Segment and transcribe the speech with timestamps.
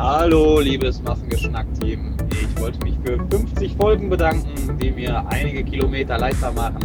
[0.00, 2.16] Hallo, liebes Massengeschnack-Team.
[2.30, 6.84] Ich wollte mich für 50 Folgen bedanken, die mir einige Kilometer leichter machen.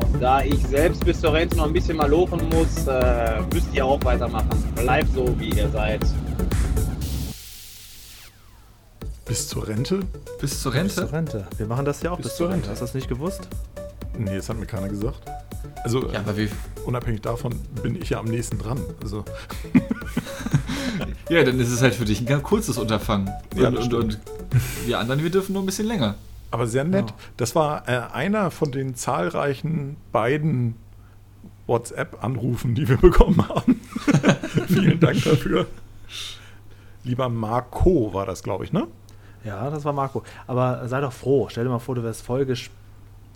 [0.00, 3.72] Und da ich selbst bis zur Rente noch ein bisschen mal lochen muss, äh, müsst
[3.72, 4.48] ihr auch weitermachen.
[4.74, 6.00] Bleibt so, wie ihr seid.
[9.24, 10.00] Bis zur Rente?
[10.40, 11.12] Bis zur Bis zur Rente?
[11.12, 11.46] Rente.
[11.56, 12.68] Wir machen das ja auch bis, Bis zur Rente.
[12.68, 12.70] Rente.
[12.72, 13.48] Hast du das nicht gewusst?
[14.18, 15.20] Nee, das hat mir keiner gesagt.
[15.84, 16.24] Also Ja,
[16.84, 18.80] unabhängig davon bin ich ja am nächsten dran.
[19.00, 19.24] Also
[21.28, 23.30] Ja, dann ist es halt für dich ein ganz kurzes Unterfangen.
[23.54, 24.18] Ja, und, das und, und
[24.86, 26.14] wir anderen, wir dürfen nur ein bisschen länger.
[26.50, 27.10] Aber sehr nett.
[27.10, 27.16] Ja.
[27.36, 30.76] Das war äh, einer von den zahlreichen beiden
[31.66, 33.80] WhatsApp-Anrufen, die wir bekommen haben.
[34.68, 35.66] Vielen Dank dafür.
[37.04, 38.86] Lieber Marco war das, glaube ich, ne?
[39.44, 40.22] Ja, das war Marco.
[40.46, 41.48] Aber sei doch froh.
[41.50, 42.70] Stell dir mal vor, du wärst voll gesch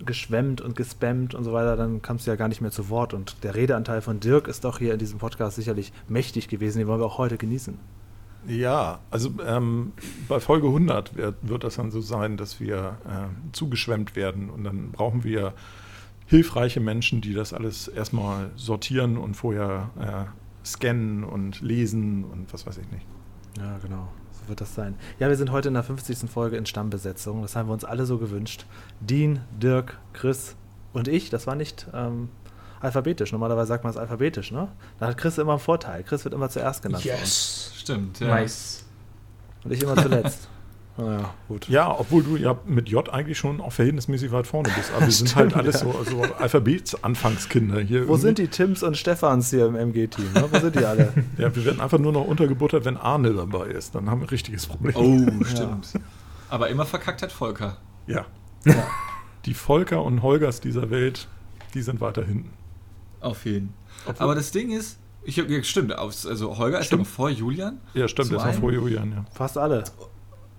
[0.05, 3.15] geschwemmt und gespammt und so weiter, dann kamst du ja gar nicht mehr zu Wort.
[3.15, 6.79] Und der Redeanteil von Dirk ist doch hier in diesem Podcast sicherlich mächtig gewesen.
[6.79, 7.79] Den wollen wir auch heute genießen.
[8.47, 9.93] Ja, also ähm,
[10.29, 14.65] bei Folge 100 wird, wird das dann so sein, dass wir äh, zugeschwemmt werden und
[14.65, 15.55] dann brauchen wir
[16.27, 22.67] hilfreiche Menschen, die das alles erstmal sortieren und vorher äh, scannen und lesen und was
[22.67, 23.07] weiß ich nicht.
[23.59, 24.09] Ja, genau.
[24.47, 24.97] Wird das sein.
[25.19, 26.31] Ja, wir sind heute in der 50.
[26.31, 27.43] Folge in Stammbesetzung.
[27.43, 28.67] Das haben wir uns alle so gewünscht.
[29.01, 30.57] Dean, Dirk, Chris
[30.93, 31.31] und ich.
[31.31, 32.29] Das war nicht ähm,
[32.81, 33.33] alphabetisch.
[33.33, 34.69] Normalerweise sagt man es alphabetisch, ne?
[34.99, 36.03] Da hat Chris immer einen Vorteil.
[36.03, 37.05] Chris wird immer zuerst genannt.
[37.05, 37.73] uns.
[37.77, 38.29] Stimmt, ja.
[38.29, 38.85] Nice.
[39.65, 40.49] Und ich immer zuletzt.
[40.99, 41.69] naja, gut.
[41.69, 44.93] Ja, obwohl du ja mit J eigentlich schon auch verhältnismäßig weit vorne bist.
[44.95, 48.09] Aber wir sind halt alles so, so Alphabetsanfangskinder hier.
[48.09, 50.33] Wo sind die Tims und Stefans hier im MG-Team?
[50.35, 50.45] Ne?
[50.51, 51.13] Wo sind die alle?
[51.39, 53.95] Ja, wir werden einfach nur noch untergebuttert, wenn Arne dabei ist.
[53.95, 54.95] Dann haben wir ein richtiges Problem.
[55.41, 55.93] Oh, stimmt.
[56.51, 57.79] Aber immer verkackt hat Volker.
[58.07, 58.27] Ja.
[59.47, 61.27] Die Volker und Holgers dieser Welt,
[61.75, 62.51] die sind weiter hinten.
[63.21, 63.73] Auf jeden.
[64.07, 67.03] Obwohl- Aber das Ding ist, ich ja, stimmt, also Holger ist ja Stimmt.
[67.03, 67.79] noch vor Julian.
[67.95, 69.25] Ja, stimmt, das war einen- vor Julian, ja.
[69.33, 69.85] Fast alle.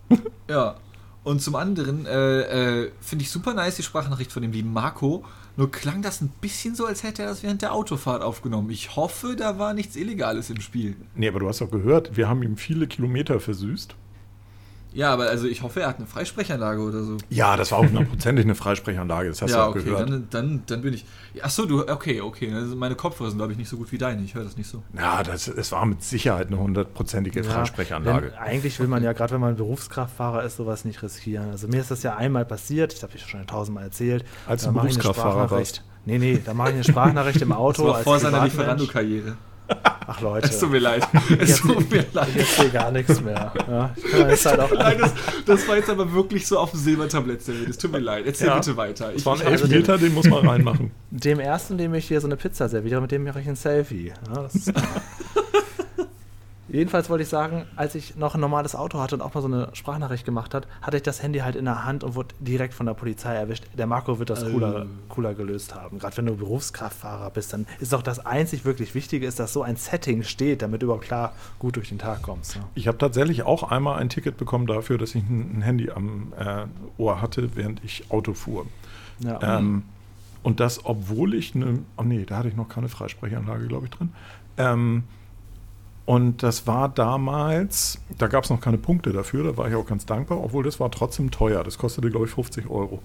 [0.50, 0.76] Ja.
[1.24, 5.24] Und zum anderen äh, äh, finde ich super nice die Sprachnachricht von dem lieben Marco.
[5.56, 8.70] Nur klang das ein bisschen so, als hätte er das während der Autofahrt aufgenommen.
[8.72, 10.98] Ich hoffe, da war nichts Illegales im Spiel.
[11.16, 13.96] Nee, aber du hast doch gehört, wir haben ihm viele Kilometer versüßt.
[14.94, 17.18] Ja, aber also ich hoffe, er hat eine Freisprechanlage oder so.
[17.30, 20.10] Ja, das war auch hundertprozentig eine Freisprechanlage, das hast ja, du auch okay, gehört.
[20.10, 21.06] dann, dann, dann bin ich.
[21.42, 22.54] Achso, du, okay, okay.
[22.54, 24.22] Also meine Kopfhörer sind, glaube ich, nicht so gut wie deine.
[24.24, 24.84] Ich höre das nicht so.
[24.96, 28.28] ja, das, es war mit Sicherheit eine hundertprozentige Freisprechanlage.
[28.28, 31.50] Wenn, eigentlich will man ja, gerade wenn man Berufskraftfahrer ist, sowas nicht riskieren.
[31.50, 34.24] Also mir ist das ja einmal passiert, ich habe ich schon tausendmal erzählt.
[34.48, 35.84] Als du mache ich eine Berufskraftfahrer Sprachnachricht.
[36.06, 37.84] Nee, nee, da mache ich eine Sprachnachricht im Auto.
[37.84, 38.44] Das war als vor seiner.
[38.44, 39.38] Lieferando-Karriere.
[40.06, 41.08] Ach Leute, Es tut mir leid.
[41.30, 42.28] ich Es tut mir leid.
[42.38, 43.54] erzähl gar nichts mehr.
[43.70, 45.14] Ja, ich kann jetzt halt auch Nein, das,
[45.46, 47.70] das war jetzt aber wirklich so auf dem Silbertablett serviert.
[47.70, 48.26] Es tut mir leid.
[48.26, 48.56] Erzähl Ja.
[48.56, 49.12] bitte weiter.
[49.14, 50.92] Das war ein also den- Elfmeter, den muss man reinmachen.
[51.12, 54.12] dem ersten, dem ich hier so eine Pizza serviere, mit dem mache ich ein Selfie.
[54.34, 54.74] Ja, das ist
[56.74, 59.48] Jedenfalls wollte ich sagen, als ich noch ein normales Auto hatte und auch mal so
[59.48, 62.74] eine Sprachnachricht gemacht hat, hatte ich das Handy halt in der Hand und wurde direkt
[62.74, 63.66] von der Polizei erwischt.
[63.78, 66.00] Der Marco wird das cooler, cooler gelöst haben.
[66.00, 69.62] Gerade wenn du Berufskraftfahrer bist, dann ist doch das einzig wirklich Wichtige, ist, dass so
[69.62, 72.56] ein Setting steht, damit du überhaupt klar gut durch den Tag kommst.
[72.56, 72.64] Ne?
[72.74, 76.34] Ich habe tatsächlich auch einmal ein Ticket bekommen dafür, dass ich ein, ein Handy am
[76.40, 76.66] äh,
[76.98, 78.66] Ohr hatte, während ich Auto fuhr.
[79.20, 79.60] Ja.
[79.60, 79.84] Ähm,
[80.42, 83.92] und das, obwohl ich eine, oh nee, da hatte ich noch keine Freisprechanlage, glaube ich,
[83.92, 84.12] drin.
[84.58, 85.04] Ähm,
[86.06, 89.86] und das war damals, da gab es noch keine Punkte dafür, da war ich auch
[89.86, 91.64] ganz dankbar, obwohl das war trotzdem teuer.
[91.64, 93.02] Das kostete, glaube ich, 50 Euro.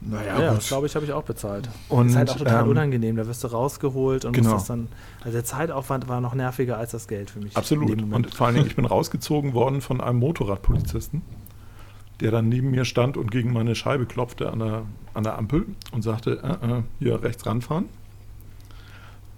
[0.00, 1.68] Naja, Ja, das glaube ich, habe ich auch bezahlt.
[1.88, 3.16] Und, ist halt auch total ähm, unangenehm.
[3.16, 4.50] Da wirst du rausgeholt und Genau.
[4.50, 4.88] musst das dann.
[5.20, 7.56] Also der Zeitaufwand war noch nerviger als das Geld für mich.
[7.56, 8.00] Absolut.
[8.00, 11.22] Und vor allen Dingen, ich bin rausgezogen worden von einem Motorradpolizisten,
[12.20, 14.82] der dann neben mir stand und gegen meine Scheibe klopfte an der,
[15.14, 17.86] an der Ampel und sagte, äh, äh, hier rechts ranfahren.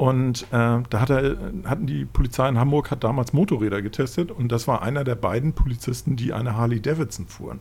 [0.00, 4.50] Und äh, da hat er, hatten die Polizei in Hamburg hat damals Motorräder getestet und
[4.50, 7.60] das war einer der beiden Polizisten, die eine Harley Davidson fuhren.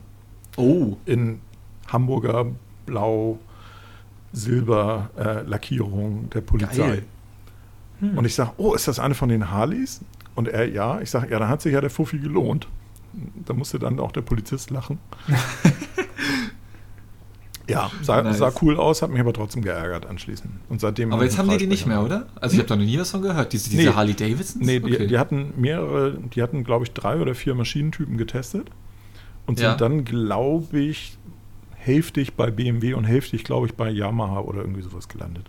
[0.56, 0.96] Oh.
[1.04, 1.40] In
[1.88, 2.46] Hamburger
[2.86, 3.38] Blau,
[4.32, 6.88] Silber äh, Lackierung der Polizei.
[6.88, 7.02] Geil.
[8.16, 10.00] Und ich sage, oh, ist das eine von den Harleys?
[10.34, 10.98] Und er, ja.
[11.02, 12.68] Ich sage, ja, da hat sich ja der Fuffi gelohnt.
[13.44, 14.98] Da musste dann auch der Polizist lachen.
[17.70, 18.38] ja, sah, Nice.
[18.38, 20.50] sah cool aus, hat mich aber trotzdem geärgert anschließend.
[20.68, 22.26] Und seitdem Aber jetzt haben die die nicht mehr, oder?
[22.40, 23.52] Also ich habe da noch nie was von gehört.
[23.52, 23.94] Diese, diese Nee.
[23.94, 24.56] Harley Davidsons?
[24.66, 25.06] Nee, die, Okay.
[25.06, 28.68] die hatten mehrere, die hatten, glaube ich, drei oder vier Maschinentypen getestet
[29.46, 29.70] und Ja.
[29.70, 31.16] sind dann, glaube ich,
[31.76, 35.46] hälftig bei BMW und hälftig, glaube ich, bei Yamaha oder irgendwie sowas gelandet.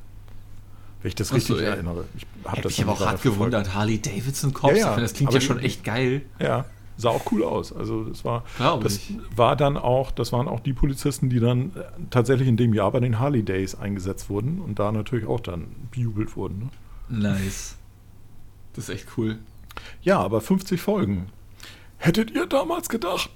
[1.01, 1.63] Wenn ich das so, richtig ja.
[1.69, 2.06] erinnere.
[2.15, 3.38] Ich habe das mich aber auch hart verfolgt.
[3.38, 3.73] gewundert.
[3.73, 5.00] Harley Davidson Cops, Ja, ja.
[5.00, 6.21] das klingt Aber ja schon echt geil.
[6.39, 6.65] Ja,
[7.01, 7.74] sah auch cool aus.
[7.74, 9.15] Also das war, Glaube das ich.
[9.36, 12.92] war dann auch, das waren auch die Polizisten, die dann äh, tatsächlich in dem Jahr
[12.92, 16.69] bei den Harley Days eingesetzt wurden und da natürlich auch dann bejubelt wurden.
[17.09, 17.19] Ne?
[17.30, 17.77] Nice.
[18.74, 19.39] Das ist echt cool.
[20.01, 21.27] Ja, aber 50 Folgen.
[21.98, 23.30] Hättet ihr damals gedacht,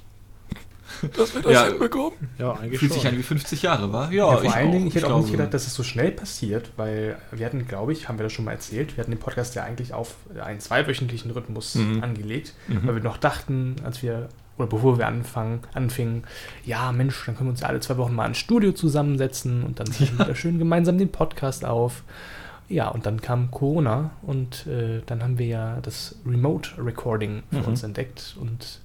[1.17, 1.65] dass wir das Ja.
[1.67, 2.13] hinbekommen?
[2.37, 4.11] Ja, eigentlich Fühlt sich an wie 50 Jahre, war?
[4.11, 4.71] Ja, Ja, vor allen auch.
[4.71, 7.67] Dingen, ich hätte auch nicht glaube- gedacht, dass es so schnell passiert, weil wir hatten,
[7.67, 10.15] glaube ich, haben wir das schon mal erzählt, wir hatten den Podcast ja eigentlich auf
[10.43, 12.03] einen zweiwöchentlichen Rhythmus Mhm.
[12.03, 12.87] angelegt, Mhm.
[12.87, 16.23] weil wir noch dachten, als wir, oder bevor wir anfangen, anfingen,
[16.65, 19.79] ja Mensch, dann können wir uns ja alle zwei Wochen mal ins Studio zusammensetzen und
[19.79, 22.03] dann nehmen wir schön gemeinsam den Podcast auf.
[22.67, 27.59] Ja, und dann kam Corona und äh, dann haben wir ja das Remote Recording für
[27.59, 27.65] Mhm.
[27.65, 28.79] uns entdeckt und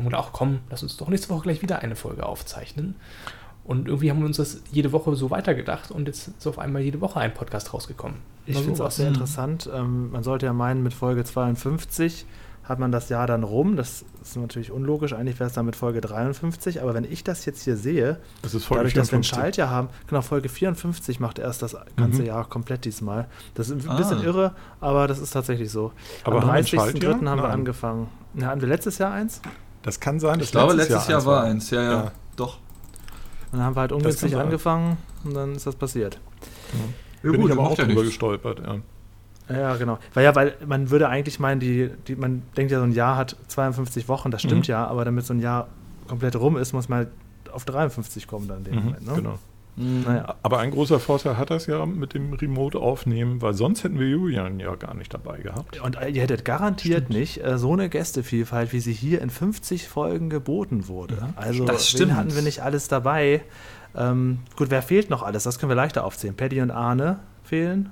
[0.00, 2.96] haben gedacht, ach komm, lass uns doch nächste Woche gleich wieder eine Folge aufzeichnen.
[3.64, 6.82] Und irgendwie haben wir uns das jede Woche so weitergedacht und jetzt ist auf einmal
[6.82, 8.16] jede Woche ein Podcast rausgekommen.
[8.46, 9.14] Ich finde es auch sehr Mhm.
[9.14, 9.70] interessant.
[9.72, 12.26] Ähm, man sollte ja meinen, mit Folge 52
[12.64, 13.76] hat man das Jahr dann rum.
[13.76, 15.12] Das ist natürlich unlogisch.
[15.12, 16.82] Eigentlich wäre es dann mit Folge 53.
[16.82, 19.26] Aber wenn ich das jetzt hier sehe, Das dadurch, dass wir ein 54.
[19.28, 22.26] Schaltjahr haben, genau, Folge 54 macht erst das ganze Mhm.
[22.28, 23.26] Jahr komplett diesmal.
[23.54, 23.96] Das ist ein Ah.
[23.96, 25.92] bisschen irre, aber das ist tatsächlich so.
[26.24, 26.78] Aber Am haben wir ein 30.03.
[26.78, 27.36] haben Schaltjahr?
[27.36, 27.50] wir Nein.
[27.52, 28.08] angefangen.
[28.34, 29.42] Ja, hatten wir letztes Jahr eins?
[29.82, 30.38] Das kann sein.
[30.38, 31.70] dass Ich glaube, letztes Jahr, eins war eins.
[31.70, 32.12] Ja, ja, Ja.
[32.36, 32.58] Doch.
[33.52, 36.18] Und dann haben wir halt ungünstig angefangen und dann ist das passiert.
[37.22, 38.10] Bin gut, ich aber auch ja drüber nichts.
[38.10, 38.60] gestolpert.
[38.60, 38.76] Ja.
[39.54, 39.98] Ja, genau.
[40.14, 43.16] Weil ja, weil man würde eigentlich meinen, die, die, man denkt ja, so ein Jahr
[43.16, 44.72] hat 52 Wochen, das stimmt Mhm.
[44.72, 45.66] ja, aber damit so ein Jahr
[46.06, 47.08] komplett rum ist, muss man halt
[47.52, 49.06] auf 53 kommen dann in dem Mhm, Moment.
[49.06, 49.12] Ne?
[49.14, 49.38] Genau.
[49.76, 50.34] Naja.
[50.42, 54.60] Aber ein großer Vorteil hat das ja mit dem Remote-Aufnehmen, weil sonst hätten wir Julian
[54.60, 55.80] ja gar nicht dabei gehabt.
[55.80, 60.28] Und ihr hättet garantiert nicht äh, so eine Gästevielfalt, wie sie hier in 50 Folgen
[60.28, 61.14] geboten wurde.
[61.16, 61.34] Mhm.
[61.36, 62.14] Also Das wen stimmt.
[62.16, 63.42] hatten wir nicht alles dabei.
[63.96, 65.44] Ähm, gut, wer fehlt noch alles?
[65.44, 66.36] Das können wir leichter aufzählen.
[66.36, 67.90] Paddy und Arne fehlen.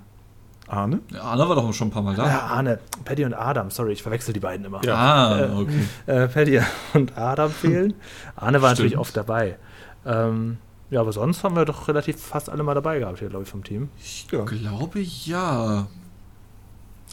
[0.69, 1.01] Arne?
[1.13, 2.27] Ja, Anna war doch schon ein paar Mal da.
[2.27, 2.79] Ja, Arne.
[3.05, 3.71] Paddy und Adam.
[3.71, 4.85] Sorry, ich verwechsel die beiden immer.
[4.85, 4.95] Ja.
[4.95, 5.73] Ah, Äh, okay.
[6.07, 6.61] äh, Paddy
[6.93, 7.95] und Adam fehlen.
[8.37, 9.01] Arne war natürlich Stimmt.
[9.01, 9.57] oft dabei.
[10.05, 10.59] Ähm,
[10.91, 13.51] ja, aber sonst haben wir doch relativ fast alle mal dabei gehabt hier, glaube ich,
[13.51, 13.89] vom Team.
[13.99, 14.45] Ich Ja.
[14.45, 15.87] glaube ja.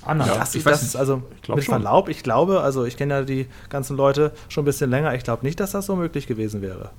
[0.04, 1.74] Anna, Ja, das, ich ist weiß das, also Ich mit schon.
[1.76, 5.16] Verlaub, ich glaube, also ich kenne ja die ganzen Leute schon ein bisschen länger.
[5.16, 6.92] Ich glaube nicht, dass das so möglich gewesen wäre.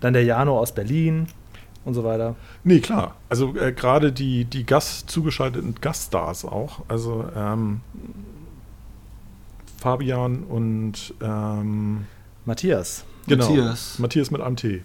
[0.00, 1.28] Dann der Jano aus Berlin
[1.84, 2.34] und so weiter.
[2.64, 3.14] Nee, klar.
[3.28, 6.80] Also äh, gerade die, die Gast zugeschalteten Gaststars auch.
[6.88, 7.82] Also ähm,
[9.78, 12.06] Fabian und ähm,
[12.46, 13.04] Matthias.
[13.26, 13.98] genau, Matthias.
[13.98, 14.82] Matthias mit einem T.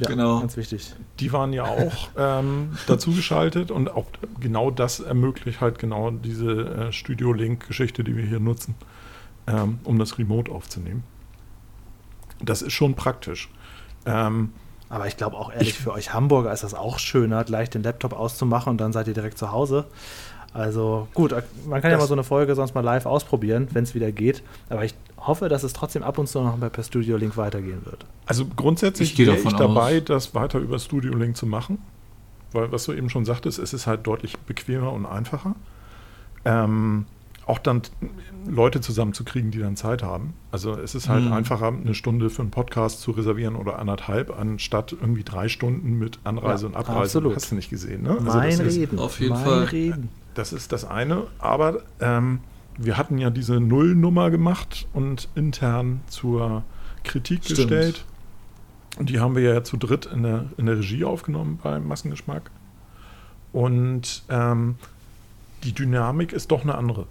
[0.00, 0.40] Ja, Genau.
[0.40, 0.94] Ganz wichtig.
[1.18, 4.06] Die waren ja auch ähm, dazugeschaltet und auch
[4.40, 6.50] genau das ermöglicht halt genau diese
[6.88, 8.74] äh, Studio-Link-Geschichte, die wir hier nutzen,
[9.46, 11.04] ähm, um das Remote aufzunehmen.
[12.42, 13.50] Das ist schon praktisch.
[14.06, 14.52] Ähm,
[14.88, 18.12] Aber ich glaube auch ehrlich, für euch Hamburger ist das auch schöner, gleich den Laptop
[18.12, 19.84] auszumachen und dann seid ihr direkt zu Hause.
[20.52, 21.32] Also gut,
[21.68, 24.42] man kann ja mal so eine Folge sonst mal live ausprobieren, wenn es wieder geht.
[24.68, 27.84] Aber ich hoffe, dass es trotzdem ab und zu noch mal per Studio Link weitergehen
[27.84, 28.06] wird.
[28.26, 30.04] Also grundsätzlich Ich gehe wäre ich davon dabei, aus.
[30.06, 31.78] das weiter über Studio Link zu machen.
[32.52, 35.54] Weil, was du eben schon sagtest, es ist halt deutlich bequemer und einfacher.
[36.44, 37.06] Ähm,
[37.46, 37.82] auch dann
[38.48, 40.34] Leute zusammenzukriegen, die dann Zeit haben.
[40.52, 41.32] Also es ist halt Mhm.
[41.32, 46.18] einfacher, eine Stunde für einen Podcast zu reservieren oder anderthalb, anstatt irgendwie drei Stunden mit
[46.24, 47.00] Anreise Ja, und Abreise.
[47.18, 47.36] absolut.
[47.36, 48.10] Hast du nicht gesehen, ne?
[48.10, 48.98] Also mein das ist, Reden.
[48.98, 49.64] auf jeden mein Fall.
[49.64, 50.08] Reden.
[50.34, 51.24] das ist das eine.
[51.38, 52.38] Aber ähm,
[52.78, 56.62] wir hatten ja diese Nullnummer gemacht und intern zur
[57.04, 57.58] Kritik Stimmt.
[57.58, 58.04] gestellt.
[58.98, 62.50] Und die haben wir ja zu dritt in der, in der Regie aufgenommen beim Massengeschmack.
[63.52, 64.76] Und ähm,
[65.64, 67.06] die Dynamik ist doch eine andere.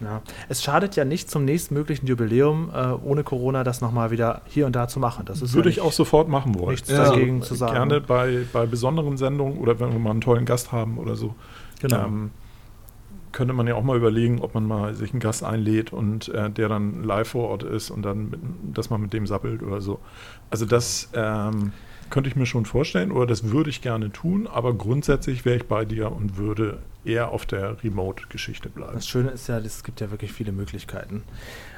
[0.00, 0.20] Ja.
[0.50, 4.76] Es schadet ja nicht zum nächstmöglichen Jubiläum äh, ohne Corona das nochmal wieder hier und
[4.76, 5.24] da zu machen.
[5.24, 6.70] Das ist Würde ja ich auch sofort machen wollen.
[6.72, 7.04] nichts Ja.
[7.10, 7.72] dagegen zu sagen.
[7.72, 11.34] Gerne bei, bei besonderen Sendungen oder wenn wir mal einen tollen Gast haben oder so.
[11.80, 12.04] Genau.
[12.04, 12.30] Ähm,
[13.36, 16.48] könnte man ja auch mal überlegen, ob man mal sich einen Gast einlädt und äh,
[16.48, 18.40] der dann live vor Ort ist und dann, mit,
[18.72, 20.00] dass man mit dem sappelt oder so.
[20.48, 21.72] Also das ähm,
[22.08, 25.66] könnte ich mir schon vorstellen oder das würde ich gerne tun, aber grundsätzlich wäre ich
[25.66, 28.94] bei dir und würde eher auf der Remote-Geschichte bleiben.
[28.94, 31.22] Das Schöne ist ja, es gibt ja wirklich viele Möglichkeiten.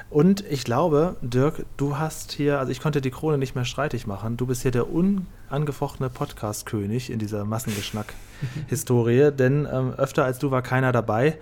[0.09, 4.07] Und ich glaube, Dirk, du hast hier, also ich konnte die Krone nicht mehr streitig
[4.07, 4.37] machen.
[4.37, 10.61] Du bist hier der unangefochtene Podcast-König in dieser Massengeschnack-Historie, denn ähm, öfter als du war
[10.61, 11.37] keiner dabei.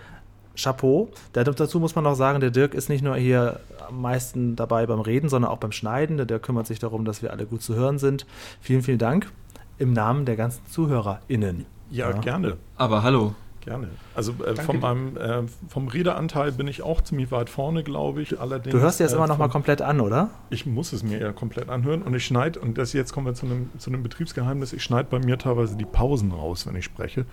[0.59, 1.09] Chapeau.
[1.33, 4.85] Da- Dazu muss man noch sagen, der Dirk ist nicht nur hier am meisten dabei
[4.87, 6.17] beim Reden, sondern auch beim Schneiden.
[6.17, 8.25] Der Dirk kümmert sich darum, dass wir alle gut zu hören sind.
[8.59, 9.31] Vielen, vielen Dank
[9.77, 11.65] im Namen der ganzen ZuhörerInnen.
[11.91, 12.17] Ja, Ja.
[12.17, 12.57] gerne.
[12.75, 13.33] Aber hallo.
[13.67, 13.89] Gerne.
[14.15, 18.39] Also äh, von meinem, äh, vom Redeanteil bin ich auch ziemlich weit vorne, glaube ich.
[18.39, 20.29] Allerdings, Du hörst dir das äh, immer noch mal komplett an, oder?
[20.49, 23.33] Ich muss es mir ja komplett anhören und ich schneide, und das jetzt kommen wir
[23.33, 26.85] zu einem, zu einem Betriebsgeheimnis, ich schneide bei mir teilweise die Pausen raus, wenn ich
[26.85, 27.25] spreche,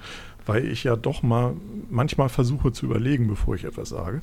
[0.44, 1.54] weil ich ja doch mal
[1.88, 4.20] manchmal versuche zu überlegen, bevor ich etwas sage.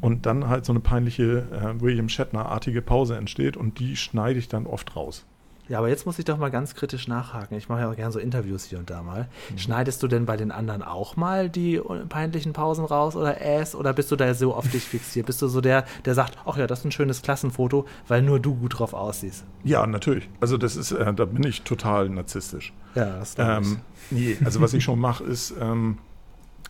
[0.00, 4.48] Und dann halt so eine peinliche äh, William Shatner-artige Pause entsteht und die schneide ich
[4.48, 5.26] dann oft raus.
[5.68, 7.56] Ja, aber jetzt muss ich doch mal ganz kritisch nachhaken.
[7.56, 9.28] Ich mache ja auch gerne so Interviews hier und da mal.
[9.56, 11.80] Schneidest du denn bei den anderen auch mal die
[12.10, 13.74] peinlichen Pausen raus oder Äs?
[13.74, 15.24] Oder bist du da so auf dich fixiert?
[15.24, 18.40] Bist du so der, der sagt, ach ja, das ist ein schönes Klassenfoto, weil nur
[18.40, 19.44] du gut drauf aussiehst?
[19.62, 20.28] Ja, natürlich.
[20.40, 22.74] Also das ist, äh, da bin ich total narzisstisch.
[22.94, 23.38] Ja, das ich.
[23.38, 23.78] Ähm,
[24.10, 25.96] nee, also was ich schon mache, ist, ähm,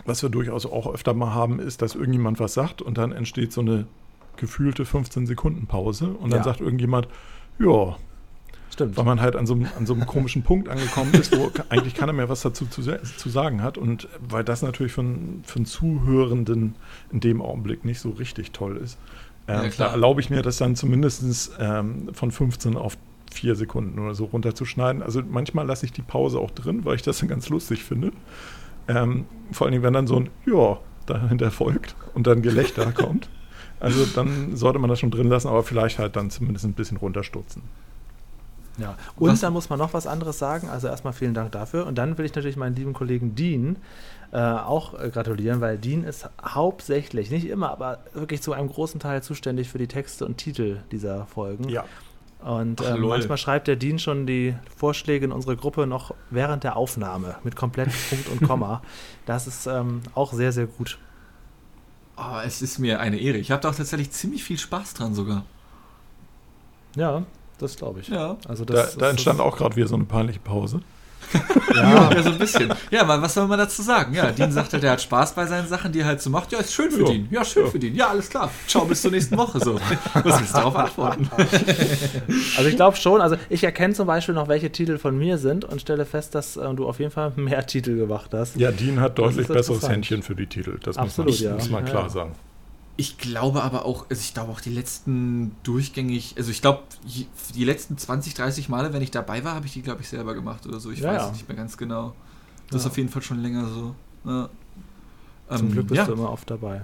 [0.05, 3.53] was wir durchaus auch öfter mal haben, ist, dass irgendjemand was sagt und dann entsteht
[3.53, 3.87] so eine
[4.37, 6.45] gefühlte 15 Sekunden Pause und dann Ja.
[6.45, 7.09] sagt irgendjemand,
[7.59, 7.97] ja,
[8.75, 8.97] Stimmt.
[8.97, 11.95] weil man halt an so, einem, an so einem komischen Punkt angekommen ist, wo eigentlich
[11.95, 15.57] keiner mehr was dazu zu, zu sagen hat und weil das natürlich für einen, für
[15.57, 16.75] einen Zuhörenden
[17.11, 18.99] in dem Augenblick nicht so richtig toll ist,
[19.49, 19.89] Ja, ähm, klar.
[19.89, 22.97] da erlaube ich mir das dann zumindest ähm, von 15 auf
[23.33, 25.03] 4 Sekunden oder so runterzuschneiden.
[25.03, 28.13] Also manchmal lasse ich die Pause auch drin, weil ich das dann ganz lustig finde.
[28.87, 33.29] Ähm, vor allen Dingen, wenn dann so ein Ja dahinter folgt und dann Gelächter kommt.
[33.81, 36.97] Also dann sollte man das schon drin lassen, aber vielleicht halt dann zumindest ein bisschen
[36.97, 37.63] runterstutzen.
[38.79, 38.97] Ja.
[39.17, 40.69] Und Was- dann muss man noch was anderes sagen.
[40.69, 41.87] Also erstmal vielen Dank dafür.
[41.87, 43.77] Und dann will ich natürlich meinen lieben Kollegen Dean
[44.33, 48.99] äh, auch äh, gratulieren, weil Dean ist hauptsächlich, nicht immer, aber wirklich zu einem großen
[48.99, 51.69] Teil zuständig für die Texte und Titel dieser Folgen.
[51.69, 51.85] Ja.
[52.41, 56.77] Und ähm, manchmal schreibt der Dean schon die Vorschläge in unsere Gruppe noch während der
[56.77, 58.83] Aufnahme mit komplett Punkt und Komma.
[59.25, 60.99] Das ist ähm, auch sehr, sehr gut.
[62.17, 63.39] Oh, es ist mir eine Ehre.
[63.39, 65.45] Ich habe da auch tatsächlich ziemlich viel Spaß dran sogar.
[66.97, 67.25] Ja,
[67.59, 68.09] das glaube ich.
[68.09, 68.37] Ja.
[68.49, 70.81] Also Da, das, da entstand auch gerade wieder so eine peinliche Pause.
[71.75, 72.73] Ja, ja, so ein bisschen.
[72.93, 74.15] Ja, aber was soll man dazu sagen?
[74.15, 76.53] Ja, Dean sagt halt, er hat Spaß bei seinen Sachen, die er halt so macht.
[76.53, 77.07] Ja, ist schön für Ja.
[77.07, 77.29] Dean.
[77.31, 77.71] Ja, schön Ja.
[77.71, 77.95] für Dean.
[77.97, 78.51] Ja, alles klar.
[78.69, 79.59] Ciao, bis zur nächsten Woche.
[79.59, 79.75] So.
[80.23, 81.29] Was willst du darauf antworten?
[82.57, 85.65] Also ich glaube schon, also ich erkenne zum Beispiel noch, welche Titel von mir sind
[85.65, 88.57] und stelle fest, dass äh, du auf jeden Fall mehr Titel gemacht hast.
[88.57, 89.89] Ja, Dean hat Das deutlich besseres.
[89.89, 90.79] Händchen für die Titel.
[90.85, 91.55] Das Absolut, muss man, ja.
[91.57, 92.33] muss man Ja, klar sagen.
[92.97, 96.83] Ich glaube aber auch, also ich glaube auch die letzten durchgängig, also ich glaube,
[97.55, 100.33] die letzten 20, 30 Male, wenn ich dabei war, habe ich die, glaube ich, selber
[100.35, 100.91] gemacht oder so.
[100.93, 101.27] Ich Ja, weiß ja.
[101.27, 102.15] es nicht mehr ganz genau.
[102.71, 102.91] Das ist Ja.
[102.91, 103.95] auf jeden Fall schon länger so.
[104.25, 104.49] Ja.
[105.57, 106.05] Zum Ähm, Glück bist ja.
[106.07, 106.83] du immer oft dabei.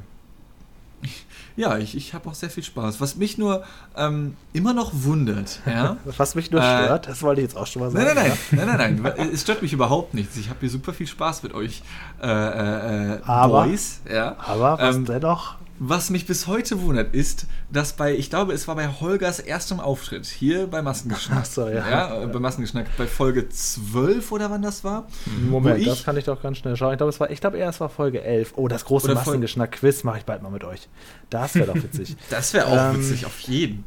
[1.56, 3.00] Ja, ich, ich habe auch sehr viel Spaß.
[3.00, 3.62] Was mich nur
[3.96, 5.96] ähm, immer noch wundert, ja.
[6.18, 8.04] Was mich nur Äh, stört, das wollte ich jetzt auch schon mal sagen.
[8.04, 9.30] Nein, nein, nein, nein, nein, nein.
[9.32, 10.36] Es stört mich überhaupt nichts.
[10.36, 11.82] Ich habe hier super viel Spaß mit euch,
[12.22, 14.00] äh, äh, äh, Aber- Boys.
[14.10, 14.36] Ja.
[14.46, 15.54] Aber was Ähm, dennoch?
[15.82, 19.80] Was mich bis heute wundert, ist, dass bei, ich glaube, es war bei Holgers erstem
[19.80, 21.38] Auftritt hier bei Massengeschnack.
[21.40, 21.88] Ach so, ja.
[21.90, 22.26] ja.
[22.26, 25.08] Bei Massengeschnack, bei Folge 12 oder wann das war.
[25.48, 26.92] Moment, ich- das kann ich doch ganz schnell schauen.
[26.92, 28.52] Ich glaube, es war, ich glaube eher, es war Folge 11.
[28.56, 30.86] Oh, das große Massengeschnack-Quiz mache ich bald mal mit euch.
[31.30, 32.14] Das wäre doch witzig.
[32.28, 33.84] Das wäre auch Ähm, witzig, auf jeden.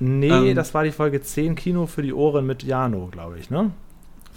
[0.00, 3.48] Nee, Ähm, das war die Folge 10 Kino für die Ohren mit Jano, glaube ich,
[3.48, 3.70] ne?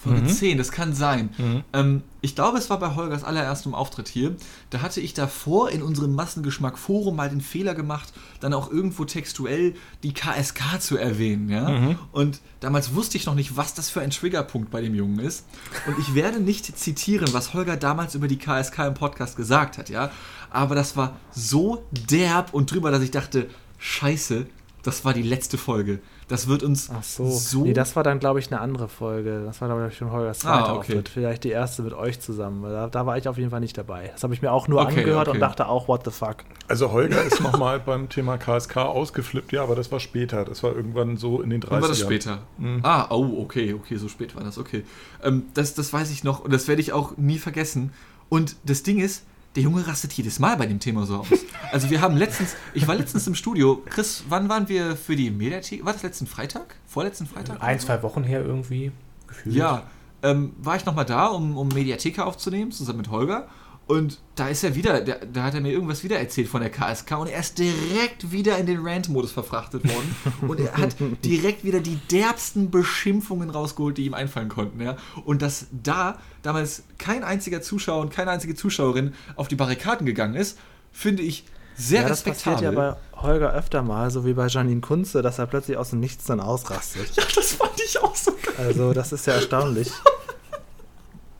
[0.03, 0.27] Folge Mhm.
[0.29, 1.29] 10, das kann sein.
[1.37, 1.63] Mhm.
[1.73, 4.35] Ähm, ich glaube, es war bei Holgers allererstem Auftritt hier.
[4.69, 9.75] Da hatte ich davor in unserem Massengeschmack-Forum mal den Fehler gemacht, dann auch irgendwo textuell
[10.03, 11.49] die KSK zu erwähnen.
[11.49, 11.69] Ja?
[11.69, 11.99] Mhm.
[12.11, 15.45] Und damals wusste ich noch nicht, was das für ein Triggerpunkt bei dem Jungen ist.
[15.87, 19.89] Und ich werde nicht zitieren, was Holger damals über die KSK im Podcast gesagt hat.
[19.89, 20.11] ja.
[20.49, 24.45] Aber das war so derb und drüber, dass ich dachte, scheiße,
[24.83, 25.99] das war die letzte Folge.
[26.31, 27.29] Das wird uns Ach so.
[27.29, 29.43] so Nee, das war dann, glaube ich, eine andere Folge.
[29.45, 30.79] Das war, glaube ich, schon Holgers zweiter Ah, okay.
[30.93, 31.09] Auftritt.
[31.09, 32.63] Vielleicht die erste mit euch zusammen.
[32.63, 34.09] weil Da, da war ich auf jeden Fall nicht dabei.
[34.13, 35.37] Das habe ich mir auch nur Okay, angehört okay.
[35.37, 36.37] und dachte auch, what the fuck.
[36.69, 40.45] Also Holger ist nochmal beim Thema KSK ausgeflippt, ja, aber das war später.
[40.45, 41.67] Das war irgendwann so in den 30ern.
[41.71, 42.39] Wann war das später?
[42.57, 42.79] Mhm.
[42.83, 44.85] Ah, oh, okay, okay, so spät war das, okay.
[45.23, 47.91] Ähm, das, das weiß ich noch und das werde ich auch nie vergessen.
[48.29, 51.27] Und das Ding ist, der Junge rastet jedes Mal bei dem Thema so aus.
[51.71, 53.81] Also wir haben letztens, ich war letztens im Studio.
[53.89, 55.85] Chris, wann waren wir für die Mediathek?
[55.85, 56.75] War das letzten Freitag?
[56.87, 57.61] Vorletzten Freitag?
[57.61, 58.91] Ein, zwei Wochen her irgendwie
[59.27, 59.55] gefühlt.
[59.55, 59.83] Ja,
[60.23, 63.47] ähm, war ich nochmal da, um, um Mediatheka aufzunehmen, zusammen mit Holger.
[63.91, 66.69] Und da ist er wieder, da, da hat er mir irgendwas wieder erzählt von der
[66.69, 70.15] KSK und er ist direkt wieder in den Rant-Modus verfrachtet worden.
[70.47, 70.95] und er hat
[71.25, 74.79] direkt wieder die derbsten Beschimpfungen rausgeholt, die ihm einfallen konnten.
[74.79, 74.95] Ja?
[75.25, 80.35] Und dass da damals kein einziger Zuschauer und keine einzige Zuschauerin auf die Barrikaden gegangen
[80.35, 80.57] ist,
[80.93, 81.43] finde ich
[81.75, 82.85] sehr ja, das passiert respektabel.
[82.85, 85.99] ja bei Holger öfter mal, so wie bei Janine Kunze, dass er plötzlich aus dem
[85.99, 87.09] Nichts dann ausrastet.
[87.17, 88.67] ja, das fand ich auch so geil.
[88.67, 89.91] Also, das ist ja erstaunlich.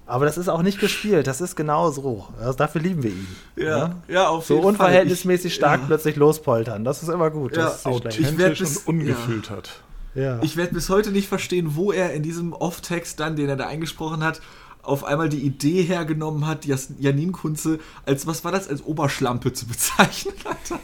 [0.05, 2.27] Aber das ist auch nicht gespielt, das ist genau so.
[2.39, 3.27] Also dafür lieben wir ihn.
[3.55, 4.72] Ja, ja, auf So jeden Fall.
[4.74, 5.88] unverhältnismäßig Ich- stark ja.
[5.88, 7.55] plötzlich lospoltern, das ist immer gut.
[7.55, 8.20] Ja, Das ist schlecht.
[8.20, 9.70] Ich bis- und ungefühlt hat.
[10.13, 10.39] Ja.
[10.41, 13.67] Ich werde bis heute nicht verstehen, wo er in diesem Off-Text dann, den er da
[13.67, 14.41] eingesprochen hat,
[14.84, 19.67] auf einmal die Idee hergenommen hat, Janine Kunze als, was war das, als Oberschlampe zu
[19.67, 20.34] bezeichnen.
[20.43, 20.79] Alter.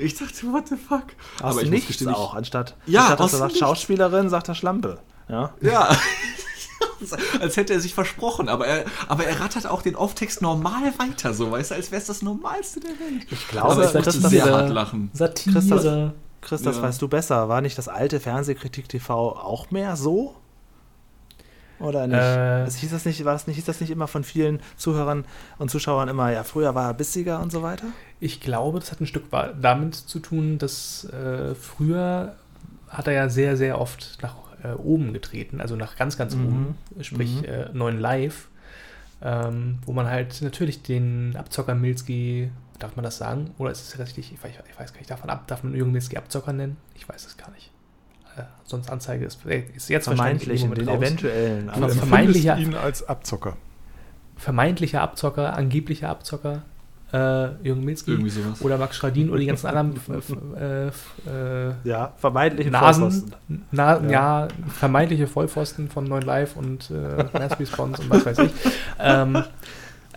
[0.00, 1.04] Ich dachte, what the fuck?
[1.40, 3.60] aus ich muss nichts gestehen, ich- auch, anstatt, Ja, anstatt dass er sagt nichts.
[3.66, 4.98] Schauspielerin, sagt er Schlampe.
[5.28, 5.54] Ja.
[5.62, 5.96] Ja.
[7.40, 11.34] als hätte er sich versprochen, aber er, aber er rattert auch den Off-Text normal weiter,
[11.34, 13.26] so, weißt du, als wäre es das Normalste der Welt.
[13.30, 15.10] Ich glaube, aber ich das musste sehr hart lachen.
[15.12, 15.54] Satire.
[15.54, 16.82] Chris, das- Chris, das Ja.
[16.82, 17.48] weißt du besser.
[17.48, 20.36] War nicht das alte Fernsehkritik TV auch mehr so?
[21.78, 22.16] Oder nicht?
[22.16, 25.24] Äh, also hieß das nicht, war das nicht, hieß das nicht immer von vielen Zuhörern
[25.58, 27.86] und Zuschauern immer, ja, früher war er bissiger und so weiter?
[28.20, 29.24] Ich glaube, das hat ein Stück
[29.60, 32.36] damit zu tun, dass äh, früher
[32.88, 34.36] hat er ja sehr, sehr oft nach
[34.70, 36.46] äh, oben getreten, also nach ganz, ganz Mhm.
[36.46, 37.44] oben, sprich Mhm.
[37.44, 38.48] äh, neuen Live,
[39.22, 43.50] ähm, wo man halt natürlich den Abzocker Milski, darf man das sagen?
[43.58, 44.32] Oder ist es richtig?
[44.32, 46.76] Ich weiß, ich weiß gar nicht, darf man, ab, darf man Jürgen Milski Abzocker nennen?
[46.94, 47.70] Ich weiß es gar nicht.
[48.36, 50.98] Äh, sonst Anzeige ist, ist jetzt Vermeintlich, in den raus.
[50.98, 51.70] eventuellen.
[51.70, 53.56] Aber Du vermeintlicher- ihn als Abzocker.
[54.36, 56.62] Vermeintlicher Abzocker, angeblicher Abzocker,
[57.12, 58.10] äh, Jürgen Milski.
[58.10, 58.60] Irgendwie sowas.
[58.62, 59.94] Oder Max Schradin oder die ganzen anderen
[60.56, 63.64] äh, äh, ja, vermeintlichen Nasen, Vollpfosten.
[63.70, 64.10] na, Ja.
[64.10, 64.48] ja.
[64.68, 68.52] vermeintliche Vollpfosten von 9 Live und äh, Mass Response und was weiß ich.
[68.98, 69.44] Ähm,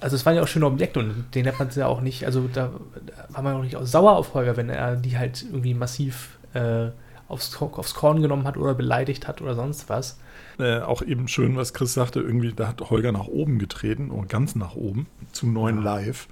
[0.01, 2.50] also es waren ja auch schöne Objekte und den hat man ja auch nicht, also
[2.51, 2.69] da,
[3.05, 6.38] da war man auch nicht auch sauer auf Holger, wenn er die halt irgendwie massiv
[6.53, 6.88] äh,
[7.27, 10.19] aufs, aufs Korn genommen hat oder beleidigt hat oder sonst was.
[10.58, 14.27] Äh, auch eben schön, was Chris sagte, irgendwie, da hat Holger nach oben getreten und
[14.29, 16.27] ganz nach oben zu neuen Live,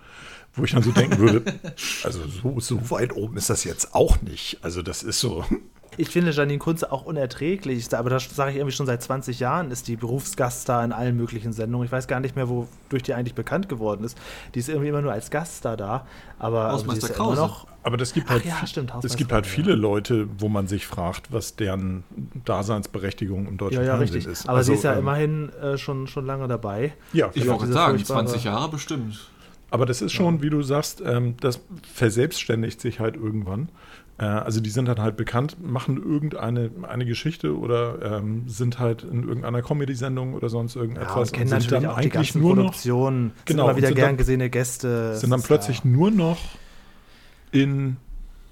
[0.58, 1.44] wo ich dann so denken würde,
[2.04, 4.58] also so, so weit oben ist das jetzt auch nicht.
[4.62, 5.46] Also das ist so.
[6.00, 9.72] Ich finde Janine Kunze auch unerträglich, aber das sage ich irgendwie schon seit 20 Jahren,
[9.72, 11.86] ist die Berufsgaststar in allen möglichen Sendungen.
[11.88, 14.16] Ich weiß gar nicht mehr, wodurch die eigentlich bekannt geworden ist.
[14.54, 16.06] Die ist irgendwie immer nur als Gaststar da,
[16.38, 17.42] aber also Hausmeister immer Krause.
[17.42, 17.68] noch.
[17.82, 19.74] Aber das gibt halt, ja, stimmt, es Hausmeister gibt halt viele.
[19.74, 22.04] Leute, wo man sich fragt, was deren
[22.46, 24.32] Daseinsberechtigung im deutschen Ja, ja, Fernsehen richtig.
[24.34, 24.48] ist.
[24.50, 26.94] Aber Also, sie ist ja ähm, immerhin äh, schon, schon lange dabei.
[27.14, 29.30] Ja, Ich wollte sagen, furchtbare- 20 Jahre bestimmt.
[29.70, 31.60] Aber das ist schon, wie du sagst, ähm, das
[31.94, 33.70] verselbstständigt sich halt irgendwann.
[34.18, 39.04] Äh, also die sind dann halt bekannt, machen irgendeine eine Geschichte oder ähm, sind halt
[39.04, 42.56] in irgendeiner Comedy-Sendung oder sonst Ja, irgendetwas und kennen sind natürlich dann auch eigentlich nur
[42.56, 43.32] noch, Produktionen.
[43.46, 45.16] Genau, Sind immer und wieder sind gern dann- gesehene Gäste.
[45.18, 45.90] sind dann plötzlich ja.
[45.90, 46.40] nur noch
[47.52, 47.98] in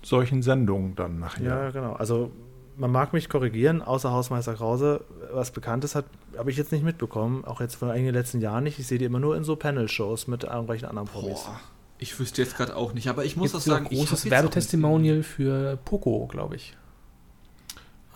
[0.04, 1.44] solchen Sendungen dann nachher.
[1.46, 1.94] Ja, genau.
[1.94, 2.32] Also
[2.78, 5.02] man mag mich korrigieren, außer Hausmeister Krause,
[5.34, 6.06] was Bekanntes hat,
[6.38, 8.80] habe ich jetzt nicht mitbekommen, auch jetzt von einigen letzten Jahren nicht.
[8.80, 11.44] Ich sehe die immer nur in so Panel-Shows mit irgendwelchen anderen Promis.
[11.44, 11.60] Boah,
[11.98, 15.78] ich wüsste jetzt gerade auch nicht, aber ich muss Gibt auch sagen, großes Werbetestimonial für
[15.86, 16.76] Poco, glaube ich.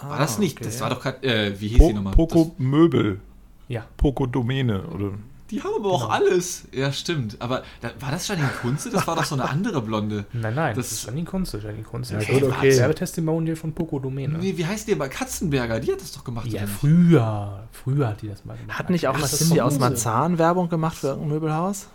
[0.01, 0.57] War das nicht?
[0.57, 0.69] Ah, okay.
[0.69, 2.13] Das war doch gerade, äh, wie hieß Po die nochmal?
[2.13, 3.19] Poco Möbel,
[3.67, 3.85] Ja.
[3.97, 5.17] Poco Domäne oder Das,
[5.51, 6.63] die haben aber auch alles.
[6.71, 7.37] Ja, stimmt.
[7.39, 8.89] Aber da, war das Janine Kunze?
[8.89, 10.25] Das war doch so eine andere Blonde.
[10.33, 11.57] Nein, nein, Das- das, ist Janine Kunze.
[11.59, 12.77] Janine Kunze Ja, gut, ein okay.
[12.77, 14.37] Werbetestimonial von Poco Domäne.
[14.37, 15.09] Nee, wie heißt die aber?
[15.09, 16.47] Katzenberger, die hat das doch gemacht.
[16.47, 17.67] Ja, früher.
[17.71, 18.77] Früher hat die das mal gemacht.
[18.77, 19.79] Hat nicht auch mal Cindy aus.
[19.79, 21.87] Marzahn Werbung gemacht für irgendein Möbelhaus?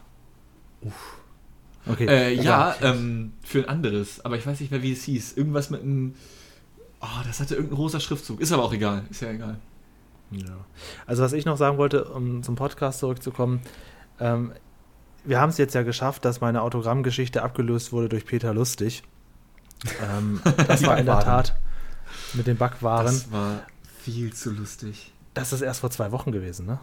[0.80, 0.92] Uff.
[1.86, 2.06] Okay.
[2.06, 4.24] Äh, ja, ähm, für ein anderes.
[4.24, 5.36] Aber ich weiß nicht mehr, wie es hieß.
[5.36, 6.14] Irgendwas mit einem.
[7.00, 8.40] Oh, das hatte irgendein rosa Schriftzug.
[8.40, 9.02] Ist aber auch egal.
[9.10, 9.58] Ist ja egal.
[10.30, 10.56] Ja.
[11.06, 13.60] Also was ich noch sagen wollte, um zum Podcast zurückzukommen,
[14.20, 14.52] ähm,
[15.24, 19.02] wir haben es jetzt ja geschafft, dass meine Autogrammgeschichte abgelöst wurde durch Peter Lustig.
[20.02, 21.20] Ähm, das war in der.
[21.20, 21.54] Tat
[22.34, 23.06] mit den Backwaren.
[23.06, 23.62] Das war
[24.02, 25.12] viel zu lustig.
[25.34, 26.78] Das ist erst vor zwei Wochen gewesen, ne?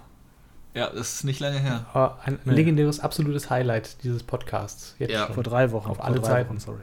[0.74, 1.86] Ja, das ist nicht lange her.
[1.94, 2.54] Aber ein Nee.
[2.54, 4.96] legendäres, absolutes Highlight dieses Podcasts.
[5.00, 5.26] Jetzt Ja.
[5.26, 5.36] schon.
[5.36, 5.90] Vor drei Wochen.
[5.90, 6.50] Auf vor alle drei Zeiten.
[6.50, 6.82] Wochen, sorry.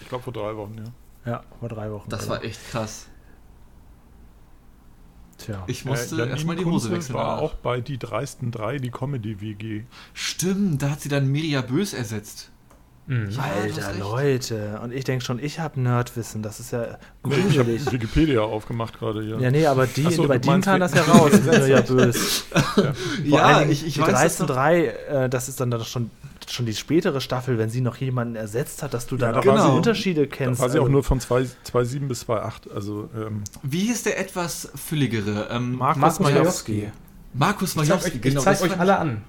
[0.00, 1.30] ich glaube vor drei Wochen, ja.
[1.32, 2.08] Ja, vor drei Wochen.
[2.08, 2.32] Das genau.
[2.32, 3.06] war echt krass.
[5.44, 5.64] Tja.
[5.66, 7.14] Ich musste Äh, Janine erstmal die Hose Kunze wechseln.
[7.16, 7.42] war danach.
[7.42, 9.82] auch bei Die Dreisten drei, die Comedy-WG.
[10.14, 12.51] Stimmt, da hat sie dann Mirja Bös ersetzt.
[13.12, 13.30] Mhm.
[13.30, 13.94] Ja, Alter.
[13.98, 14.80] Leute.
[14.82, 16.42] Und ich denke schon, ich habe Nerdwissen.
[16.42, 17.58] Das ist ja Nee, ich gruselig.
[17.58, 19.38] habe Wikipedia aufgemacht gerade hier.
[19.38, 21.30] Ja, nee, aber die, so, bei denen kam das ja raus.
[21.46, 22.44] Das ist ja böse.
[23.24, 24.46] Ja, allen Dingen ich, ich die weiß noch.
[24.46, 26.10] drei, äh, das ist dann doch schon,
[26.48, 29.42] schon die spätere Staffel, wenn sie noch jemanden ersetzt hat, dass du dann da auch
[29.42, 30.60] die sie- Unterschiede Da kennst.
[30.60, 32.70] war sie auch Also, nur von 2,7 bis 2,8.
[32.74, 35.48] Also, ähm, Wie hieß der etwas fülligere?
[35.50, 36.90] Ähm, Markus, Majowski.
[37.34, 39.22] Markus Majowski, euch, ich zeig euch alle an.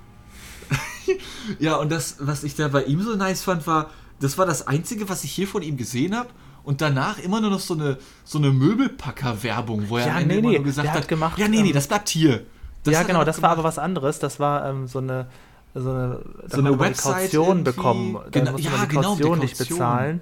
[1.60, 4.68] Ja, und das, was ich da bei ihm so nice fand, war, das war das
[4.68, 6.30] Einzige, was ich hier von ihm gesehen habe.
[6.64, 10.36] Und danach immer nur noch so eine, so eine Möbelpacker-Werbung, wo er Ja, am Ende
[10.36, 12.46] nee, immer nee, nur gesagt hat, hat gemacht, ja, nee, nee, ähm, das bleibt hier.
[12.84, 13.78] Das ja, genau, das war aber gemacht.
[13.78, 14.20] was anderes.
[14.20, 15.28] Das war ähm, so eine
[15.76, 18.14] so eine, So eine Website Kaution bekommen.
[18.14, 19.78] Da Genau, musste ja, man die genau, die Kaution nicht Kaution.
[19.80, 20.22] bezahlen.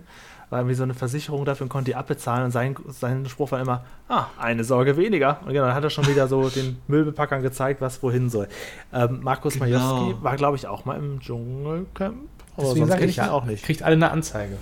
[0.51, 2.45] War irgendwie so eine Versicherung dafür und konnte die abbezahlen.
[2.45, 5.39] Und sein, sein Spruch war immer, ah, eine Sorge weniger.
[5.43, 8.47] Und genau, dann hat er schon wieder so den Möbelpackern gezeigt, was wohin soll.
[8.93, 9.65] Ähm, Markus Genau.
[9.65, 12.17] Majewski war, glaube ich, auch mal im Dschungelcamp.
[12.57, 13.63] Aber Deswegen sonst ich ja auch nicht.
[13.63, 14.57] Kriegt alle eine Anzeige.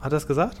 [0.00, 0.60] Hat er es gesagt?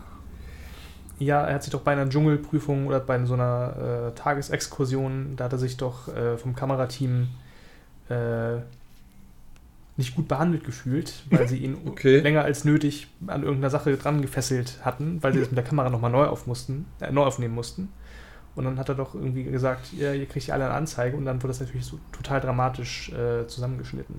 [1.18, 5.44] Ja, er hat sich doch bei einer Dschungelprüfung oder bei so einer äh, Tagesexkursion, da
[5.44, 7.28] hat er sich doch äh, vom Kamerateam
[8.08, 8.56] äh,
[9.96, 12.20] nicht gut behandelt gefühlt, weil sie ihn Okay.
[12.20, 15.90] länger als nötig an irgendeiner Sache dran gefesselt hatten, weil sie das mit der Kamera
[15.90, 17.88] nochmal neu, auf mussten, äh, neu aufnehmen mussten.
[18.54, 21.24] Und dann hat er doch irgendwie gesagt, ja, ihr kriegt ja alle eine Anzeige und
[21.24, 24.16] dann wurde das natürlich so total dramatisch äh, zusammengeschnitten.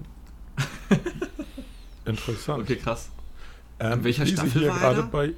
[2.06, 2.64] interessant.
[2.64, 3.10] Okay, krass.
[3.80, 5.34] Ähm, In welcher Staffel hier war er gerade bei,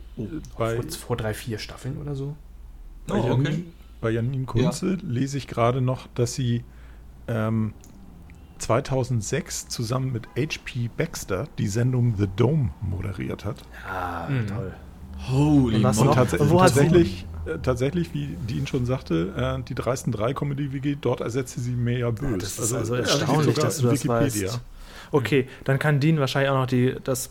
[0.57, 2.35] bei, Vor, vor drei, vier Staffeln oder so.
[3.07, 3.43] bei, Oh, okay.
[3.43, 3.63] Janine,
[4.01, 6.63] bei Janine Kunze lese ich gerade noch, dass sie
[7.27, 7.73] ähm,
[8.57, 10.89] 2006 zusammen mit H.P.
[10.95, 13.57] Baxter die Sendung The Dome moderiert hat.
[13.87, 14.47] Ja, Mhm.
[14.47, 14.73] toll.
[15.29, 20.11] Holy Und Und tats wo tatsächlich, äh, tatsächlich, wie Dean schon sagte, äh, die dreisten
[20.11, 22.43] drei Comedy WG, dort ersetzte sie Mea Bös.
[22.43, 24.47] Das ist also ja, erstaunlich, sogar dass du das Wikipedia.
[24.49, 24.59] weißt.
[25.11, 27.29] Okay, dann kann Dean wahrscheinlich auch noch die, das,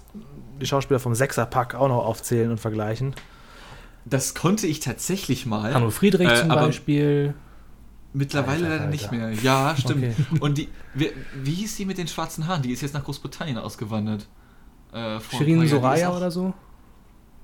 [0.60, 3.14] die Schauspieler vom Sechserpack auch noch aufzählen und vergleichen.
[4.06, 5.74] Das konnte ich tatsächlich mal.
[5.74, 7.34] Hanno Friedrich Äh, zum aber- Beispiel.
[8.14, 9.32] Mittlerweile leider nicht mehr.
[9.32, 10.04] Ja, stimmt.
[10.04, 10.38] Okay.
[10.40, 11.10] Und die, wie,
[11.42, 12.62] wie hieß die mit den schwarzen Haaren?
[12.62, 14.28] Die ist jetzt nach Großbritannien ausgewandert.
[14.92, 16.54] Äh, Shirin Soraya auch- oder so.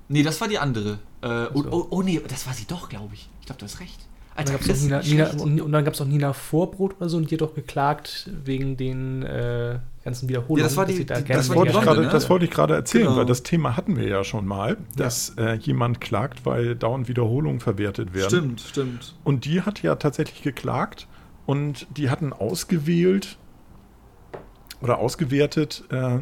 [0.08, 0.98] Nee, das war die andere.
[1.22, 1.72] Äh, oh, so.
[1.72, 3.28] oh, oh nee, das war sie doch, glaube ich.
[3.40, 3.98] Ich glaube, du hast recht.
[4.36, 6.96] Und dann Alter, gab es Chris, Nina, Nina, und, und dann gab's auch Nina Vorbrot
[6.96, 10.58] oder so und die hat doch geklagt wegen den äh, ganzen Wiederholungen.
[10.60, 12.08] Ja, das war die- da die- das wollte, ich gerade, ne?
[12.08, 13.16] das wollte ich gerade erzählen, Genau.
[13.18, 17.60] weil das Thema hatten wir ja schon mal, dass äh, jemand klagt, weil dauernd Wiederholungen
[17.60, 18.28] verwertet werden.
[18.30, 19.14] Stimmt, stimmt.
[19.24, 21.06] Und die hat ja tatsächlich geklagt
[21.46, 23.36] und die hatten ausgewählt
[24.82, 26.18] oder ausgewertet, äh,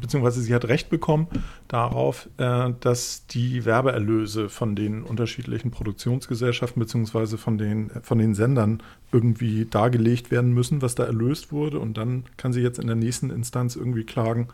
[0.00, 1.26] beziehungsweise sie hat Recht bekommen
[1.68, 8.82] darauf, äh, dass die Werbeerlöse von den unterschiedlichen Produktionsgesellschaften beziehungsweise von den, von den Sendern
[9.10, 11.80] irgendwie dargelegt werden müssen, was da erlöst wurde.
[11.80, 14.48] Und dann kann sie jetzt in der nächsten Instanz irgendwie klagen,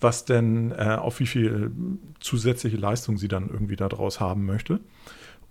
[0.00, 1.72] was denn, äh, auf wie viel
[2.20, 4.78] zusätzliche Leistung sie dann irgendwie daraus haben möchte.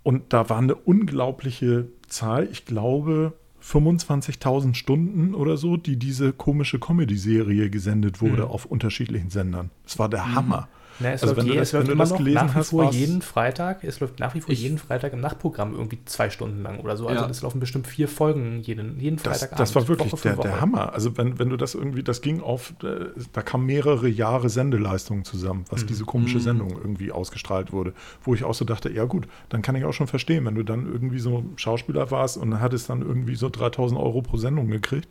[0.02, 6.78] Und da war eine unglaubliche Zahl, ich glaube 25.000 Stunden oder so, die diese komische
[6.78, 8.48] Comedy-Serie gesendet wurde Mhm.
[8.50, 9.70] auf unterschiedlichen Sendern.
[9.84, 10.68] Das war der Hammer.
[11.00, 12.68] Na, es Also läuft, je, das- es läuft immer das noch gelesen nach wie hast,
[12.70, 13.82] vor jeden Freitag.
[13.84, 16.96] Es läuft nach wie vor Ich- jeden Freitag im Nachtprogramm irgendwie zwei Stunden lang oder
[16.96, 17.06] so.
[17.06, 17.30] Also Ja.
[17.30, 19.60] es laufen bestimmt vier Folgen jeden, jeden Das, Freitagabend.
[19.60, 20.92] das war wirklich Woche der, der Hammer.
[20.92, 25.24] Also wenn, wenn du das irgendwie, das ging auf, äh, da kamen mehrere Jahre Sendeleistungen
[25.24, 25.86] zusammen, was Mhm.
[25.86, 26.42] diese komische Mhm.
[26.42, 27.94] Sendung irgendwie ausgestrahlt wurde.
[28.22, 30.62] Wo ich auch so dachte, ja gut, dann kann ich auch schon verstehen, wenn du
[30.62, 35.08] dann irgendwie so Schauspieler warst und hattest dann irgendwie so 3000 Euro pro Sendung gekriegt,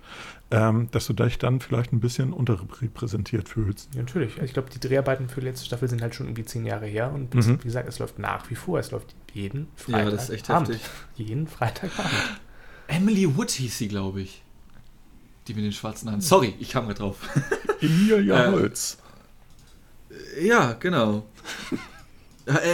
[0.51, 3.89] ähm, dass du dich dann vielleicht ein bisschen unterrepräsentiert fühlst.
[3.93, 4.33] Ja, natürlich.
[4.33, 6.87] Also ich glaube, die Dreharbeiten für die letzte Staffel sind halt schon irgendwie zehn Jahre
[6.87, 7.59] her und es, Mhm.
[7.59, 8.79] wie gesagt, es läuft nach wie vor.
[8.79, 10.11] Es läuft jeden Ja, Freitag.
[10.11, 10.69] das ist echt Abend.
[10.69, 10.89] heftig.
[11.15, 12.11] Jeden Freitagabend.
[12.87, 14.41] Emily Wood hieß sie, glaube ich.
[15.47, 16.21] Die mit den schwarzen Haaren.
[16.21, 17.17] Sorry, ich kam gerade drauf.
[17.81, 18.97] Emilia Äh, Holz.
[20.41, 21.25] Ja, genau.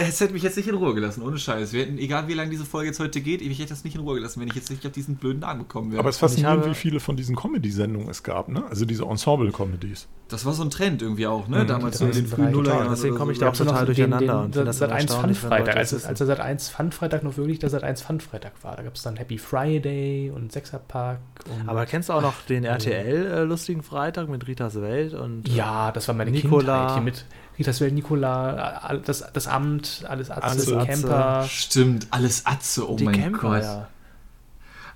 [0.08, 1.72] Es hätte mich jetzt nicht in Ruhe gelassen, ohne Scheiß.
[1.72, 4.00] Wir hätten, egal wie lange diese Folge jetzt heute geht, ich hätte das nicht in
[4.02, 6.00] Ruhe gelassen, wenn ich jetzt nicht auf diesen blöden Namen gekommen wäre.
[6.00, 8.64] Aber es ist faszinierend, habe- wie viele von diesen Comedy-Sendungen es gab, ne?
[8.70, 10.08] Also diese Ensemble-Comedies.
[10.28, 11.62] das war so ein Trend irgendwie auch, ne?
[11.64, 12.52] Mhm, Damals in den frühen total.
[12.52, 12.88] Nullerjahren.
[12.90, 13.44] Deswegen komme ich so.
[13.44, 15.56] da auch total noch durcheinander Den, und den, das Sat immer 1 erstaunlich, wenn Leute
[15.64, 18.76] Fun-Freitag, als, als der Sat 1 Fun-Freitag noch wirklich der Sat 1 Fun-Freitag war.
[18.76, 21.18] Da gab es dann Happy Friday und Sechserpack.
[21.60, 26.08] Und Aber kennst du auch noch den RTL-lustigen Freitag mit Ritas Welt und ja, das
[26.08, 26.56] war meine Nicola.
[26.78, 26.92] Kindheit.
[26.94, 27.24] Hier mit
[27.58, 30.86] Ritas Welt, Nikola, das, das Amt, alles Atze, Alles Atze.
[30.86, 31.44] Camper.
[31.48, 33.62] Stimmt, alles Atze, oh die mein Camper, Gott.
[33.62, 33.88] ja.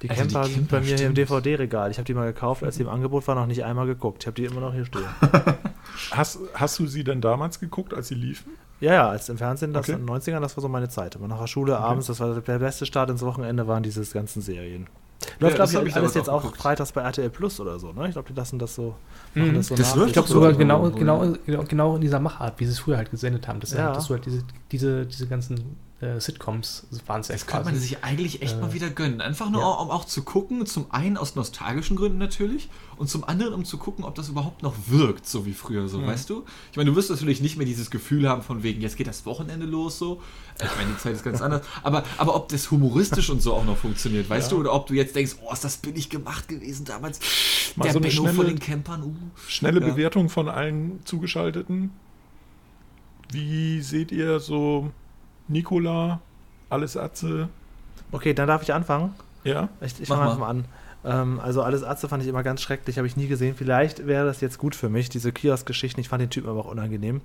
[0.02, 1.18] Die die Camper sind Camper, bei mir hier im stimmt.
[1.18, 1.90] DVD-Regal.
[1.90, 4.22] Ich habe die mal gekauft, als sie im Angebot war, noch nicht einmal geguckt.
[4.22, 5.04] Ich habe die immer noch hier stehen.
[6.12, 8.52] Hast, hast du sie denn damals geguckt, als sie liefen?
[8.80, 9.98] Ja, ja, als im Fernsehen, das Okay.
[9.98, 11.16] in den 90ern, das war so meine Zeit.
[11.16, 14.40] Aber nach der Schule abends, das war der beste Start ins Wochenende, waren diese ganzen
[14.40, 14.86] Serien.
[15.38, 16.60] Läuft, das glaube ich, alles jetzt auch auch geguckt.
[16.62, 18.06] freitags bei RTL Plus oder so, ne?
[18.06, 18.94] Ich glaube, die lassen das so.
[19.34, 19.42] Mhm.
[19.42, 21.32] machen das so Das läuft Ich glaube sogar so genau, genau, ja.
[21.46, 23.60] genau, genau in dieser Machart, wie sie es früher halt gesendet haben.
[23.60, 23.92] Das Ja.
[23.92, 28.02] dass du halt diese, diese, diese ganzen äh, Sitcoms waren es Das könnte man sich
[28.02, 29.20] eigentlich echt Äh, mal wieder gönnen.
[29.20, 29.68] Einfach nur, ja.
[29.68, 33.76] um auch zu gucken, zum einen aus nostalgischen Gründen natürlich und zum anderen, um zu
[33.76, 36.44] gucken, ob das überhaupt noch wirkt, so wie früher, so, weißt du?
[36.70, 39.26] Ich meine, du wirst natürlich nicht mehr dieses Gefühl haben von wegen, jetzt geht das
[39.26, 40.22] Wochenende los, so.
[40.56, 41.66] Ich meine, die Zeit ist ganz anders.
[41.82, 44.56] Aber, aber ob das humoristisch und so auch noch funktioniert, weißt Ja.
[44.56, 44.60] du?
[44.62, 47.20] Oder ob du jetzt denkst, oh, ist das billig gemacht gewesen damals.
[47.76, 49.14] Mal Der so eine Benno von schnelle- den Campern, uh.
[49.48, 49.86] Schnelle Ja.
[49.88, 51.90] Bewertung von allen Zugeschalteten.
[53.32, 54.90] Wie seht ihr so
[55.50, 56.20] Nikola,
[56.68, 57.48] alles Atze?
[58.12, 59.14] Okay, dann darf ich anfangen.
[59.44, 59.68] Ja?
[59.80, 60.26] Ich, ich Mach fange mal.
[60.30, 60.64] einfach mal an.
[61.02, 63.54] Ähm, also alles Atze fand ich immer ganz schrecklich, habe ich nie gesehen.
[63.56, 66.00] Vielleicht wäre das jetzt gut für mich, diese Kiosk-Geschichten.
[66.00, 67.20] Ich fand den Typen aber auch unangenehm.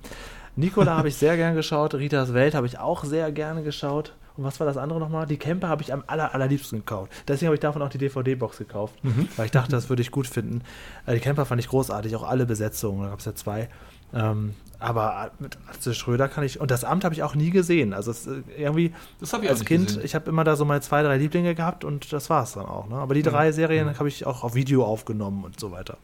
[0.56, 4.14] Nicola habe ich sehr gern geschaut, Ritas Welt habe ich auch sehr gerne geschaut.
[4.36, 5.26] Und was war das andere nochmal?
[5.26, 7.10] Die Camper habe ich am aller, allerliebsten gekauft.
[7.26, 8.94] Deswegen habe ich davon auch die DVD-Box gekauft,
[9.36, 10.62] weil ich dachte, das würde ich gut finden.
[11.06, 13.68] Äh, die Camper fand ich großartig, auch alle Besetzungen, da gab es ja zwei.
[14.14, 17.92] Ähm, aber mit Atze Schröder kann ich, und das Amt habe ich auch nie gesehen.
[17.94, 20.04] Also es, äh, irgendwie Das habe ich auch als Kind, gesehen.
[20.04, 22.66] ich habe immer da so meine zwei, drei Lieblinge gehabt und das war es dann
[22.66, 22.88] auch.
[22.88, 22.96] Ne?
[22.96, 25.96] Aber die drei Serien habe ich auch auf Video aufgenommen und so weiter.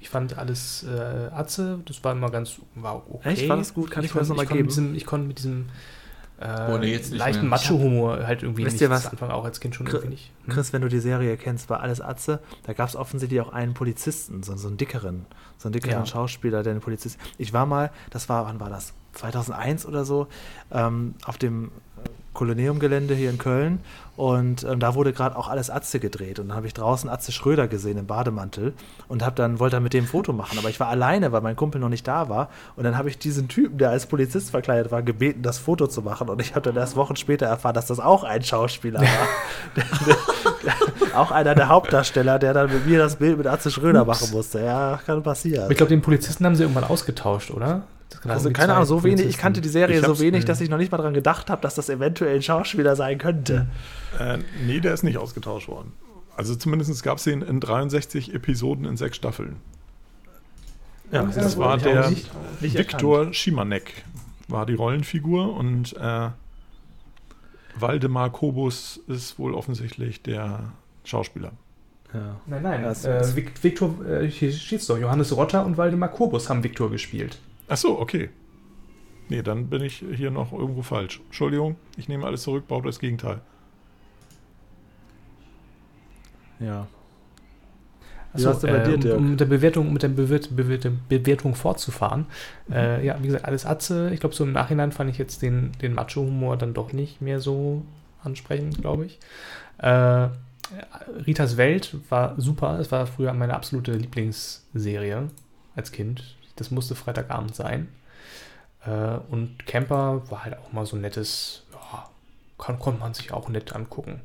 [0.00, 3.30] Ich fand alles äh, Atze, das war immer ganz, war okay.
[3.30, 3.48] Echt?
[3.48, 3.90] War das gut?
[3.90, 4.68] Kann ich mir das konnte- noch mal konnte geben?
[4.68, 5.66] diesem, Ich konnte mit diesem
[6.40, 7.48] äh, Boah, nee, jetzt nicht leichten.
[7.48, 9.06] Macho-Humor halt irgendwie Wisst nicht ihr was?
[9.06, 10.32] Anfang auch als Kind schon Chris- irgendwie nicht.
[10.46, 10.52] Hm?
[10.54, 12.40] Chris, wenn du die Serie kennst, war alles Atze.
[12.64, 15.26] Da gab es offensichtlich auch einen Polizisten, so, so einen dickeren,
[15.58, 16.06] so einen dickeren Ja.
[16.06, 17.18] Schauspieler, der ein Polizist.
[17.38, 18.94] Ich war mal, das war, wann war das?
[19.12, 20.26] 2001 oder so,
[20.72, 21.70] ähm, auf dem
[22.34, 23.80] Koloniumgelände hier in Köln
[24.16, 27.32] und ähm, da wurde gerade auch alles Atze gedreht und dann habe ich draußen Atze
[27.32, 28.74] Schröder gesehen im Bademantel
[29.08, 31.40] und habe dann wollte dann mit dem ein Foto machen, aber ich war alleine, weil
[31.40, 34.50] mein Kumpel noch nicht da war und dann habe ich diesen Typen, der als Polizist
[34.50, 37.74] verkleidet war, gebeten, das Foto zu machen und ich habe dann erst Wochen später erfahren,
[37.74, 39.08] dass das auch ein Schauspieler war.
[39.76, 40.16] Der- der-
[41.18, 44.20] auch einer der Hauptdarsteller, der dann mit mir das Bild mit Atze Schröder Ups.
[44.22, 44.60] machen musste.
[44.64, 45.70] Ja, kann passieren.
[45.70, 47.82] Ich glaube, den Polizisten haben sie irgendwann ausgetauscht, oder?
[48.10, 50.78] Das Also keine Ahnung, so wenig, ich kannte die Serie so wenig, dass ich noch
[50.78, 53.66] nicht mal daran gedacht habe, dass das eventuell ein Schauspieler sein könnte.
[54.18, 55.92] Äh, nee, der ist nicht ausgetauscht worden.
[56.36, 59.56] Also zumindest gab es ihn in 63 Episoden in sechs Staffeln.
[61.12, 62.30] Ja, Das Ja, war der nicht-
[62.62, 64.04] nicht Viktor Schimanek
[64.48, 66.28] war die Rollenfigur und äh,
[67.76, 70.72] Waldemar Kobus ist wohl offensichtlich der
[71.04, 71.52] Schauspieler.
[72.12, 72.36] Ja.
[72.46, 72.82] Nein, nein.
[72.82, 73.22] Das- äh,
[73.62, 74.98] Victor, äh, hier steht's doch.
[74.98, 77.38] Johannes Rotter und Waldemar Kobus haben Viktor gespielt.
[77.68, 78.30] Ach so, okay.
[79.28, 81.20] Nee, dann bin ich hier noch irgendwo falsch.
[81.26, 83.40] Entschuldigung, ich nehme alles zurück, baue das Gegenteil.
[86.60, 86.86] ja.
[88.32, 89.18] Achso, war's denn bei dir, um, Dirk?
[89.18, 92.26] um mit der Bewertung, mit der Bewert, Bewert, Bewertung fortzufahren.
[92.66, 92.74] Mhm.
[92.74, 94.10] Äh, ja, wie gesagt, alles Atze.
[94.12, 97.40] Ich glaube, so im Nachhinein fand ich jetzt den, den Macho-Humor dann doch nicht mehr
[97.40, 97.82] so
[98.24, 99.20] ansprechend, glaube ich.
[99.78, 100.28] Äh,
[101.26, 102.80] Ritas Welt war super.
[102.80, 105.30] Es war früher meine absolute Lieblingsserie
[105.76, 106.33] als Kind.
[106.56, 107.88] Das musste Freitagabend sein.
[108.86, 112.08] Äh, und Camper war halt auch mal so ein nettes, ja,
[112.58, 114.20] kann, konnte man sich auch nett angucken.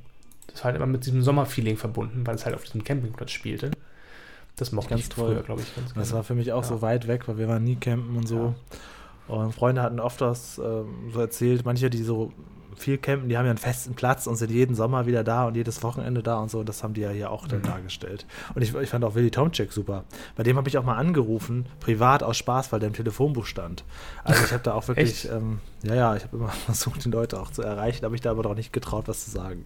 [0.47, 3.71] Das war halt immer mit diesem Sommerfeeling verbunden, weil es halt auf diesem Campingplatz spielte.
[4.55, 5.33] Das mochte Ganz ich toll.
[5.35, 6.67] früher, glaube ich, ganz Das war für mich auch Ja.
[6.67, 8.53] so weit weg, weil wir waren nie campen und so.
[9.27, 12.33] Und Freunde hatten oft das ähm, so erzählt, manche, die so
[12.79, 15.55] viel campen, die haben ja einen festen Platz und sind jeden Sommer wieder da und
[15.55, 16.59] jedes Wochenende da und so.
[16.59, 17.63] Und das haben die ja hier auch dann Mhm.
[17.63, 18.25] dargestellt.
[18.55, 20.03] Und ich, ich fand auch Willy Tomczyk super.
[20.35, 23.83] Bei dem habe ich auch mal angerufen, privat aus Spaß, weil der im Telefonbuch stand.
[24.23, 27.39] Also ich habe da auch wirklich, ähm, ja, ja, ich habe immer versucht, die Leute
[27.39, 29.65] auch zu erreichen, habe ich da aber doch nicht getraut, was zu sagen.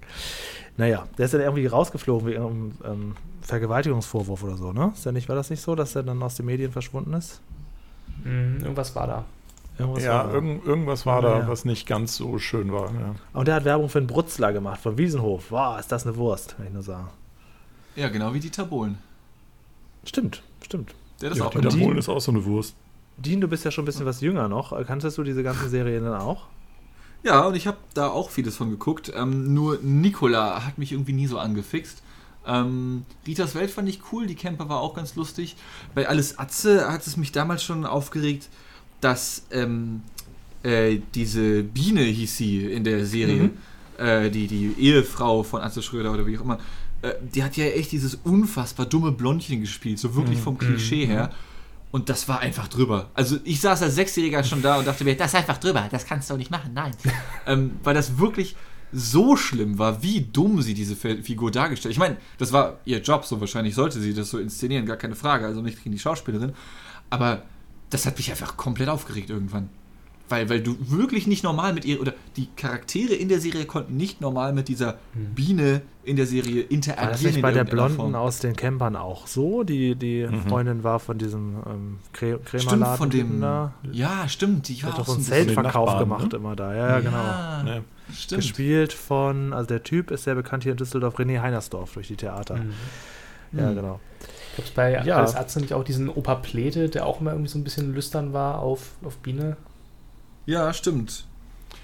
[0.78, 4.91] Naja, der ist dann irgendwie rausgeflogen wegen einem ähm, Vergewaltigungsvorwurf oder so, ne?
[4.95, 7.41] Ist ja nicht, war das nicht so, dass er dann aus den Medien verschwunden ist?
[8.23, 9.26] Mhm, irgendwas war da.
[9.77, 11.47] Irgendwas ja, war irgend, irgendwas war Ja, da, ja.
[11.47, 12.91] was nicht ganz so schön war.
[12.93, 13.15] Ja.
[13.33, 15.45] Und der hat Werbung für einen Brutzler gemacht, von Wiesenhof.
[15.51, 17.09] Wow, ist das eine Wurst, kann ich nur sagen.
[17.95, 18.97] Ja, genau wie Dieter Bohlen.
[20.05, 20.93] Stimmt, stimmt.
[21.21, 22.75] Der das Ja, auch Dieter die- Bohlen ist auch so eine Wurst.
[23.17, 24.75] Dean, du bist ja schon ein bisschen was jünger noch.
[24.86, 26.47] Kanntest du diese ganzen Serien dann auch?
[27.23, 29.12] Ja, und ich habe da auch vieles von geguckt.
[29.15, 32.01] Ähm, nur Nicola hat mich irgendwie nie so angefixt.
[32.45, 35.55] Ähm, Ritas Welt fand ich cool, die Camper war auch ganz lustig.
[35.95, 38.49] Bei Alles Atze hat es mich damals schon aufgeregt,
[39.03, 40.01] dass ähm,
[40.63, 43.49] äh, diese Biene hieß sie in der Serie,
[43.97, 46.59] äh, die, die Ehefrau von Atze Schröder oder wie auch immer,
[47.01, 51.31] äh, die hat ja echt dieses unfassbar dumme Blondchen gespielt, so wirklich vom Klischee her.
[51.91, 53.11] Und das war einfach drüber.
[53.13, 56.05] Also ich saß als Sechsjähriger schon da und dachte mir, das ist einfach drüber, das
[56.05, 56.91] kannst du nicht machen, nein.
[57.45, 58.55] ähm, weil das wirklich
[58.91, 61.91] so schlimm war, wie dumm sie diese Fi- Figur dargestellt.
[61.91, 65.15] Ich meine, das war ihr Job, so wahrscheinlich sollte sie das so inszenieren, gar keine
[65.15, 66.53] Frage, also nicht gegen die Schauspielerin.
[67.09, 67.43] Aber
[67.93, 69.69] das hat mich einfach komplett aufgeregt irgendwann.
[70.29, 73.97] Weil, weil du wirklich nicht normal mit ihr, oder die Charaktere in der Serie konnten
[73.97, 77.06] nicht normal mit dieser Biene in der Serie interagieren.
[77.08, 78.15] War das nicht bei der Blonden Form.
[78.15, 79.63] aus den Campern auch so?
[79.63, 83.41] Die, die Freundin war von diesem ähm, Cre Stimmt, von dem.
[83.41, 83.73] Da.
[83.91, 84.69] Ja, stimmt.
[84.69, 86.38] Die hat auch doch so einen Zeltverkauf Nachbarn, gemacht ne?
[86.38, 86.73] immer da.
[86.73, 87.17] Ja, ja, genau.
[87.17, 87.84] Ja, Ne?
[88.13, 88.41] stimmt.
[88.41, 92.15] Gespielt von, also der Typ ist sehr bekannt hier in Düsseldorf, René Heinersdorf durch die
[92.15, 92.56] Theater.
[92.56, 92.73] Mhm.
[93.60, 93.75] Ja, Mhm.
[93.75, 93.99] genau.
[94.55, 95.17] Gab es bei Ja.
[95.17, 98.33] Alles Atze nicht auch diesen Opa Plete, der auch immer irgendwie so ein bisschen lüstern
[98.33, 99.57] war auf, auf Biene?
[100.45, 101.25] Ja, stimmt.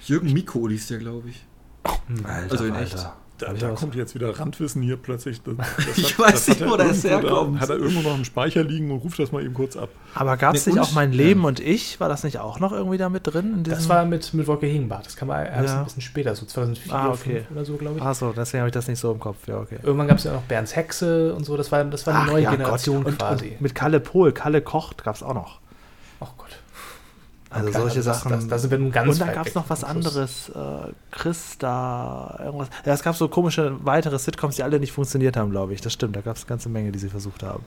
[0.05, 1.45] Jürgen Miko liest der, glaube ich.
[2.23, 3.10] Alter, Also in echt.
[3.39, 5.41] Da, da kommt jetzt wieder Randwissen hier plötzlich.
[5.41, 7.60] Das, das Ich weiß nicht, wo das herkommt.
[7.60, 9.89] Hat er irgendwo noch im Speicher liegen und ruft das mal eben kurz ab.
[10.13, 11.47] Aber gab es Ne, nicht und- auch Mein Leben ja.
[11.47, 11.99] und ich?
[11.99, 13.54] War das nicht auch noch irgendwie da mit drin?
[13.58, 15.06] In Das war mit, mit Wolke Hegenbart.
[15.06, 15.80] Das kam erst Ja.
[15.80, 17.15] ein bisschen später, so 2004 Ah, okay.
[17.45, 18.04] 2005 oder so, glaube ich.
[18.04, 19.47] Achso, deswegen habe ich das nicht so im Kopf.
[19.47, 19.78] Ja, okay.
[19.82, 21.56] Irgendwann gab es ja noch Bernds Hexe und so.
[21.58, 23.13] Das war, das war eine Ach, neue ja, Generation Gott.
[23.13, 23.47] Und, quasi.
[23.52, 25.60] Und mit Kalle Pohl, Kalle kocht, gab es auch noch.
[26.19, 26.59] oh Gott.
[27.50, 28.32] Also Klar, solche das, Sachen.
[28.32, 30.50] Das, das sind wir nun ganz und dann weit gab es noch was anderes.
[30.50, 32.70] Äh, Christa, irgendwas.
[32.86, 35.82] Ja, es gab so komische weitere Sitcoms, die alle nicht funktioniert haben, glaube ich.
[35.82, 37.66] Das stimmt, da gab es eine ganze Menge, die sie versucht haben.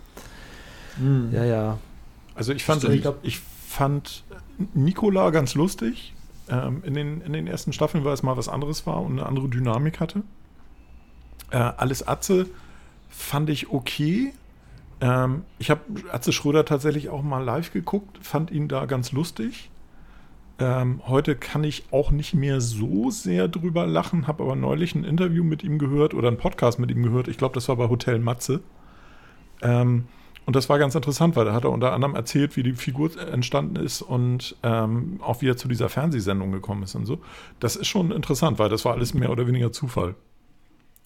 [0.98, 1.30] Mhm.
[1.32, 1.78] Ja, ja.
[2.34, 4.22] Also ich fand, ich, ich fand
[4.74, 6.14] Nicola ganz lustig.
[6.48, 9.26] Ähm, in, den, in den ersten Staffeln, weil es mal was anderes war und eine
[9.26, 10.22] andere Dynamik hatte.
[11.50, 12.46] Äh, Alles Atze
[13.08, 14.32] fand ich okay.
[15.00, 19.70] Ähm, ich habe Atze Schröder tatsächlich auch mal live geguckt, fand ihn da ganz lustig.
[20.62, 25.02] Ähm, heute kann ich auch nicht mehr so sehr drüber lachen, habe aber neulich ein
[25.02, 27.26] Interview mit ihm gehört oder einen Podcast mit ihm gehört.
[27.26, 28.60] Ich glaube, das war bei Hotel Matze.
[29.60, 30.04] Ähm,
[30.44, 33.10] Und das war ganz interessant, weil da hat er unter anderem erzählt, wie die Figur
[33.16, 37.20] entstanden ist und ähm, auch wie er zu dieser Fernsehsendung gekommen ist und so.
[37.60, 40.16] Das ist schon interessant, weil das war alles mehr oder weniger Zufall.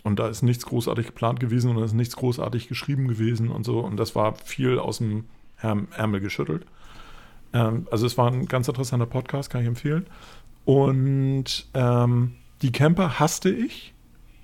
[0.05, 3.65] Und da ist nichts großartig geplant gewesen und da ist nichts großartig geschrieben gewesen und
[3.65, 3.81] so.
[3.81, 5.25] Und das war viel aus dem
[5.61, 6.65] Ärm- Ärmel geschüttelt.
[7.57, 10.07] Ähm, also es war ein ganz interessanter Podcast, kann ich empfehlen.
[10.65, 13.95] Und ähm, die Camper hasste ich.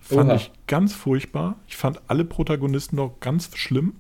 [0.01, 0.37] Fand Oha.
[0.37, 1.57] ich ganz furchtbar.
[1.69, 3.95] Ich fand alle Protagonisten noch ganz schlimm.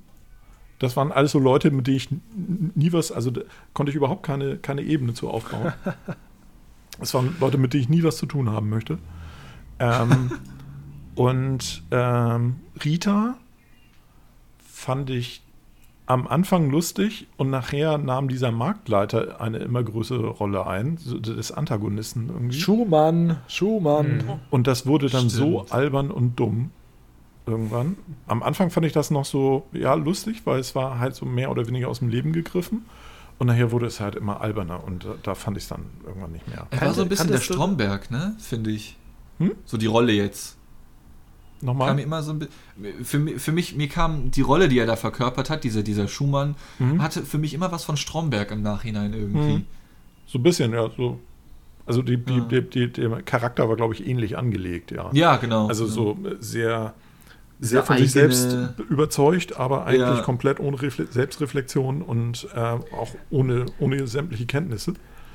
[0.79, 2.09] Das waren alles so Leute, mit denen ich
[2.75, 3.31] nie was, also
[3.73, 5.73] konnte ich überhaupt keine, keine Ebene zu aufbauen.
[7.01, 8.99] Es waren Leute, mit denen ich nie was zu tun haben möchte.
[9.79, 10.31] Ähm,
[11.15, 13.39] und ähm, Rita
[14.59, 15.42] fand ich
[16.13, 21.53] am Anfang lustig und nachher nahm dieser Marktleiter eine immer größere Rolle ein, so des
[21.53, 22.61] Antagonisten irgendwie.
[22.61, 24.19] Schumann, Schumann.
[24.19, 24.41] Mhm.
[24.51, 25.73] Und das wurde dann so Stimmt.
[25.73, 26.71] albern und dumm
[27.47, 27.97] irgendwann.
[28.27, 31.51] Am Anfang fand ich das noch so, ja, lustig, weil es war halt so mehr
[31.51, 32.85] oder weniger aus dem Leben gegriffen.
[33.39, 36.33] Und nachher wurde es halt immer alberner und da, da fand ich es dann irgendwann
[36.33, 36.67] nicht mehr.
[36.71, 38.37] Er war so ein bisschen der Stromberg, ne?
[38.39, 38.97] Finde ich.
[39.39, 39.53] Hm?
[39.65, 40.59] So die Rolle jetzt.
[41.65, 41.99] Kam mir Nochmal?
[42.01, 42.49] immer so ein.
[43.05, 46.57] Für, für mich, mir kam die Rolle, die er da verkörpert hat, dieser, dieser Schumann,
[46.79, 47.01] Mhm.
[47.01, 49.55] hatte für mich immer was von Stromberg im Nachhinein irgendwie.
[49.59, 49.67] Mhm.
[50.27, 51.19] So ein bisschen, ja, so.
[51.87, 52.41] Also die, die, Ja.
[52.45, 55.11] die, die, der Charakter war, glaube ich, ähnlich angelegt, ja.
[55.13, 55.67] Ja, genau.
[55.69, 55.91] Also Ja.
[55.91, 56.95] so äh, sehr,
[57.61, 60.23] sehr von sich eigene- selbst überzeugt, aber eigentlich Ja.
[60.23, 64.95] komplett ohne Refle Selbstreflexion und äh, auch ohne, ohne sämtliche Kenntnisse.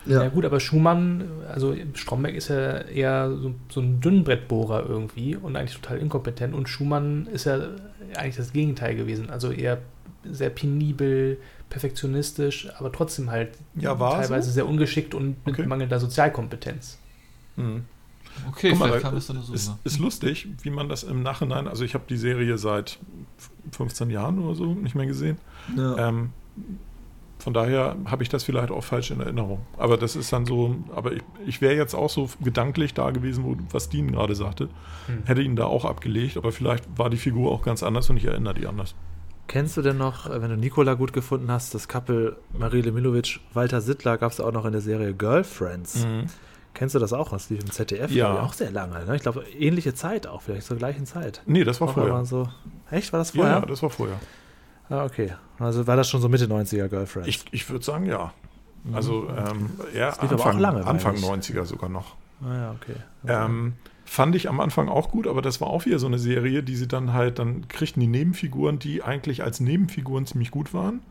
[0.09, 0.27] Ja.
[0.29, 5.75] gut, aber Schumann, also Stromberg ist ja eher so, so ein Dünnbrettbohrer irgendwie und eigentlich
[5.79, 6.53] total inkompetent.
[6.53, 7.59] Und Schumann ist ja
[8.15, 9.29] eigentlich das Gegenteil gewesen.
[9.29, 9.79] Also eher
[10.29, 11.37] sehr penibel,
[11.69, 14.53] perfektionistisch, aber trotzdem halt Ja, war teilweise so?
[14.55, 15.65] sehr ungeschickt und mit Okay.
[15.67, 16.97] mangelnder Sozialkompetenz.
[17.55, 17.85] Mhm.
[18.49, 19.53] Okay, Guck mal, kam es dann so.
[19.53, 19.79] ist, rüber.
[19.83, 22.99] ist lustig, wie man das im Nachhinein, also ich habe die Serie seit
[23.71, 25.37] 15 Jahren oder so nicht mehr gesehen.
[25.75, 26.09] Ja.
[26.09, 26.29] Ähm,
[27.47, 29.59] von daher habe ich das vielleicht auch falsch in Erinnerung.
[29.77, 33.45] Aber das ist dann so, aber ich, ich wäre jetzt auch so gedanklich da gewesen,
[33.45, 34.67] wo, was Dean gerade sagte.
[35.05, 35.23] Hm.
[35.23, 38.25] Hätte ihn da auch abgelegt, aber vielleicht war die Figur auch ganz anders und ich
[38.25, 38.95] erinnere die anders.
[39.47, 43.39] Kennst du denn noch, äh, wenn du Nikola gut gefunden hast, das Couple Marile Milovic,
[43.53, 46.05] Walter Sittler gab es auch noch in der Serie Girlfriends.
[46.73, 47.29] Kennst du das auch?
[47.29, 48.41] Das lief im ZDF Ja.
[48.41, 49.05] auch sehr lange.
[49.05, 49.15] Ne?
[49.15, 51.43] Ich glaube, ähnliche Zeit auch, vielleicht zur gleichen Zeit.
[51.45, 52.25] Nee, das war Auch vorher.
[52.25, 52.49] So,
[52.91, 53.13] echt?
[53.13, 53.53] War das vorher?
[53.53, 54.19] ja, das war vorher.
[54.89, 55.33] Ah, okay.
[55.59, 57.27] Also war das schon so Mitte 90er Girlfriends.
[57.27, 58.33] Ich, ich würde sagen, ja.
[58.93, 61.23] Also ähm, eher Das Anfang, lange, Anfang ich.
[61.23, 62.15] 90er sogar noch.
[62.41, 62.95] ah, ja, okay.
[63.27, 63.73] Ähm,
[64.05, 66.75] fand ich am Anfang auch gut, aber das war auch wieder so eine Serie, die
[66.75, 71.01] sie dann halt, dann kriegten die Nebenfiguren, die eigentlich als Nebenfiguren ziemlich gut waren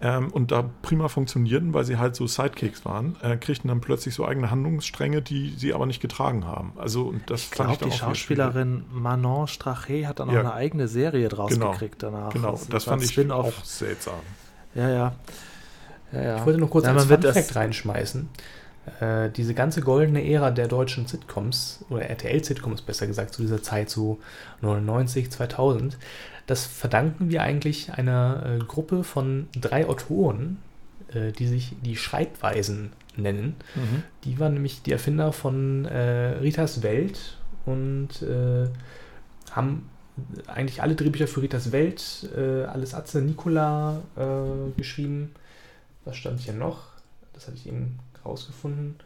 [0.00, 4.14] ähm, und da prima funktionierten, weil sie halt so Sidekicks waren, äh, kriegten dann plötzlich
[4.14, 6.72] so eigene Handlungsstränge, die sie aber nicht getragen haben.
[6.76, 10.40] Also und das ich glaube, die Schauspielerin Manon Strache hat dann auch Ja.
[10.40, 11.70] eine eigene Serie draus Genau.
[11.72, 12.32] gekriegt danach.
[12.32, 14.20] Genau, das ein fand ich auch seltsam.
[14.74, 15.12] Ja, ja.
[16.12, 16.36] ja, ja.
[16.38, 18.28] Ich wollte noch kurz Ja, als man wird Fun das- Fact reinschmeißen.
[19.00, 23.90] Äh, diese ganze goldene Ära der deutschen Sitcoms, oder RTL-Sitcoms besser gesagt, zu dieser Zeit,
[23.90, 24.20] so
[24.60, 25.98] 99, 2000,
[26.46, 30.58] das verdanken wir eigentlich einer äh, Gruppe von drei Autoren,
[31.12, 33.56] äh, die sich die Schreibweisen nennen.
[33.74, 34.02] Mhm.
[34.24, 38.68] Die waren nämlich die Erfinder von äh, Ritas Welt und äh,
[39.50, 39.88] haben
[40.46, 45.32] eigentlich alle Drehbücher für Ritas Welt, äh, alles Atze Nicola äh, geschrieben.
[46.04, 46.84] Was stand hier noch?
[47.32, 48.96] Das hatte ich eben rausgefunden.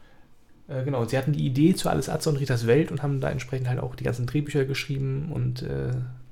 [0.85, 3.69] Genau, sie hatten die Idee zu Alles Atze und Ritas Welt und haben da entsprechend
[3.69, 5.91] halt auch die ganzen Drehbücher geschrieben und äh,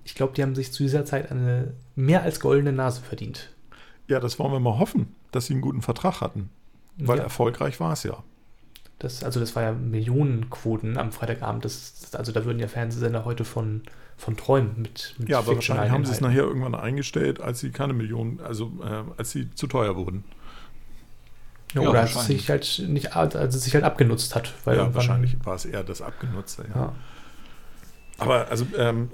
[0.08, 3.50] ich glaube, die haben sich zu dieser Zeit eine mehr als goldene Nase verdient.
[4.06, 6.48] Ja, das wollen wir mal hoffen, dass sie einen guten Vertrag hatten,
[6.96, 7.24] weil ja.
[7.24, 8.24] erfolgreich war es ja.
[9.00, 11.66] Das, also das war ja Millionenquoten am Freitagabend.
[11.66, 13.82] Das, das, also da würden ja Fernsehsender heute von,
[14.16, 17.70] von träumen mit, mit Ja, aber wahrscheinlich haben sie es nachher irgendwann eingestellt, als sie
[17.70, 20.24] keine Millionen, also äh, als sie zu teuer wurden.
[21.74, 24.54] Ja, Ja, oder als es sich halt nicht, also es sich halt abgenutzt hat.
[24.64, 26.64] Weil ja, wahrscheinlich war es eher das Abgenutzte.
[26.74, 26.80] Ja.
[26.80, 26.92] Ja.
[28.16, 29.10] Aber also ähm,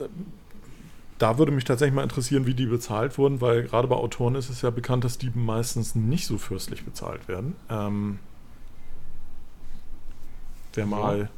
[1.19, 4.51] da würde mich tatsächlich mal interessieren, wie die bezahlt wurden, weil gerade bei Autoren ist
[4.51, 7.55] es ja bekannt, dass die meistens nicht so fürstlich bezahlt werden.
[7.71, 8.19] Ähm,
[10.75, 11.31] wer mal,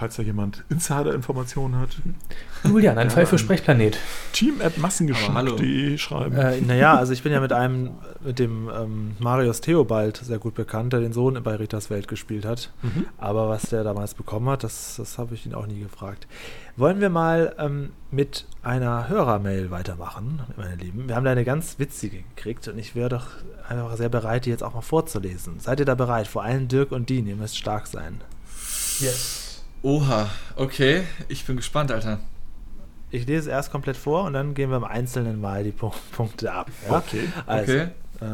[0.00, 1.90] falls da jemand Insider-Informationen hat,
[2.64, 3.98] Julian, ein Ja, Fall für ähm, Sprechplanet.
[4.32, 6.34] team at massengeschmack.de schreiben.
[6.36, 7.90] Äh, naja, also ich bin ja mit einem,
[8.24, 12.46] mit dem ähm, Marius Theobald sehr gut bekannt, der den Sohn bei Ritas Welt gespielt
[12.46, 12.72] hat.
[12.80, 13.04] Mhm.
[13.18, 16.26] Aber was der damals bekommen hat, das, das habe ich ihn auch nie gefragt.
[16.76, 21.08] Wollen wir mal ähm, mit einer Hörermail weitermachen, meine Lieben?
[21.08, 23.26] Wir haben da eine ganz witzige gekriegt und ich wäre doch
[23.68, 25.60] einfach sehr bereit, die jetzt auch mal vorzulesen.
[25.60, 26.26] Seid ihr da bereit?
[26.26, 28.22] Vor allem Dirk und Dean, ihr müsst stark sein.
[29.00, 29.49] Yes.
[29.82, 31.02] Oha, okay.
[31.28, 32.18] Ich bin gespannt, Alter.
[33.10, 35.92] Ich lese es erst komplett vor und dann gehen wir im Einzelnen mal die Pu-
[36.12, 36.70] Punkte ab.
[36.88, 36.98] Ja?
[36.98, 37.28] Okay.
[37.46, 37.82] Also, Okay.
[38.20, 38.26] Äh,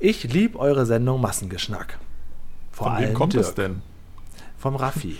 [0.00, 1.98] ich liebe eure Sendung Massengeschnack.
[2.72, 3.44] Vor Von wem kommt Dirk.
[3.46, 3.80] es denn?
[4.58, 5.16] Vom Raffi.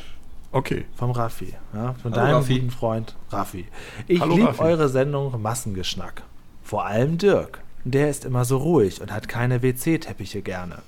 [0.50, 0.84] Okay.
[0.96, 1.54] Vom Raffi.
[1.72, 2.54] Ja, von Hallo, deinem Raffi.
[2.58, 3.66] guten Freund Raffi.
[4.08, 6.22] Ich liebe eure Sendung Massengeschnack.
[6.64, 7.60] Vor allem Dirk.
[7.84, 10.78] Der ist immer so ruhig und hat keine WC-Teppiche gerne.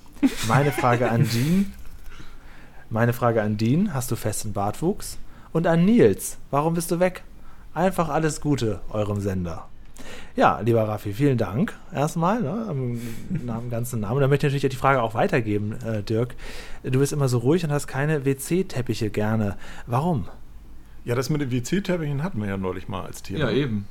[0.48, 1.72] Meine Frage an Dean.
[2.88, 5.18] Meine Frage an Dean, hast du festen Bartwuchs?
[5.52, 7.24] Und an Nils, warum bist du weg?
[7.74, 9.68] Einfach alles Gute eurem Sender.
[10.36, 13.00] Ja, lieber Raffi, vielen Dank erstmal ne, am,
[13.48, 14.20] am ganzen Namen.
[14.20, 16.36] Da möchte ich natürlich die Frage auch weitergeben, äh, Dirk.
[16.84, 19.56] Du bist immer so ruhig und hast keine WC-Teppiche gerne.
[19.86, 20.28] Warum?
[21.04, 23.38] Ja, das mit den WC-Teppichen hatten wir ja neulich mal als Thema.
[23.40, 23.88] Ja, eben.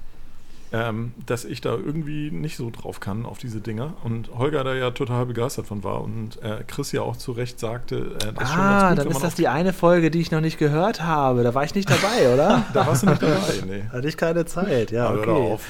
[0.75, 3.93] Ähm, dass ich da irgendwie nicht so drauf kann auf diese Dinger.
[4.03, 7.61] Und Holger da ja total begeistert von war und äh, Chris ja auch zu Recht
[7.61, 10.19] sagte, äh, das ist schon Ah, ganz gut, dann ist das die eine Folge, die
[10.19, 11.43] ich noch nicht gehört habe.
[11.43, 12.63] Da war ich nicht dabei, oder?
[12.73, 13.83] Da warst du nicht dabei, nee.
[13.89, 15.29] Hatte ich keine Zeit, ja, hör okay.
[15.31, 15.61] auf.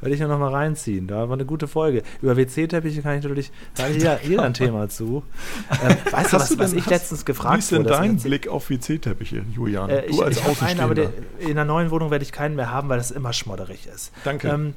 [0.00, 1.06] Werde ich mir noch mal reinziehen.
[1.08, 2.02] Da war eine gute Folge.
[2.22, 5.22] Über WC-Teppiche kann ich natürlich, da hat jeder, jeder ein Thema zu.
[5.82, 7.90] Ähm, weißt was, du was denn- ich letztens Wie gefragt ist denn wurde?
[7.90, 9.90] das dein Blick auf WC-Teppiche, Julian?
[9.90, 12.32] Äh, ich du als ich habe einen, aber der, in der neuen Wohnung werde ich
[12.32, 14.12] keinen mehr haben, weil das immer schmodderig ist.
[14.24, 14.48] Danke.
[14.48, 14.74] Ähm,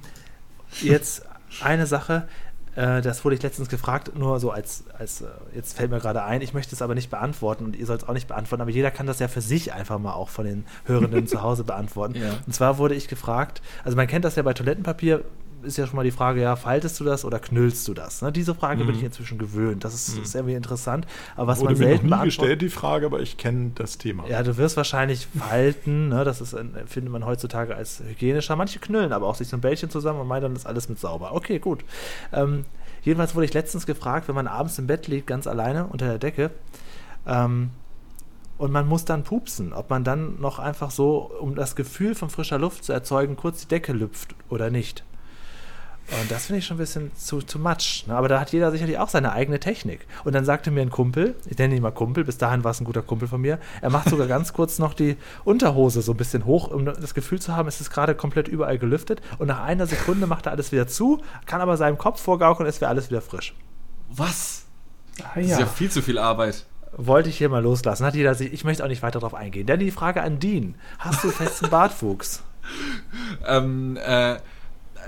[0.82, 1.24] jetzt
[1.62, 2.28] eine Sache,
[2.76, 6.24] äh, das wurde ich letztens gefragt, nur so als, als äh, jetzt fällt mir gerade
[6.24, 8.72] ein, ich möchte es aber nicht beantworten und ihr sollt es auch nicht beantworten, aber
[8.72, 12.16] jeder kann das ja für sich einfach mal auch von den Hörenden zu Hause beantworten.
[12.16, 12.40] Ja.
[12.46, 15.24] Und zwar wurde ich gefragt, also man kennt das ja bei Toilettenpapier,
[15.64, 18.22] ist ja schon mal die Frage, ja, faltest du das oder knüllst du das?
[18.22, 18.32] Ne?
[18.32, 19.84] Diese Frage bin ich inzwischen gewöhnt.
[19.84, 21.06] Das ist, ist irgendwie interessant.
[21.36, 21.64] Aber was Mhm.
[21.64, 24.28] Wurde man mir selten noch nie gestellt, die Frage, aber ich kenne das Thema.
[24.28, 26.24] Ja, du wirst wahrscheinlich falten, ne?
[26.24, 26.56] das ist,
[26.88, 28.56] findet man heutzutage als hygienischer.
[28.56, 31.00] Manche knüllen aber auch sich so ein Bällchen zusammen und meinen, dann ist alles mit
[31.00, 31.34] sauber.
[31.34, 31.84] Okay, gut.
[32.34, 32.66] Ähm,
[33.04, 36.18] jedenfalls wurde ich letztens gefragt, wenn man abends im Bett liegt, ganz alleine unter der
[36.18, 36.52] Decke,
[37.28, 37.72] ähm,
[38.58, 42.30] und man muss dann pupsen, ob man dann noch einfach so, um das Gefühl von
[42.30, 45.04] frischer Luft zu erzeugen, kurz die Decke lüpft oder nicht.
[46.20, 48.04] Und das finde ich schon ein bisschen zu, zu much.
[48.08, 48.16] Ne?
[48.16, 50.06] Aber da hat jeder sicherlich auch seine eigene Technik.
[50.26, 52.82] Und dann sagte mir ein Kumpel, ich nenne ihn mal Kumpel, bis dahin war es
[52.82, 56.18] ein guter Kumpel von mir, er macht sogar ganz kurz noch die Unterhose so ein
[56.18, 59.22] bisschen hoch, um das Gefühl zu haben, es ist gerade komplett überall gelüftet.
[59.38, 62.82] Und nach einer Sekunde macht er alles wieder zu, kann aber seinem Kopf vorgaukeln, es
[62.82, 63.56] wäre alles wieder frisch.
[64.10, 64.66] Was?
[65.24, 66.66] Ah, Das ist ja viel zu viel Arbeit.
[66.98, 68.06] Wollte ich hier mal loslassen.
[68.06, 69.66] Hat jeder sich, ich möchte auch nicht weiter darauf eingehen.
[69.66, 70.76] Dann die Frage an Dean.
[71.00, 72.44] Hast du festen Bartwuchs?
[73.48, 74.38] Ähm, äh,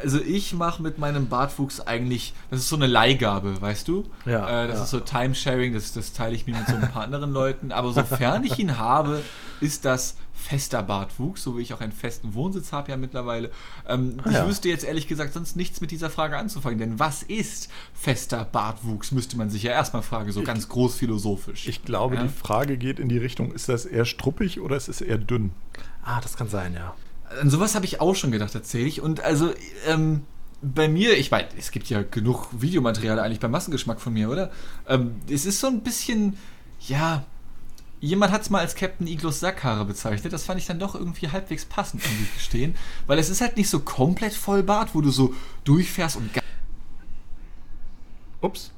[0.03, 4.03] also ich mache mit meinem Bartwuchs eigentlich, das ist so eine Leihgabe, weißt du?
[4.25, 4.83] Ja, Äh, das ja.
[4.83, 7.71] ist so Timesharing, das, das teile ich mir mit so ein paar anderen Leuten.
[7.71, 9.21] Aber sofern ich ihn habe,
[9.61, 13.49] ist das fester Bartwuchs, so wie ich auch einen festen Wohnsitz habe ja mittlerweile.
[13.87, 14.47] Ähm, Ah, ich ja.
[14.47, 19.11] wüsste jetzt ehrlich gesagt sonst nichts mit dieser Frage anzufangen, denn was ist fester Bartwuchs,
[19.13, 21.67] müsste man sich ja erstmal fragen, so ganz groß philosophisch.
[21.69, 22.23] Ich glaube, Ja.
[22.23, 25.51] die Frage geht in die Richtung, ist das eher struppig oder ist es eher dünn?
[26.03, 26.93] Ah, das kann sein, ja.
[27.41, 29.01] An sowas habe ich auch schon gedacht, tatsächlich.
[29.01, 29.51] Und also,
[29.87, 30.23] ähm,
[30.61, 34.51] bei mir, ich meine, es gibt ja genug Videomaterial eigentlich beim Massengeschmack von mir, oder?
[34.87, 36.37] Ähm, es ist so ein bisschen,
[36.87, 37.25] ja,
[37.99, 40.31] jemand hat es mal als Captain Iglos Sackhaare bezeichnet.
[40.33, 42.75] Das fand ich dann doch irgendwie halbwegs passend, muss ich gestehen.
[43.07, 46.29] Weil es ist halt nicht so komplett voll Bart, wo du so durchfährst und
[48.41, 48.71] Ups.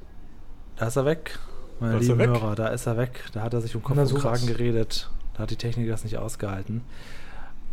[0.76, 1.38] Da ist er weg,
[1.80, 2.20] meine Da lieben.
[2.20, 2.54] Hörer.
[2.54, 3.24] Da ist er weg.
[3.32, 4.14] Da hat er sich um Kopf und.
[4.20, 5.10] Kragen geredet.
[5.34, 6.82] Da hat die Technik das nicht ausgehalten.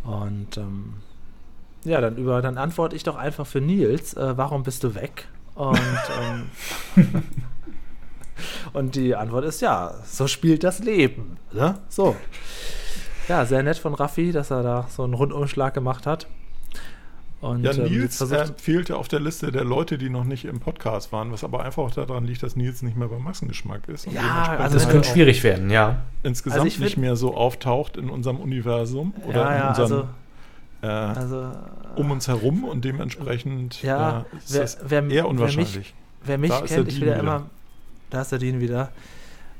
[0.04, 0.94] Und ähm,
[1.84, 4.14] ja, dann über, dann antworte ich doch einfach für Nils.
[4.14, 5.26] Äh, warum bist du weg?
[5.54, 5.78] Und
[6.96, 7.22] ähm,
[8.72, 11.36] und die Antwort ist ja, so spielt das Leben.
[11.52, 11.78] Ne?
[11.88, 12.16] So.
[13.28, 16.26] Ja, sehr nett von Raffi, dass er da so einen Rundumschlag gemacht hat.
[17.44, 20.24] Und Ja, ähm, Nils jetzt äh, versucht, fehlte auf der Liste der Leute, die noch
[20.24, 23.22] nicht im Podcast waren, was aber einfach auch daran liegt, dass Nils nicht mehr beim
[23.22, 24.06] Massengeschmack ist.
[24.06, 25.96] und Ja, dementsprechend also Das es halt könnte schwierig werden, ja.
[26.22, 29.92] insgesamt Also ich nicht mehr so auftaucht in unserem Universum oder ja, in ja, unseren,
[29.92, 30.06] also,
[30.82, 31.52] äh, also
[31.96, 35.94] um uns herum und dementsprechend Ja, äh, ist wer- das wer- wer eher mich- unwahrscheinlich.
[36.24, 37.46] Wer mich Da ist kennt, der ich will ja immer.
[38.10, 38.90] Da ist der Dean wieder.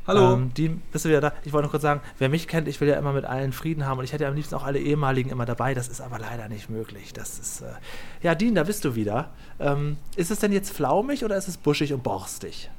[0.06, 0.34] Hallo.
[0.34, 1.32] Ähm, Dean, bist du wieder da?
[1.44, 3.86] Ich wollte nur kurz sagen, wer mich kennt, ich will ja immer mit allen Frieden
[3.86, 5.72] haben und ich hätte am liebsten auch alle ehemaligen immer dabei.
[5.72, 7.12] Das ist aber leider nicht möglich.
[7.14, 7.62] Das ist.
[7.62, 7.72] Äh
[8.22, 9.30] ja, Dean, da bist du wieder.
[9.58, 12.70] Ähm, ist es denn jetzt flaumig oder ist es buschig und borstig?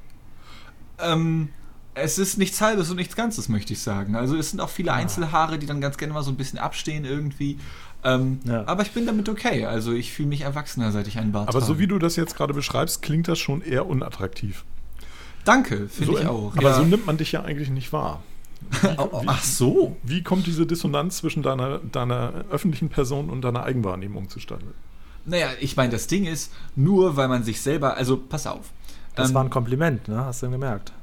[0.99, 1.49] Ähm,
[1.95, 4.15] es ist nichts Halbes und nichts Ganzes, möchte ich sagen.
[4.15, 7.05] Also es sind auch viele Einzelhaare, die dann ganz gerne mal so ein bisschen abstehen
[7.05, 7.57] irgendwie.
[8.03, 8.67] Ähm, Ja.
[8.67, 9.65] Aber ich bin damit okay.
[9.65, 11.65] Also ich fühle mich erwachsener, seit ich einen Bart Aber habe.
[11.65, 14.63] so wie du das jetzt gerade beschreibst, klingt das schon eher unattraktiv.
[15.45, 16.51] Danke, finde so, ich auch.
[16.57, 16.73] Aber ja.
[16.73, 18.21] so nimmt man dich ja eigentlich nicht wahr.
[18.97, 19.95] Oh, Ach so.
[20.01, 24.65] Wie kommt diese Dissonanz zwischen deiner, deiner öffentlichen Person und deiner Eigenwahrnehmung zustande?
[25.25, 28.71] Naja, ich meine, das Ding ist, nur weil man sich selber, also pass auf.
[29.15, 30.25] Das Ähm, war ein Kompliment, ne?
[30.25, 30.93] Hast du gemerkt?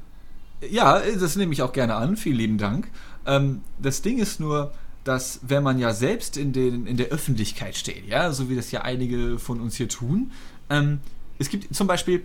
[0.69, 2.15] Ja, das nehme ich auch gerne an.
[2.15, 2.89] Vielen lieben Dank.
[3.25, 4.73] Ähm, das Ding ist nur,
[5.03, 8.71] dass wenn man ja selbst in, den, in der Öffentlichkeit steht, ja, so wie das
[8.71, 10.31] ja einige von uns hier tun,
[10.69, 10.99] ähm,
[11.39, 12.23] es gibt zum Beispiel,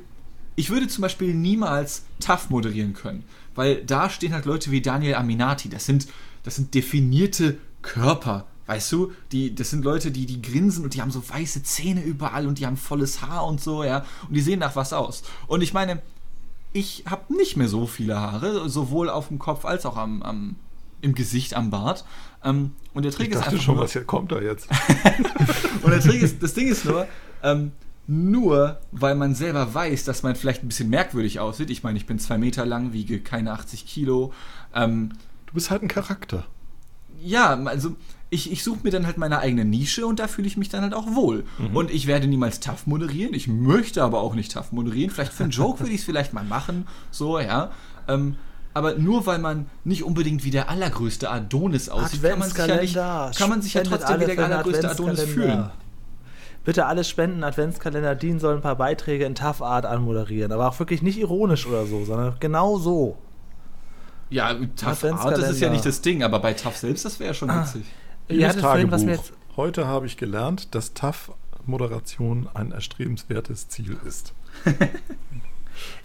[0.59, 3.23] ich würde zum Beispiel niemals TAF moderieren können,
[3.55, 6.09] weil da stehen halt Leute wie Daniel Aminati, das sind,
[6.43, 11.01] das sind definierte Körper, weißt du, die, das sind Leute, die, die grinsen und die
[11.01, 14.41] haben so weiße Zähne überall und die haben volles Haar und so, ja, und die
[14.41, 15.23] sehen nach was aus.
[15.47, 16.03] Und ich meine,
[16.73, 20.57] ich habe nicht mehr so viele Haare, sowohl auf dem Kopf als auch am, am
[21.01, 22.05] im Gesicht, am Bart.
[22.43, 24.69] Ähm, und der Trick Ich ist dachte einfach schon, nur, was kommt da jetzt.
[25.83, 27.07] und der Trick ist, das Ding ist nur,
[27.45, 27.71] ähm,
[28.09, 31.71] nur weil man selber weiß, dass man vielleicht ein bisschen merkwürdig aussieht.
[31.71, 34.33] Ich meine, ich bin zwei Meter lang, wiege keine 80 Kilo.
[34.75, 35.13] Ähm,
[35.47, 36.45] Du bist halt ein Charakter.
[37.23, 37.97] ja, also
[38.31, 40.83] ich, ich suche mir dann halt meine eigene Nische und da fühle ich mich dann
[40.83, 41.45] halt auch wohl.
[41.73, 43.33] Und ich werde niemals tough moderieren.
[43.33, 45.11] Ich möchte aber auch nicht tough moderieren.
[45.11, 46.87] Vielleicht für einen Joke würde ich es vielleicht mal machen.
[47.11, 47.71] So, ja.
[48.07, 48.37] Ähm,
[48.75, 52.77] aber nur weil man nicht unbedingt wie der allergrößte Adonis aussieht, kann man sich ja,
[52.77, 55.71] nicht, kann man sich ja trotzdem wie der allergrößte Adonis fühlen.
[56.65, 60.53] Bitte alle Spenden, Adventskalender, dienen sollen ein paar Beiträge in Tough Art anmoderieren.
[60.53, 63.17] Aber auch wirklich nicht ironisch oder so, sondern genau so.
[64.31, 67.29] Ja, Tough Art, das ist ja nicht das Ding, aber bei Tough selbst, das wäre
[67.29, 67.85] ja schon witzig.
[68.29, 69.33] Ihr Liebes hattet vorhin, was mir jetzt.
[69.57, 74.35] Heute habe ich gelernt, dass TAF-Moderation ein erstrebenswertes Ziel ist.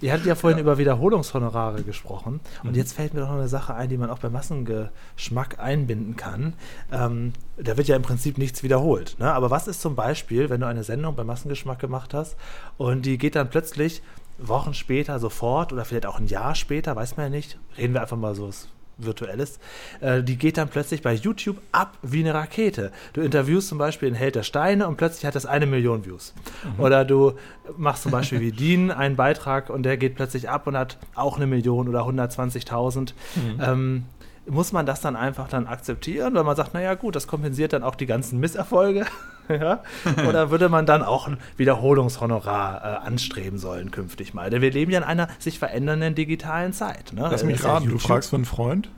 [0.01, 2.39] Ihr hattet ja vorhin über Wiederholungshonorare gesprochen.
[2.63, 6.15] Und jetzt fällt mir doch noch eine Sache ein, die man auch beim Massengeschmack einbinden
[6.15, 6.53] kann.
[6.91, 9.17] Ähm, da wird ja im Prinzip nichts wiederholt.
[9.19, 9.33] Ne?
[9.33, 12.35] Aber was ist zum Beispiel, wenn du eine Sendung beim Massengeschmack gemacht hast
[12.77, 14.01] und die geht dann plötzlich
[14.37, 18.01] Wochen später sofort oder vielleicht auch ein Jahr später, weiß man ja nicht, reden wir
[18.01, 18.67] einfach mal so was
[18.97, 19.59] Virtuelles,
[20.01, 22.91] äh, die geht dann plötzlich bei YouTube ab wie eine Rakete.
[23.13, 26.33] Du interviewst zum Beispiel den Held der Steine und plötzlich hat das eine Million Views.
[26.77, 27.33] Oder du
[27.77, 31.37] machst zum Beispiel wie Dean einen Beitrag und der geht plötzlich ab und hat auch
[31.37, 33.13] eine Million oder 120.000.
[33.61, 34.05] Ähm,
[34.45, 37.83] muss man das dann einfach dann akzeptieren, weil man sagt, naja gut, das kompensiert dann
[37.83, 39.05] auch die ganzen Misserfolge?
[39.49, 39.83] ja?
[40.27, 44.49] Oder würde man dann auch ein Wiederholungshonorar äh, anstreben sollen künftig mal?
[44.49, 47.13] Denn wir leben ja in einer sich verändernden digitalen Zeit.
[47.13, 47.27] Ne?
[47.29, 48.89] Lass mich raten, du fragst für einen Freund?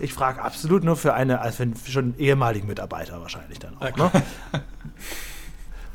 [0.00, 3.96] Ich frage absolut nur für eine, also für einen schon ehemaligen Mitarbeiter wahrscheinlich dann auch.
[3.96, 4.10] Ne?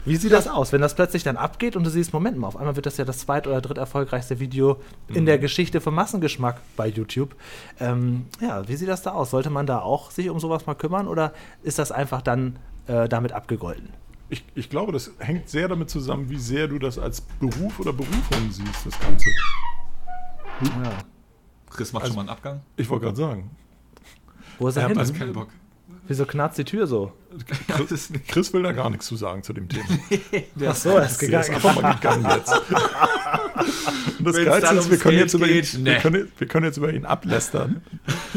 [0.06, 2.58] Wie sieht das aus, wenn das plötzlich dann abgeht und du siehst, Moment mal, auf
[2.58, 4.78] einmal wird das ja das zweit- oder dritt erfolgreichste Video
[5.10, 7.36] in der Geschichte vom Massengeschmack bei YouTube.
[7.80, 9.30] Ähm, ja, wie sieht das da aus?
[9.30, 11.34] Sollte man da auch sich um sowas mal kümmern oder
[11.64, 12.56] ist das einfach dann
[12.90, 13.90] äh, damit abgegolten?
[14.30, 17.94] Ich, ich glaube, das hängt sehr damit zusammen, wie sehr du das als Beruf oder
[17.94, 19.30] Berufung siehst, das Ganze.
[20.62, 20.92] Ja.
[21.70, 22.62] Chris macht Also- schon mal einen Abgang.
[22.76, 23.50] Ich wollte gerade sagen.
[24.60, 24.98] Wo ist er Ja, hin?
[24.98, 25.50] also- Kein Bock.
[26.08, 27.12] Wieso knarzt die Tür so?
[27.68, 29.86] Chris, Chris will da gar nichts zu sagen zu dem Thema.
[30.68, 31.54] Ach so, er ist Der ist gegangen.
[31.56, 32.54] einfach mal gegangen jetzt.
[34.20, 36.00] Und das Wenn's Geilste ist, wir ums können, Geld jetzt über ihn, geht, wir, ne.
[36.00, 37.82] können, wir können jetzt über ihn ablästern.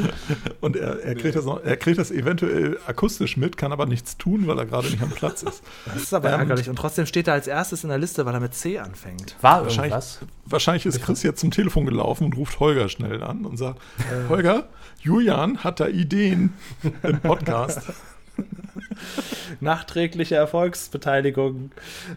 [0.60, 4.16] Und er, er, kriegt das noch, er kriegt das eventuell akustisch mit, kann aber nichts
[4.16, 5.62] tun, weil er gerade nicht am Platz ist.
[5.86, 6.68] Das ist aber Ähm, ärgerlich.
[6.68, 9.36] Und trotzdem steht er als erstes in der Liste, weil er mit C anfängt.
[9.40, 10.20] War Wahrscheinlich, irgendwas?
[10.46, 13.80] wahrscheinlich ist Chris jetzt zum Telefon gelaufen und ruft Holger schnell an und sagt:
[14.28, 14.68] Holger,
[15.00, 16.52] Julian hat da Ideen
[17.02, 17.80] im Podcast.
[19.60, 21.70] Nachträgliche Erfolgsbeteiligung.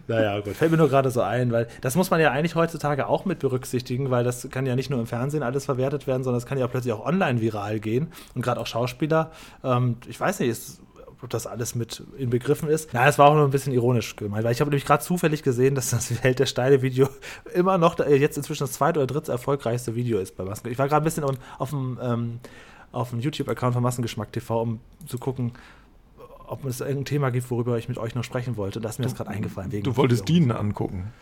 [0.08, 0.54] Naja, gut.
[0.54, 3.38] Fällt mir nur gerade so ein, weil das muss man ja eigentlich heutzutage auch mit
[3.38, 6.58] berücksichtigen, weil das kann ja nicht nur im Fernsehen alles verwertet werden, sondern es kann
[6.58, 8.08] ja auch plötzlich auch online viral gehen.
[8.34, 10.80] Und gerade auch Schauspieler, ähm, ich weiß nicht, ist,
[11.22, 12.90] ob das alles mit inbegriffen ist.
[12.92, 15.42] Na, das war auch nur ein bisschen ironisch gemeint, weil ich habe nämlich gerade zufällig
[15.42, 17.08] gesehen, dass das Held der Steine-Video
[17.54, 20.70] immer noch äh, jetzt inzwischen das zweite oder dritte erfolgreichste Video ist bei Masken.
[20.70, 22.40] Ich war gerade ein bisschen auf, auf dem, ähm,
[23.10, 25.52] dem YouTube-Account von Massengeschmack TV, um zu gucken,
[26.48, 28.80] ob es irgendein Thema gibt, worüber ich mit euch noch sprechen wollte.
[28.80, 29.72] Das ist mir jetzt gerade eingefallen.
[29.72, 30.28] Wegen Du wolltest.
[30.28, 31.12] Dean angucken.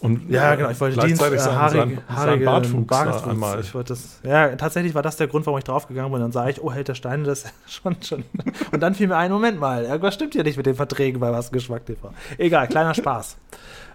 [0.00, 0.70] Und Ja, genau.
[0.70, 3.28] Ich wollte Dienst, äh, haarige, haarige Bartwuchs da Bartwuchs.
[3.28, 3.60] einmal.
[3.60, 6.16] Ich wollte das, ja, tatsächlich war das der Grund, warum ich draufgegangen bin.
[6.16, 8.24] Und dann sah ich, oh, Held der Steine, das schon, schon.
[8.72, 11.30] Und dann fiel mir ein, Moment mal, irgendwas stimmt hier nicht mit den Verträgen bei
[11.30, 12.12] Was Geschmack TV.
[12.36, 13.36] Egal, kleiner Spaß.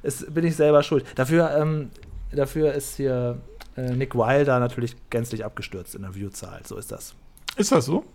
[0.02, 1.06] Es bin ich selber schuld.
[1.16, 1.90] Dafür, ähm,
[2.32, 3.42] dafür ist hier
[3.76, 6.62] äh, Nick Wilder natürlich gänzlich abgestürzt in der Viewzahl.
[6.66, 7.16] So ist das.
[7.58, 8.06] Ist das so?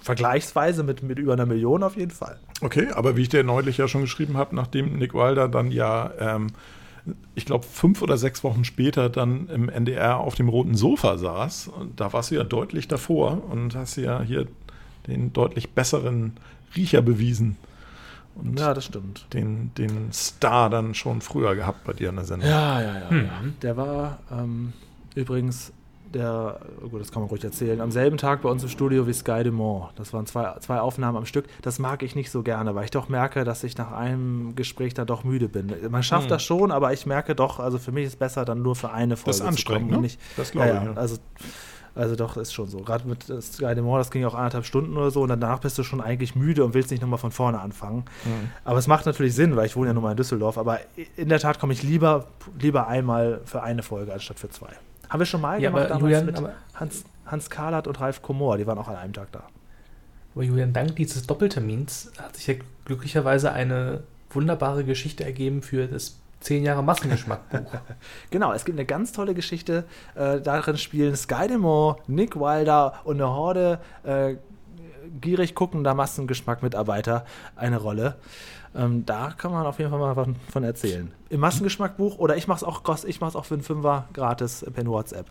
[0.00, 2.38] Vergleichsweise mit, mit über einer Million auf jeden Fall.
[2.60, 6.10] Okay, aber wie ich dir neulich ja schon geschrieben habe, nachdem Nick Wilder dann ja,
[6.18, 6.48] ähm,
[7.34, 11.70] ich glaube, fünf oder sechs Wochen später dann im NDR auf dem roten Sofa saß,
[11.96, 14.46] da warst du ja deutlich davor und hast ja hier
[15.06, 16.32] den deutlich besseren
[16.76, 17.56] Riecher bewiesen.
[18.34, 19.26] Und Ja, das stimmt.
[19.32, 22.48] den, den Star dann schon früher gehabt bei dir in der Sendung.
[22.48, 23.16] Ja, ja, ja.
[23.16, 23.30] ja.
[23.62, 24.72] Der war ähm,
[25.14, 25.72] übrigens
[26.14, 29.06] der, oh gut, das kann man ruhig erzählen, am selben Tag bei uns im Studio
[29.06, 29.90] wie Sky Dumont.
[29.96, 31.46] Das waren zwei, zwei Aufnahmen am Stück.
[31.62, 34.94] Das mag ich nicht so gerne, weil ich doch merke, dass ich nach einem Gespräch
[34.94, 35.72] dann doch müde bin.
[35.90, 36.30] Man schafft Hm.
[36.30, 38.90] das schon, aber ich merke doch, also für mich ist es besser, dann nur für
[38.90, 39.98] eine Folge Das ist anstrengend, ne?
[39.98, 40.84] Nicht, Das glaube ja, ich.
[40.84, 40.92] Ja.
[40.94, 41.16] also
[41.94, 42.78] Also doch, ist schon so.
[42.78, 45.76] Gerade mit äh, Sky Demore, das ging auch anderthalb Stunden oder so und danach bist
[45.78, 48.04] du schon eigentlich müde und willst nicht nochmal von vorne anfangen.
[48.64, 50.58] Aber es macht natürlich Sinn, weil ich wohne ja nun mal in Düsseldorf.
[50.58, 50.78] Aber
[51.16, 52.26] in der Tat komme ich lieber,
[52.60, 54.68] lieber einmal für eine Folge anstatt für zwei.
[55.08, 58.00] Haben wir schon mal Ja, gemacht aber damals Julian, mit aber- Hans, Hans Kahlert und
[58.00, 58.56] Ralf Komor.
[58.58, 59.44] Die waren auch an einem Tag da.
[60.34, 62.54] Aber Julian, dank dieses Doppeltermins hat sich ja
[62.84, 67.60] glücklicherweise eine wunderbare Geschichte ergeben für das 10 Jahre Massengeschmackbuch.
[68.30, 69.84] Genau, es gibt eine ganz tolle Geschichte.
[70.14, 74.36] Äh, darin spielen Sky Demore, Nick Wilder und eine Horde äh,
[75.20, 77.24] gierig guckender Massengeschmack-Mitarbeiter
[77.56, 78.16] eine Rolle.
[78.78, 81.10] Ähm, da kann man auf jeden Fall mal von, von erzählen.
[81.30, 84.64] Im Massengeschmackbuch oder ich mache es auch, kost- ich mach's auch für einen Fünfer gratis
[84.72, 85.26] per WhatsApp.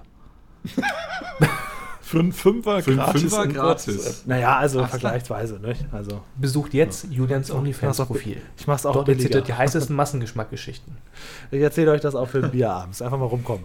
[2.01, 3.21] Für einen Fünfer Für gratis.
[3.21, 4.23] Fünfer gratis.
[4.25, 5.59] Naja, also Ach, vergleichsweise.
[5.59, 5.75] Ne?
[5.91, 8.41] Also, Besucht jetzt Julians OnlyFans-Profil.
[8.57, 9.41] ich mache es auch Dort er billiger.
[9.41, 10.97] die heißesten Massengeschmackgeschichten.
[11.51, 13.01] Ich erzähle euch das auch für ein Bier abends.
[13.01, 13.63] Einfach mal rumkommen.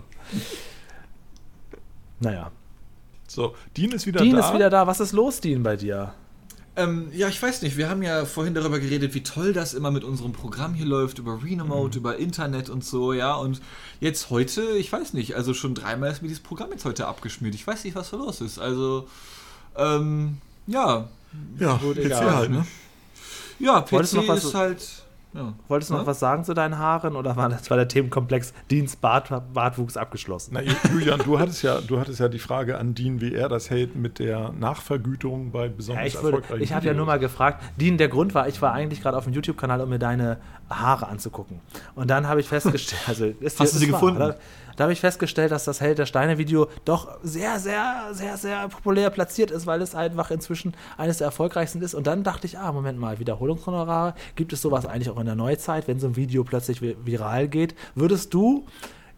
[2.20, 2.50] Naja.
[3.28, 4.40] So, Dean ist wieder Dean da.
[4.48, 4.86] ist wieder da.
[4.86, 6.12] Was ist los, Dean, bei dir?
[6.74, 7.76] Ähm, ja, ich weiß nicht.
[7.76, 11.18] Wir haben ja vorhin darüber geredet, wie toll das immer mit unserem Programm hier läuft,
[11.18, 13.34] über Renomode, über Internet und so, ja.
[13.34, 13.60] Und
[14.00, 17.54] jetzt heute, ich weiß nicht, also schon dreimal ist mir dieses Programm jetzt heute abgeschmiert.
[17.54, 18.58] Ich weiß nicht, was da los ist.
[18.58, 19.06] Also,
[19.76, 21.08] ähm, ja.
[21.58, 22.34] Ja, PC egal.
[22.36, 22.66] halt, ne?
[23.58, 25.01] Ja, PC Wolltest du noch was- ist halt.
[25.34, 25.54] Ja.
[25.68, 26.06] Wolltest du noch Ja?
[26.06, 30.50] was sagen zu deinen Haaren oder war das war der Themenkomplex Deans Bart, Bartwuchs abgeschlossen?
[30.54, 33.48] Na, Ju- Julian, du hattest ja, du hattest ja die Frage an Dean, wie er
[33.48, 37.18] das hält mit der Nachvergütung bei Ja, besonders ich würde, ich habe ja nur mal
[37.18, 40.38] gefragt, Dean, der Grund war, ich war eigentlich gerade auf dem YouTube-Kanal, um mir deine
[40.68, 41.60] Haare anzugucken.
[41.94, 44.18] Und dann habe ich festgestellt, also ist Hast du sie ist wahr, gefunden?
[44.20, 44.36] Da,
[44.82, 49.10] da habe ich festgestellt, dass das Held der Steine-Video doch sehr, sehr, sehr, sehr populär
[49.10, 51.94] platziert ist, weil es einfach inzwischen eines der erfolgreichsten ist.
[51.94, 55.36] Und dann dachte ich, ah, Moment mal, Wiederholungshonorare, gibt es sowas eigentlich auch in der
[55.36, 57.76] Neuzeit, wenn so ein Video plötzlich vi- viral geht?
[57.94, 58.66] Würdest du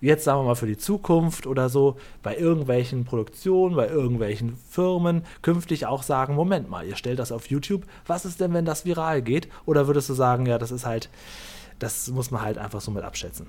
[0.02, 5.24] jetzt sagen wir mal für die Zukunft oder so, bei irgendwelchen Produktionen, bei irgendwelchen Firmen
[5.40, 8.84] künftig auch sagen, Moment mal, ihr stellt das auf YouTube, was ist denn, wenn das
[8.84, 9.48] viral geht?
[9.64, 11.08] Oder würdest du sagen, ja, das ist halt,
[11.78, 13.46] das muss man halt einfach so mit abschätzen?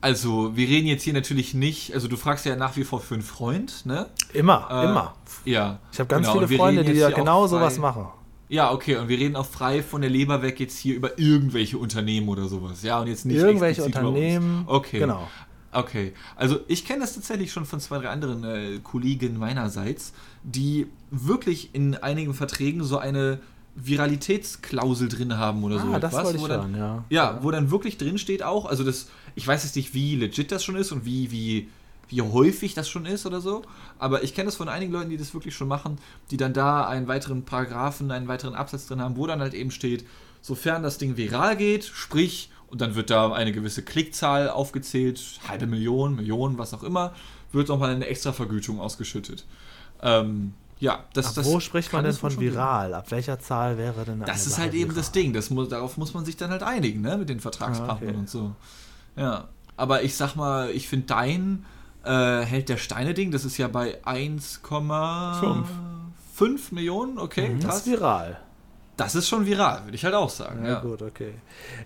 [0.00, 3.14] Also, wir reden jetzt hier natürlich nicht, also du fragst ja nach wie vor für
[3.14, 4.06] einen Freund, ne?
[4.32, 5.14] Immer, Äh, immer.
[5.44, 5.80] Ja.
[5.92, 8.06] Ich habe ganz Genau, viele Freunde, die ja genau sowas machen.
[8.48, 11.76] Ja, okay, und wir reden auch frei von der Leber weg jetzt hier über irgendwelche
[11.78, 12.82] Unternehmen oder sowas.
[12.82, 14.18] Ja, und jetzt nicht Irgendwelche explizit über uns.
[14.18, 14.64] Unternehmen.
[14.66, 14.98] Okay.
[15.00, 15.28] Genau.
[15.70, 20.86] Okay, also ich kenne das tatsächlich schon von zwei, drei anderen äh, Kollegen meinerseits, die
[21.10, 23.40] wirklich in einigen Verträgen so eine
[23.74, 25.88] Viralitätsklausel drin haben oder so.
[25.92, 27.32] Ah, das etwas, wollte ich wo dann, hören, ja.
[27.34, 29.08] Ja, wo dann wirklich drin steht auch, also das,
[29.38, 31.68] ich weiß jetzt nicht, wie legit das schon ist und wie, wie,
[32.08, 33.62] wie häufig das schon ist oder so,
[34.00, 35.98] aber ich kenne das von einigen Leuten, die das wirklich schon machen,
[36.32, 39.70] die dann da einen weiteren Paragraphen, einen weiteren Absatz drin haben, wo dann halt eben
[39.70, 40.04] steht,
[40.42, 45.66] sofern das Ding viral geht, sprich, und dann wird da eine gewisse Klickzahl aufgezählt, halbe
[45.68, 47.14] Million, Millionen, was auch immer,
[47.52, 49.46] wird nochmal eine extra Vergütung ausgeschüttet.
[50.02, 52.54] Ähm, ja, das, das wo spricht man denn von schon geben.
[52.54, 52.92] viral?
[52.94, 54.96] Ab welcher Zahl wäre denn Das ist halt eben viral?
[54.96, 55.32] das Ding.
[55.32, 57.16] Das muss, darauf muss man sich dann halt einigen, ne?
[57.18, 58.18] Mit den Vertragspartnern Ah, okay.
[58.18, 58.54] und so.
[59.18, 59.48] Ja.
[59.76, 61.64] Aber ich sag mal, ich finde dein
[62.04, 67.76] äh, Held der Steine-Ding, das ist ja bei 1,5 Millionen, okay, Das krass.
[67.78, 68.38] ist viral.
[68.96, 70.64] Das ist schon viral, würde ich halt auch sagen.
[70.64, 71.34] Ja, Ja, gut, okay.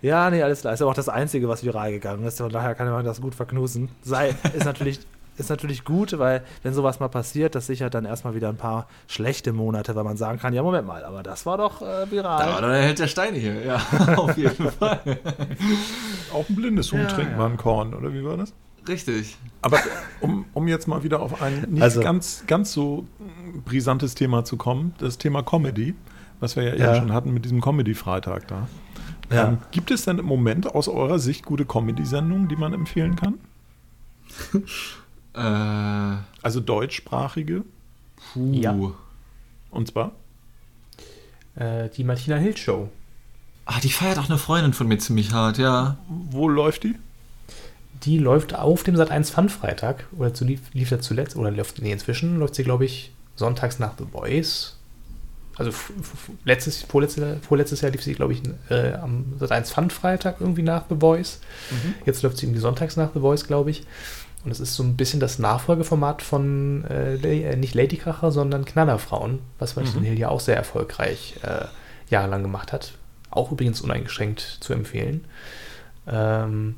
[0.01, 0.73] Ja, nee, alles klar.
[0.73, 2.39] Ist aber auch das Einzige, was viral gegangen ist.
[2.39, 3.91] Von daher kann man das gut verknusen.
[4.01, 5.01] Sei, ist natürlich,
[5.39, 8.87] ist natürlich gut, weil wenn sowas mal passiert, das sichert dann erstmal wieder ein paar
[9.09, 12.39] schlechte Monate, weil man sagen kann, ja, Moment mal, aber das war doch äh, viral.
[12.39, 13.81] Da war doch der Held der Steine hier, ja,
[14.17, 15.01] auf jeden Fall.
[16.33, 17.39] Auch ein blindes Huhn Ja, trinkt ja.
[17.39, 18.53] mal ein Korn, oder wie war das?
[18.89, 19.37] Richtig.
[19.63, 19.79] Aber
[20.21, 23.07] um, um jetzt mal wieder auf ein nicht Also- ganz, ganz so
[23.65, 25.95] brisantes Thema zu kommen, das Thema Comedy,
[26.41, 26.87] was wir ja, Ja.
[26.97, 28.67] eben schon hatten mit diesem Comedy-Freitag da.
[29.31, 29.49] Ja.
[29.49, 33.39] Ähm, gibt es denn im Moment aus eurer Sicht gute Comedy-Sendungen, die man empfehlen kann?
[35.35, 37.63] Äh, Also deutschsprachige?
[38.33, 38.53] puh.
[38.53, 38.77] Ja.
[39.71, 40.13] Und zwar?
[41.55, 42.91] Äh, die Martina Hill Show.
[43.65, 45.97] Ah, die feiert auch eine Freundin von mir ziemlich hart, ja.
[46.09, 46.97] Wo läuft die?
[48.05, 50.07] Die läuft auf dem Sat 1 Fun Freitag.
[50.19, 53.79] Oder zu, lief, lief er zuletzt, oder läuft, nee, inzwischen läuft sie, glaube ich, sonntags
[53.79, 54.77] nach The Voice.
[55.59, 55.71] Also
[56.45, 60.63] letztes, vorletztes, vorletztes Jahr lief sie, glaube ich, äh, am Sat 1 Fun Freitag irgendwie
[60.63, 61.41] nach The Voice.
[62.07, 63.85] Jetzt läuft sie irgendwie sonntags nach The Voice, glaube ich.
[64.45, 69.39] Und es ist so ein bisschen das Nachfolgeformat von äh, äh, nicht Ladykracher, sondern Knallerfrauen,
[69.59, 71.67] was Martina Hill ja auch sehr erfolgreich äh,
[72.11, 72.95] jahrelang gemacht hat.
[73.31, 75.25] Auch übrigens uneingeschränkt zu empfehlen.
[76.09, 76.77] Ähm,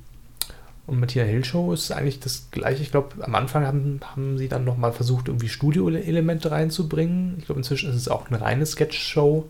[0.87, 2.83] und Martina Hill Show ist eigentlich das gleiche.
[2.83, 7.37] Ich glaube, am Anfang haben, haben sie dann nochmal versucht, irgendwie Studio-Elemente reinzubringen.
[7.39, 9.47] Ich glaube, inzwischen ist es auch eine reine Sketch-Show.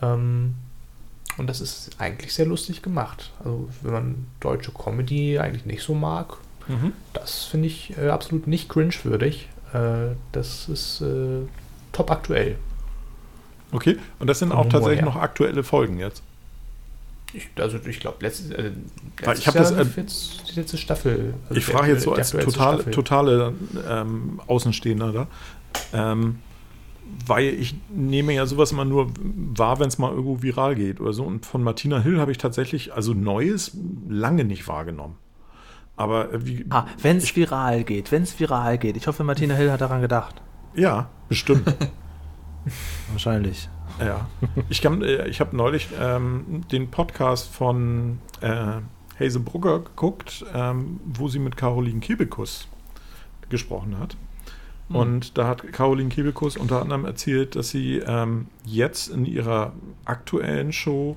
[0.00, 0.54] Ähm,
[1.36, 3.32] und das ist eigentlich sehr lustig gemacht.
[3.40, 6.38] Also, wenn man deutsche Comedy eigentlich nicht so mag,
[7.12, 9.50] das finde ich äh, absolut nicht cringe-würdig.
[9.74, 11.46] Äh, das ist äh,
[11.92, 12.56] top aktuell.
[13.70, 15.06] Okay, und das sind Vom auch tatsächlich her.
[15.06, 16.22] noch aktuelle Folgen jetzt.
[17.34, 18.70] Ich, also ich glaube, letztes, äh,
[19.18, 21.34] ich letztes hab Jahr das, äh, jetzt die letzte Staffel.
[21.48, 22.92] also Ich frage jetzt so als total, Staffel.
[22.92, 23.54] totale
[23.88, 25.26] ähm, Außenstehender da.
[25.92, 26.38] Ähm,
[27.26, 31.12] weil ich nehme ja sowas immer nur wahr, wenn es mal irgendwo viral geht oder
[31.12, 31.24] so.
[31.24, 33.76] Und von Martina Hill habe ich tatsächlich, also Neues,
[34.08, 35.16] lange nicht wahrgenommen.
[35.96, 36.64] Aber äh, wie.
[36.70, 38.96] Ah, wenn es viral geht, wenn es viral geht.
[38.96, 40.36] Ich hoffe, Martina Hill hat daran gedacht.
[40.74, 41.72] Ja, bestimmt.
[43.12, 43.68] Wahrscheinlich.
[44.00, 44.28] Ja.
[44.68, 48.80] Ich, kann, äh, ich habe neulich ähm, den Podcast von äh,
[49.18, 52.68] Hazel Brugger geguckt, ähm, wo sie mit Caroline Kebekus
[53.48, 54.16] gesprochen hat.
[54.88, 59.72] Und da hat Caroline Kebekus unter anderem erzählt, dass sie ähm, jetzt in ihrer
[60.04, 61.16] aktuellen Show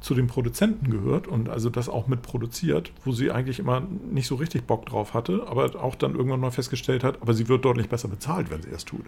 [0.00, 4.26] zu den Produzenten gehört und also das auch mit produziert, wo sie eigentlich immer nicht
[4.26, 7.64] so richtig Bock drauf hatte, aber auch dann irgendwann mal festgestellt hat, aber sie wird
[7.64, 9.06] deutlich besser bezahlt, wenn sie es tut.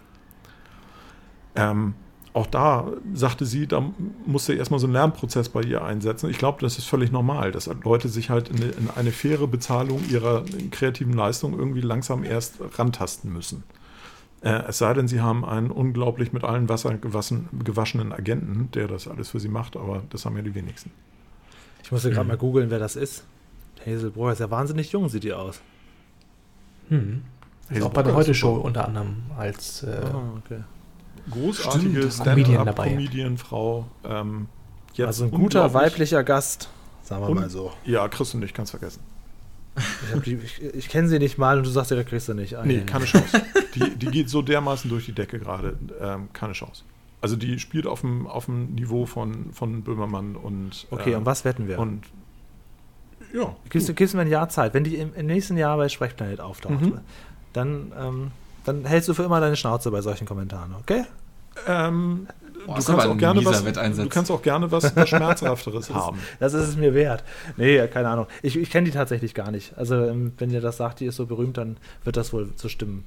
[1.55, 1.93] Ähm,
[2.39, 3.83] auch da sagte sie, da
[4.25, 6.29] musste erstmal so ein Lernprozess bei ihr einsetzen.
[6.29, 9.47] Ich glaube, das ist völlig normal, dass Leute sich halt in eine, in eine faire
[9.47, 13.63] Bezahlung ihrer kreativen Leistung irgendwie langsam erst rantasten müssen.
[14.41, 18.87] Äh, es sei denn, sie haben einen unglaublich mit allen Wasser gewaschen, gewaschenen Agenten, der
[18.87, 20.91] das alles für sie macht, aber das haben ja die wenigsten.
[21.83, 22.13] Ich musste Mhm.
[22.13, 23.25] gerade mal googeln, wer das ist.
[23.85, 25.61] Hazel Brugger ist ja wahnsinnig jung, sieht die aus.
[26.89, 27.21] Hm.
[27.69, 30.59] Ist auch bei der Heute-Show unter anderem als äh, Ah, okay.
[31.31, 32.11] Großartige.
[32.11, 33.85] Stand-up-Comedian-Frau.
[34.03, 34.47] Ähm,
[34.97, 36.69] Also ein guter weiblicher Gast,
[37.03, 37.71] sagen wir Und- mal so.
[37.85, 39.01] Ja, kriegst du nicht, kannst vergessen.
[40.25, 42.55] Ich, ich, ich kenne sie nicht mal und du sagst direkt, kriegst du nicht.
[42.55, 43.41] Ah, Nee, keine Chance.
[43.75, 45.77] Die, die geht so dermaßen durch die Decke gerade.
[46.01, 46.83] Ähm, keine Chance.
[47.21, 50.85] Also die spielt auf dem, auf dem Niveau von, von Böhmermann und.
[50.91, 51.79] Okay, ähm, und was wetten wir?
[51.79, 52.03] Und
[53.33, 53.55] ja.
[53.69, 54.73] Gibst du gibst du mir ein Jahr Zeit.
[54.73, 56.99] Wenn die im, im nächsten Jahr bei Sprechplanet auftaucht, Mhm.
[57.53, 58.31] dann, ähm,
[58.65, 61.03] dann hältst du für immer deine Schnauze bei solchen Kommentaren, okay?
[61.67, 62.27] Ähm,
[62.65, 66.19] Boah, du, kannst auch gerne was, du kannst auch gerne was, was Schmerzhafteres haben.
[66.39, 67.23] Das ist es mir wert.
[67.57, 68.27] Nee, keine Ahnung.
[68.41, 69.77] Ich, ich kenne die tatsächlich gar nicht.
[69.77, 72.67] Also, ähm, wenn ihr das sagt, die ist so berühmt, dann wird das wohl so
[72.69, 73.05] stimmen.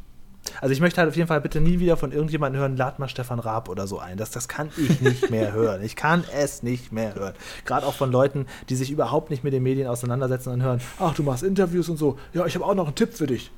[0.60, 3.08] Also, ich möchte halt auf jeden Fall bitte nie wieder von irgendjemandem hören, lad mal
[3.08, 4.16] Stefan Raab oder so ein.
[4.16, 5.82] Das, das kann ich nicht mehr hören.
[5.82, 7.34] Ich kann es nicht mehr hören.
[7.64, 11.14] Gerade auch von Leuten, die sich überhaupt nicht mit den Medien auseinandersetzen und hören, ach,
[11.14, 12.18] du machst Interviews und so.
[12.32, 13.52] Ja, ich habe auch noch einen Tipp für dich.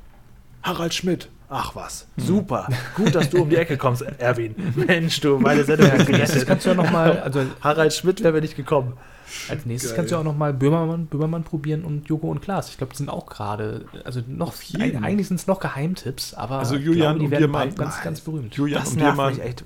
[0.65, 1.29] Harald Schmidt.
[1.51, 2.67] Ach was, super.
[2.97, 4.57] Gut, dass du um die Ecke kommst, Erwin.
[4.75, 6.47] Mensch, du, meine Sendung hat gerettet.
[6.47, 8.95] kannst du ja nochmal, also Harald Schmidt wäre nicht gekommen.
[9.49, 12.71] als nächstes kannst du ja auch nochmal Böhmermann, Böhmermann probieren und Joko und Klaas.
[12.71, 15.05] Ich glaube, die sind auch gerade, also noch, jeden.
[15.05, 18.21] eigentlich sind es noch Geheimtipps, aber Also Julian, glaube, die werden mal- bald ganz, ganz
[18.23, 18.55] berühmt.
[18.57, 19.65] Julian, Das um dir, nervt mal, mich echt.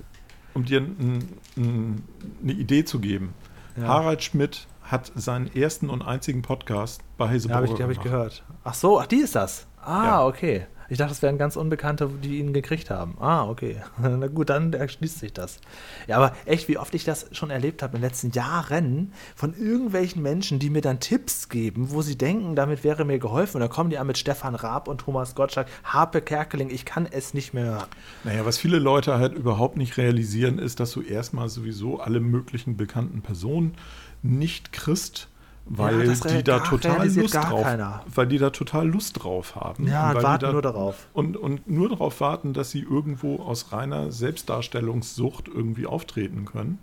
[0.53, 2.03] um dir ein, ein,
[2.43, 3.33] eine Idee zu geben.
[3.77, 3.87] Ja.
[3.87, 7.91] Harald Schmidt hat seinen ersten und einzigen Podcast bei Hazel Ja, habe ich, Brugger hab
[7.91, 8.11] ich gemacht.
[8.11, 8.43] gehört.
[8.63, 9.65] Ach so, ach, die ist das.
[9.81, 10.25] Ah, Ja.
[10.25, 10.67] okay.
[10.89, 13.15] Ich dachte, das wären ganz Unbekannte, die ihn gekriegt haben.
[13.19, 13.77] Ah, okay.
[14.01, 15.59] Na gut, dann erschließt sich das.
[16.07, 19.53] Ja, aber echt, wie oft ich das schon erlebt habe in den letzten Jahren von
[19.53, 23.57] irgendwelchen Menschen, die mir dann Tipps geben, wo sie denken, damit wäre mir geholfen.
[23.57, 27.07] Und dann kommen die an mit Stefan Raab und Thomas Gottschalk, Harpe Kerkeling, ich kann
[27.09, 27.87] es nicht mehr.
[28.23, 32.77] Naja, was viele Leute halt überhaupt nicht realisieren, ist, dass du erstmal sowieso alle möglichen
[32.77, 33.75] bekannten Personen
[34.21, 35.28] nicht kriegst,
[35.71, 38.03] weil Ja, die da total Lust drauf, keiner.
[38.13, 39.87] weil die da total Lust drauf haben.
[39.87, 41.07] Ja, Und warten da- nur darauf.
[41.13, 46.79] Und, und nur darauf warten, dass sie irgendwo aus reiner Selbstdarstellungssucht irgendwie auftreten können.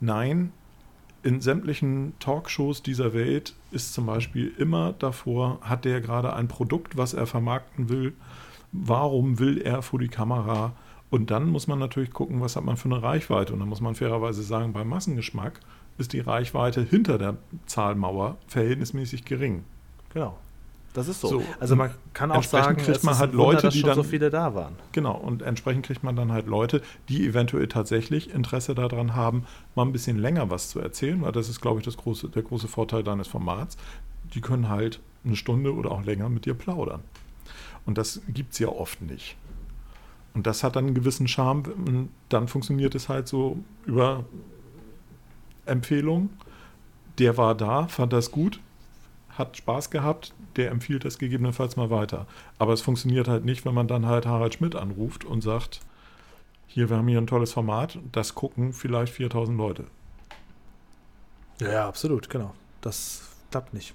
[0.00, 0.52] Nein,
[1.22, 6.96] in sämtlichen Talkshows dieser Welt ist zum Beispiel immer davor, hat der gerade ein Produkt,
[6.96, 8.14] was er vermarkten will,
[8.72, 10.72] warum will er vor die Kamera?
[11.10, 13.52] Und dann muss man natürlich gucken, was hat man für eine Reichweite.
[13.52, 15.60] Und dann muss man fairerweise sagen, beim Massengeschmack
[15.98, 17.36] ist die Reichweite hinter der
[17.66, 19.64] Zahlmauer verhältnismäßig gering.
[20.12, 20.36] Genau.
[20.94, 21.28] Das ist so.
[21.28, 23.82] So, also man kann auch entsprechend sagen, kriegt es man halt Wunder, Leute, dass die
[23.82, 24.76] dann- so viele da waren.
[24.92, 26.80] Genau, und entsprechend kriegt man dann halt Leute,
[27.10, 29.44] die eventuell tatsächlich Interesse daran haben,
[29.74, 32.42] mal ein bisschen länger was zu erzählen, weil das ist, glaube ich, das große, der
[32.42, 33.76] große Vorteil deines Formats.
[34.32, 37.02] Die können halt eine Stunde oder auch länger mit dir plaudern.
[37.84, 39.36] Und das gibt es ja oft nicht.
[40.32, 41.62] Und das hat dann einen gewissen Charme.
[41.86, 44.24] Und dann funktioniert es halt so über
[45.66, 46.30] Empfehlung.
[47.18, 48.60] Der war da, fand das gut,
[49.30, 52.26] hat Spaß gehabt, der empfiehlt das gegebenenfalls mal weiter.
[52.58, 55.80] Aber es funktioniert halt nicht, wenn man dann halt Harald Schmidt anruft und sagt,
[56.66, 59.84] hier, wir haben hier ein tolles Format, das gucken vielleicht 4000 Leute.
[61.58, 62.54] Ja, ja, absolut, genau.
[62.80, 63.94] Das klappt nicht.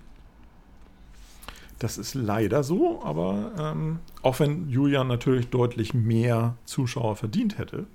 [1.77, 7.87] Das ist leider so, aber ähm, auch wenn Julian natürlich deutlich mehr Zuschauer verdient hätte,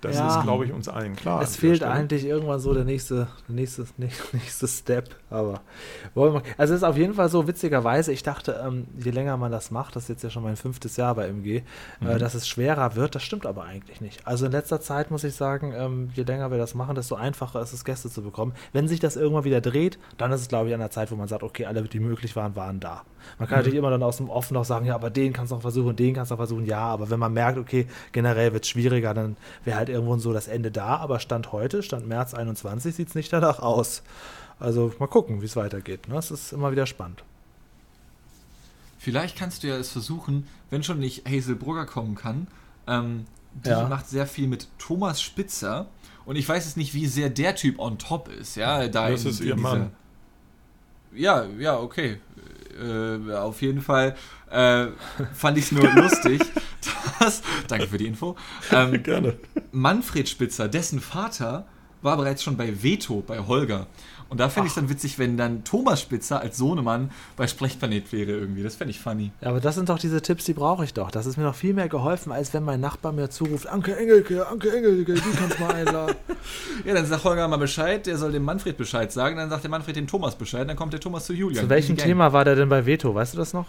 [0.00, 0.28] Das Ja.
[0.38, 1.42] ist, glaube ich, uns allen klar.
[1.42, 1.90] Es fehlt Stelle.
[1.90, 3.84] eigentlich irgendwann so der nächste, der nächste,
[4.32, 5.16] nächste Step.
[5.28, 5.60] Aber
[6.14, 6.46] wollen wir mal.
[6.56, 9.72] Also es ist auf jeden Fall so witzigerweise, ich dachte, ähm, je länger man das
[9.72, 11.62] macht, das ist jetzt ja schon mein fünftes Jahr bei MG,
[12.00, 12.06] Mhm.
[12.10, 13.16] äh, dass es schwerer wird.
[13.16, 14.24] Das stimmt aber eigentlich nicht.
[14.24, 17.60] Also in letzter Zeit muss ich sagen, ähm, je länger wir das machen, desto einfacher
[17.60, 18.52] ist es, Gäste zu bekommen.
[18.72, 21.16] Wenn sich das irgendwann wieder dreht, dann ist es, glaube ich, an der Zeit, wo
[21.16, 23.02] man sagt, okay, alle, die möglich waren, waren da.
[23.38, 23.60] Man kann Mhm.
[23.62, 25.96] natürlich immer dann aus dem Offen noch sagen, ja, aber den kannst du noch versuchen,
[25.96, 29.12] den kannst du noch versuchen, ja, aber wenn man merkt, okay, generell wird es schwieriger,
[29.12, 33.08] dann wäre halt irgendwo so das Ende da, aber Stand heute, Stand März 21, sieht
[33.08, 34.02] es nicht danach aus.
[34.60, 36.08] Also mal gucken, wie es weitergeht.
[36.08, 36.16] Ne?
[36.16, 37.22] Es ist immer wieder spannend.
[38.98, 42.48] Vielleicht kannst du ja es versuchen, wenn schon nicht Hazel Brugger kommen kann.
[42.86, 43.26] Ähm,
[43.64, 43.88] die Ja.
[43.88, 45.86] macht sehr viel mit Thomas Spitzer.
[46.26, 48.56] Und ich weiß jetzt nicht, wie sehr der Typ on top ist.
[48.56, 49.90] Ja, da Das in- ist in ihr Mann.
[51.14, 52.20] Ja, ja, okay.
[52.80, 54.14] Äh, auf jeden Fall
[54.50, 54.88] äh,
[55.34, 56.40] fand ich es nur lustig,
[57.20, 58.36] dass, danke für die Info,
[58.72, 59.34] ähm, Gerne.
[59.72, 61.66] Manfred Spitzer, dessen Vater,
[62.02, 63.86] war bereits schon bei Veto, bei Holger.
[64.30, 68.12] Und da fände ich es dann witzig, wenn dann Thomas Spitzer als Sohnemann bei Sprechplanet
[68.12, 68.62] wäre irgendwie.
[68.62, 69.32] Das fände ich funny.
[69.40, 71.10] Ja, aber das sind doch diese Tipps, die brauche ich doch.
[71.10, 74.46] Das ist mir noch viel mehr geholfen, als wenn mein Nachbar mir zuruft, Anke Engelke,
[74.46, 76.16] Anke Engelke, die kannst mal einladen.
[76.84, 79.70] Ja, dann sagt Holger mal Bescheid, der soll dem Manfred Bescheid sagen, dann sagt der
[79.70, 81.64] Manfred dem Thomas Bescheid, dann kommt der Thomas zu Julian.
[81.64, 81.96] Zu welchem.
[81.96, 83.14] Thema war der denn bei Veto?
[83.14, 83.66] Weißt du das noch?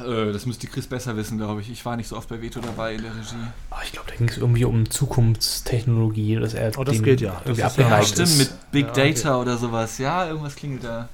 [0.00, 1.70] Boah, äh, das müsste Chris besser wissen, glaube ich.
[1.70, 3.34] Ich war nicht so oft bei Veto dabei in der Regie.
[3.70, 7.40] Oh, ich glaube, da ging es irgendwie um Zukunftstechnologie, dass er Oh, das geht ja.
[7.44, 8.38] Das irgendwie ist ja- Stimmt, ist.
[8.38, 9.12] mit Big Ja, okay.
[9.14, 9.98] Data oder sowas.
[9.98, 11.08] Ja, irgendwas klingelt da.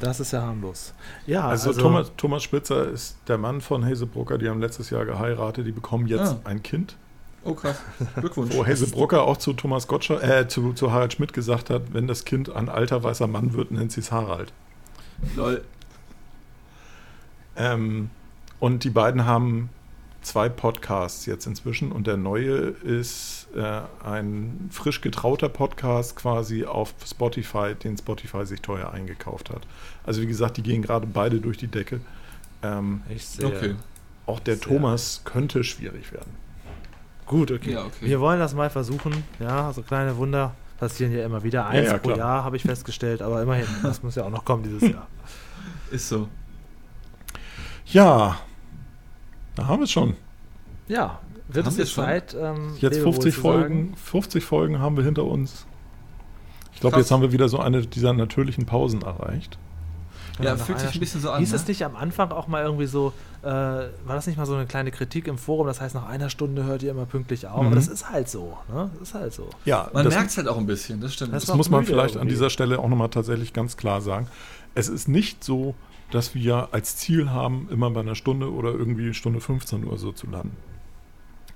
[0.00, 0.92] Das ist ja harmlos.
[1.26, 5.66] Ja, Also, Thomas, Thomas Spitzer ist der Mann von Hazelbrucker, die haben letztes Jahr geheiratet,
[5.66, 6.40] die bekommen jetzt Ah.
[6.44, 6.96] ein Kind.
[7.44, 7.76] Oh krass.
[8.16, 8.54] Glückwunsch.
[8.54, 12.24] Wo Hazelbrucker auch zu Thomas Gottschalk, äh, zu, zu Harald Schmidt gesagt hat, wenn das
[12.24, 14.52] Kind ein alter weißer Mann wird, nennt sie es Harald.
[15.36, 15.62] Lol.
[17.56, 18.10] Ähm,
[18.60, 19.70] und die beiden haben
[20.22, 26.94] zwei Podcasts jetzt inzwischen und der neue ist äh, ein frisch getrauter Podcast quasi auf
[27.06, 29.66] Spotify, den Spotify sich teuer eingekauft hat.
[30.04, 32.00] Also wie gesagt, die gehen gerade beide durch die Decke.
[32.62, 33.46] Ähm, ich sehe.
[33.46, 33.74] Okay.
[34.26, 34.64] auch der Sehr.
[34.64, 36.32] Thomas könnte schwierig werden.
[37.26, 37.72] Gut, okay.
[37.72, 38.06] Ja, okay.
[38.06, 39.24] Wir wollen das mal versuchen.
[39.40, 41.66] Ja, so kleine Wunder passieren ja immer wieder.
[41.66, 42.18] Eins ja, pro klar.
[42.18, 45.06] Jahr habe ich festgestellt, aber immerhin, das muss ja auch noch kommen dieses Jahr.
[45.90, 46.28] Ist so.
[47.94, 48.40] Ja,
[49.54, 50.16] da haben wir es schon.
[50.88, 52.04] Ja, wird Haben es jetzt schon?
[52.04, 55.66] Zeit, ähm, Jetzt Lebewohl 50 zu Folgen, 50 Folgen haben wir hinter uns.
[56.72, 59.58] Ich glaube, jetzt haben wir wieder so eine dieser natürlichen Pausen erreicht.
[60.42, 61.38] Ja, nach fühlt sich ein bisschen so an.
[61.38, 61.56] Hieß ne?
[61.56, 64.66] es nicht am Anfang auch mal irgendwie so, äh, war das nicht mal so eine
[64.66, 65.68] kleine Kritik im Forum?
[65.68, 67.60] Das heißt, nach einer Stunde hört ihr immer pünktlich auf.
[67.60, 67.66] Mhm.
[67.68, 68.58] Aber das ist halt so.
[68.68, 68.90] Ne?
[68.98, 69.48] Das ist halt so.
[69.64, 71.32] Ja, Man merkt es halt auch ein bisschen, das stimmt.
[71.32, 72.34] Das das muss man vielleicht an irgendwie.
[72.34, 74.26] dieser Stelle auch nochmal tatsächlich ganz klar sagen.
[74.74, 75.76] Es ist nicht so,
[76.10, 80.12] dass wir als Ziel haben, immer bei einer Stunde oder irgendwie Stunde 15 Uhr so
[80.12, 80.56] zu landen.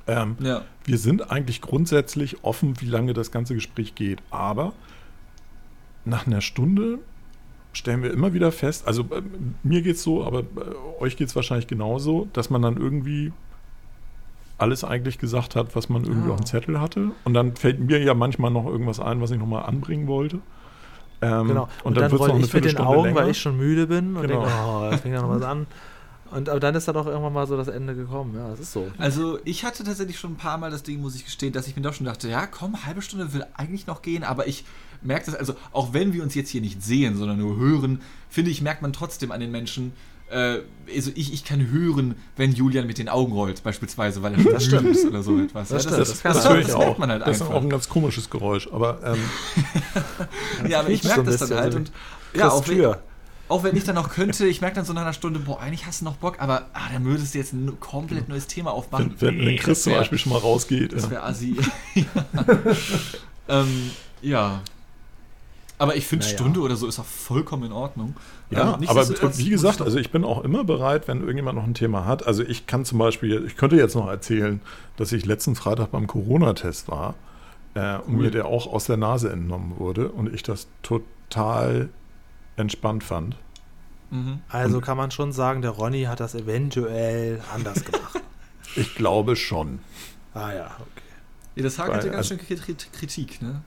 [0.07, 0.63] Ähm, ja.
[0.85, 4.23] wir sind eigentlich grundsätzlich offen, wie lange das ganze Gespräch geht.
[4.31, 4.73] Aber
[6.07, 6.99] nach einer Stunde
[7.75, 9.23] stellen wir immer wieder fest, also äh,
[9.63, 10.45] mir geht es so, aber äh,
[11.01, 13.33] euch geht es wahrscheinlich genauso, dass man dann irgendwie
[14.57, 16.33] alles eigentlich gesagt hat, was man irgendwie Ah.
[16.33, 17.11] auf dem Zettel hatte.
[17.25, 20.41] Und dann fällt mir ja manchmal noch irgendwas ein, was ich nochmal anbringen wollte.
[21.21, 21.69] Ähm, Genau.
[21.85, 23.17] Und, dann, wird es rollte noch eine ich mit den Augen, länger.
[23.21, 24.41] weil ich schon müde bin und Genau.
[24.43, 25.67] denke, oh, das fängt ja noch was an.
[26.31, 28.35] Und aber dann ist da doch irgendwann mal so das Ende gekommen.
[28.37, 28.91] Ja, das ist so.
[28.99, 31.75] Also ich hatte tatsächlich schon ein paar Mal das Ding, muss ich gestehen, dass ich
[31.75, 34.67] mir doch schon dachte, ja komm, halbe Stunde will eigentlich noch gehen, aber ich
[35.01, 38.51] merke das, also auch wenn wir uns jetzt hier nicht sehen, sondern nur hören, finde
[38.51, 39.93] ich, merkt man trotzdem an den Menschen,
[40.31, 40.59] äh,
[40.95, 44.53] also ich, ich kann hören, wenn Julian mit den Augen rollt, beispielsweise, weil er schon
[44.53, 44.89] Das stimmt.
[44.89, 45.69] ist oder so etwas.
[45.69, 46.61] Das ja, das, das das, höre auch.
[46.61, 47.55] ich merkt man halt das ist einfach.
[47.55, 48.69] auch ein ganz komisches Geräusch.
[48.73, 49.19] Aber ähm,
[50.69, 51.93] Ja, aber ich so merke ein das dann halt so und
[52.35, 52.95] ja, auch wenn,
[53.49, 55.87] auch wenn ich dann noch könnte, ich merke dann so nach einer Stunde, boah, eigentlich
[55.87, 59.15] hast du noch Bock, aber ah, dann würdest du jetzt ein komplett neues Thema aufmachen.
[59.19, 60.93] wenn, wenn, wenn Chris zum wär- Beispiel schon mal rausgeht.
[60.93, 61.11] Das ja.
[61.11, 61.57] wäre assi.
[63.49, 64.61] ähm, ja.
[65.81, 66.37] Aber ich finde, Naja.
[66.37, 68.17] Stunde oder so ist auch vollkommen in Ordnung.
[68.51, 69.09] Ja, Ähm, aber
[69.39, 72.27] wie gesagt, also ich bin auch immer bereit, wenn irgendjemand noch ein Thema hat.
[72.27, 74.61] Also ich kann zum Beispiel, ich könnte jetzt noch erzählen,
[74.97, 77.15] dass ich letzten Freitag beim Corona-Test war
[77.75, 78.23] äh, und Cool.
[78.25, 81.91] mir der auch aus der Nase entnommen wurde und ich das total
[82.57, 83.37] entspannt fand.
[84.11, 84.41] mhm.
[84.49, 88.21] Also kann man schon sagen, der Ronny hat das eventuell anders gemacht.
[88.77, 89.79] Ich glaube schon.
[90.35, 91.03] ah ja, okay.
[91.57, 93.63] ja, das hakelte Weil, ganz also- schön Krit- Kritik, ne?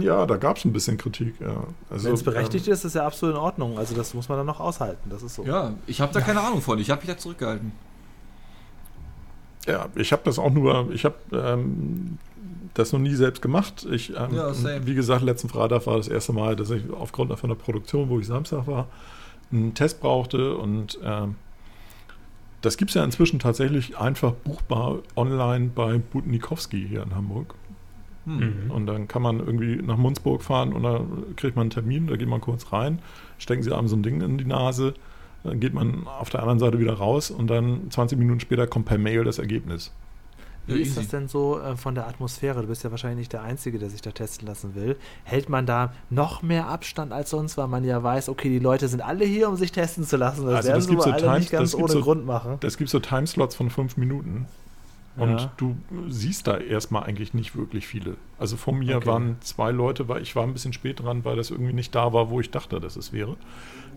[0.00, 1.40] Ja, da gab es ein bisschen Kritik.
[1.40, 1.64] Ja.
[1.90, 3.78] Also, Wenn es berechtigt ähm, ist, ist ja absolut in Ordnung.
[3.78, 5.10] Also das muss man dann noch aushalten.
[5.10, 5.44] Das ist so.
[5.44, 6.78] Ja, ich habe da keine Ahnung von.
[6.78, 7.72] Ich habe mich da zurückgehalten.
[9.66, 12.18] Ja, ich habe das auch nur, ich habe ähm,
[12.74, 13.86] das noch nie selbst gemacht.
[13.90, 14.86] Ich, ähm, Ja, same.
[14.86, 18.20] wie gesagt, letzten Freitag war das erste Mal, dass ich aufgrund von der Produktion, wo
[18.20, 18.86] ich Samstag war,
[19.52, 21.36] einen Test brauchte und ähm,
[22.62, 27.54] das gibt es ja inzwischen tatsächlich einfach buchbar online bei Butnikowski hier in Hamburg.
[28.26, 28.70] Mhm.
[28.70, 31.00] Und dann kann man irgendwie nach Munzburg fahren und da
[31.36, 32.98] kriegt man einen Termin, da geht man kurz rein,
[33.38, 34.94] stecken sie einem so ein Ding in die Nase,
[35.44, 38.86] dann geht man auf der anderen Seite wieder raus und dann 20 Minuten später kommt
[38.86, 39.92] per Mail das Ergebnis.
[40.68, 42.60] Wie ist das denn so äh, von der Atmosphäre?
[42.62, 44.96] Du bist ja wahrscheinlich nicht der Einzige, der sich da testen lassen will.
[45.22, 48.88] Hält man da noch mehr Abstand als sonst, weil man ja weiß, okay, die Leute
[48.88, 50.44] sind alle hier, um sich testen zu lassen.
[50.46, 52.26] Das Also werden das sie gibt wohl so alle Times- nicht ganz ohne so- Grund
[52.26, 52.58] machen.
[52.64, 54.46] Es gibt so Timeslots von fünf Minuten.
[55.16, 55.52] Und Ja.
[55.56, 55.76] du
[56.08, 58.16] siehst da erstmal eigentlich nicht wirklich viele.
[58.38, 59.06] Also von mir Okay.
[59.06, 62.12] waren zwei Leute, weil ich war ein bisschen spät dran, weil das irgendwie nicht da
[62.12, 63.36] war, wo ich dachte, dass es wäre.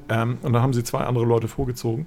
[0.08, 2.06] Ähm, und da haben sie zwei andere Leute vorgezogen.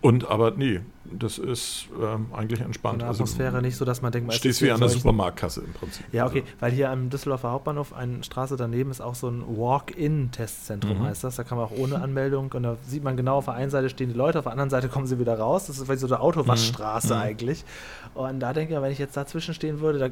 [0.00, 0.80] Und aber nee,
[1.10, 3.00] das ist ähm, eigentlich entspannt.
[3.00, 5.72] der Also Atmosphäre nicht so, dass man denkt, man stehst wie an der Supermarktkasse im
[5.72, 6.06] Prinzip.
[6.12, 9.42] Ja, okay, Also, weil hier am Düsseldorfer Hauptbahnhof, eine Straße daneben, ist auch so ein
[9.48, 11.02] Walk-in-Testzentrum, Mhm.
[11.04, 11.36] heißt das.
[11.36, 13.88] Da kann man auch ohne Anmeldung und da sieht man genau, auf der einen Seite
[13.90, 15.66] stehen die Leute, auf der anderen Seite kommen sie wieder raus.
[15.66, 17.20] Das ist wie so eine Autowaschstraße Mhm.
[17.20, 17.64] eigentlich.
[18.14, 20.08] Und da denke ich, wenn ich jetzt dazwischen stehen würde, da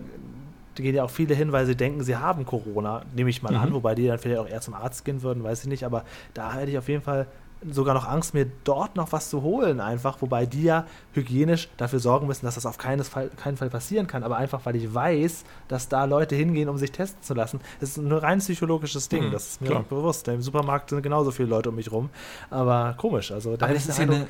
[0.75, 3.53] da gehen ja auch viele hin, weil sie denken, sie haben Corona, nehme ich mal
[3.53, 3.59] Mhm.
[3.59, 6.05] an, wobei die dann vielleicht auch eher zum Arzt gehen würden, weiß ich nicht, aber
[6.35, 7.27] da hätte ich auf jeden Fall
[7.69, 11.99] sogar noch Angst, mir dort noch was zu holen, einfach, wobei die ja hygienisch dafür
[12.01, 14.93] sorgen müssen, dass das auf keines Fall, keinen Fall passieren kann, aber einfach, weil ich
[14.95, 17.61] weiß, dass da Leute hingehen, um sich testen zu lassen.
[17.81, 19.85] Das ist ein rein psychologisches Ding, Mhm, das ist mir klar.
[19.89, 20.29] bewusst.
[20.29, 22.11] Im Supermarkt sind genauso viele Leute um mich rum,
[22.51, 24.29] aber komisch, also da Aber hätte das ich ist ja Eindruck, eine.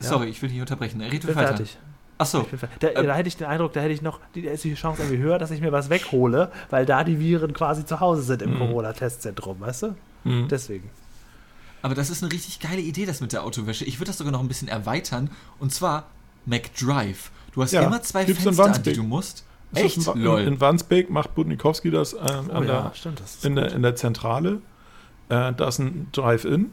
[0.00, 0.08] Ja.
[0.08, 1.00] Sorry, ich will dich unterbrechen.
[1.00, 1.38] Red weiter.
[1.48, 1.78] fertig.
[2.18, 4.50] Bin fer- Da, Ähm, da hätte ich den Eindruck, da hätte ich noch, die, da
[4.50, 7.84] ist die Chance irgendwie höher, dass ich mir was weghole, weil da die Viren quasi
[7.86, 8.58] zu Hause sind im Mhm.
[8.58, 9.94] Corona-Testzentrum, weißt du?
[10.24, 10.48] mhm.
[10.48, 10.90] Deswegen.
[11.82, 13.84] Aber das ist eine richtig geile Idee, das mit der Autowäsche.
[13.84, 15.30] Ich würde das sogar noch ein bisschen erweitern.
[15.58, 16.06] Und zwar
[16.46, 17.30] McDrive.
[17.52, 19.44] Du hast Ja, immer zwei Fenster, an die du musst.
[19.74, 20.06] Echt?
[20.06, 20.40] In, Lol.
[20.40, 23.82] in Wandsbek macht Budnikowski das äh, an Oh ja, der, stimmt, das in, der, in
[23.82, 24.62] der Zentrale.
[25.28, 26.70] Äh, da ist ein Drive-In.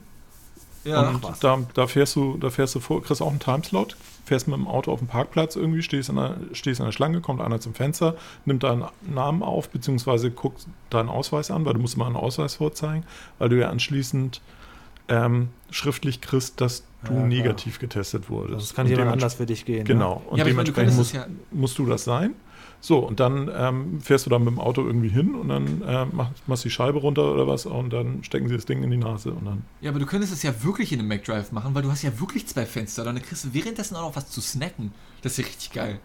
[0.86, 1.10] ja.
[1.10, 4.56] und da, da fährst du, da fährst du vor, kriegst auch einen Timeslot, fährst mit
[4.56, 7.60] dem Auto auf dem Parkplatz irgendwie, stehst in, der, stehst in der Schlange, kommt einer
[7.60, 12.06] zum Fenster, nimmt deinen Namen auf, beziehungsweise guckt deinen Ausweis an, weil du musst immer
[12.06, 13.04] einen Ausweis vorzeigen,
[13.40, 14.42] weil du ja anschließend
[15.08, 18.62] ähm, schriftlich kriegst, dass du Ja, negativ getestet wurdest.
[18.62, 19.86] Das kann Und jemand anders für dich gehen.
[19.86, 20.24] Genau.
[20.30, 22.34] Und Ja, aber ich meine, du dementsprechend musst, musst du das sein.
[22.82, 26.06] So, und dann ähm, fährst du dann mit dem Auto irgendwie hin und dann äh,
[26.06, 28.98] machst, machst die Scheibe runter oder was und dann stecken sie das Ding in die
[28.98, 29.64] Nase und dann.
[29.82, 32.20] Ja, aber du könntest es ja wirklich in einem McDrive machen, weil du hast ja
[32.20, 33.04] wirklich zwei Fenster.
[33.04, 34.92] Dann kriegst du währenddessen auch noch was zu snacken.
[35.22, 36.00] Das ist ja richtig geil.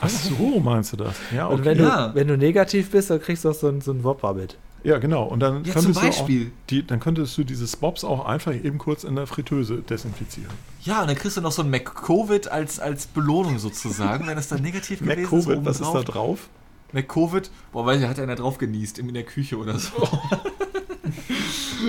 [0.00, 1.16] Ach so, meinst du das?
[1.34, 1.64] Ja, Und okay.
[1.66, 2.08] wenn, Ja.
[2.08, 4.58] du, wenn du negativ bist, dann kriegst du auch so ein, so ein Wopper mit.
[4.84, 5.24] Ja, genau.
[5.24, 6.28] Und dann Ja, könntest du auch
[6.70, 10.50] die, dann könntest du diese Spops auch einfach eben kurz in der Fritteuse desinfizieren.
[10.82, 14.48] Ja, und dann kriegst du noch so ein McCovid als, als Belohnung sozusagen, wenn es
[14.48, 15.30] dann negativ gewesen ist.
[15.32, 16.48] McCovid, was ist da drauf?
[16.92, 19.90] McCovid, boah, weiß ich, hat einer drauf genießt in der Küche oder so.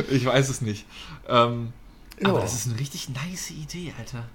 [0.09, 0.85] ich weiß es nicht.
[1.27, 1.73] Ähm,
[2.23, 4.25] Aber das ist eine richtig nice Idee, Alter.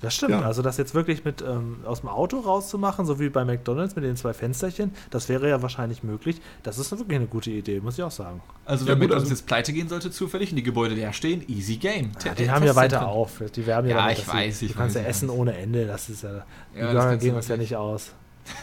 [0.00, 0.30] Das stimmt.
[0.30, 0.42] Ja.
[0.42, 4.04] Also das jetzt wirklich mit ähm, aus dem Auto rauszumachen, so wie bei McDonalds mit
[4.04, 6.40] den zwei Fensterchen, das wäre ja wahrscheinlich möglich.
[6.62, 8.40] Das ist wirklich eine gute Idee, muss ich auch sagen.
[8.64, 11.12] Also Ja, wenn gut, McDonalds also- jetzt pleite gehen sollte zufällig und die Gebäude leer
[11.12, 12.12] stehen, easy game.
[12.24, 13.42] Ja, die haben ja weiter auf.
[13.56, 15.28] Die werben ja, Ja, damit, ich dass sie- weiß, ich Du kannst weiß, ja essen
[15.30, 15.36] weiß.
[15.36, 15.86] ohne Ende.
[15.86, 16.44] Das ist ja.
[16.74, 18.12] Die Ja, gehen uns ja nicht aus.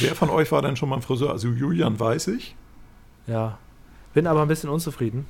[0.00, 1.30] Wer von euch war denn schon mal im Friseur?
[1.30, 2.54] Also Julian weiß ich.
[3.26, 3.58] Ja.
[4.12, 5.26] Bin aber ein bisschen unzufrieden.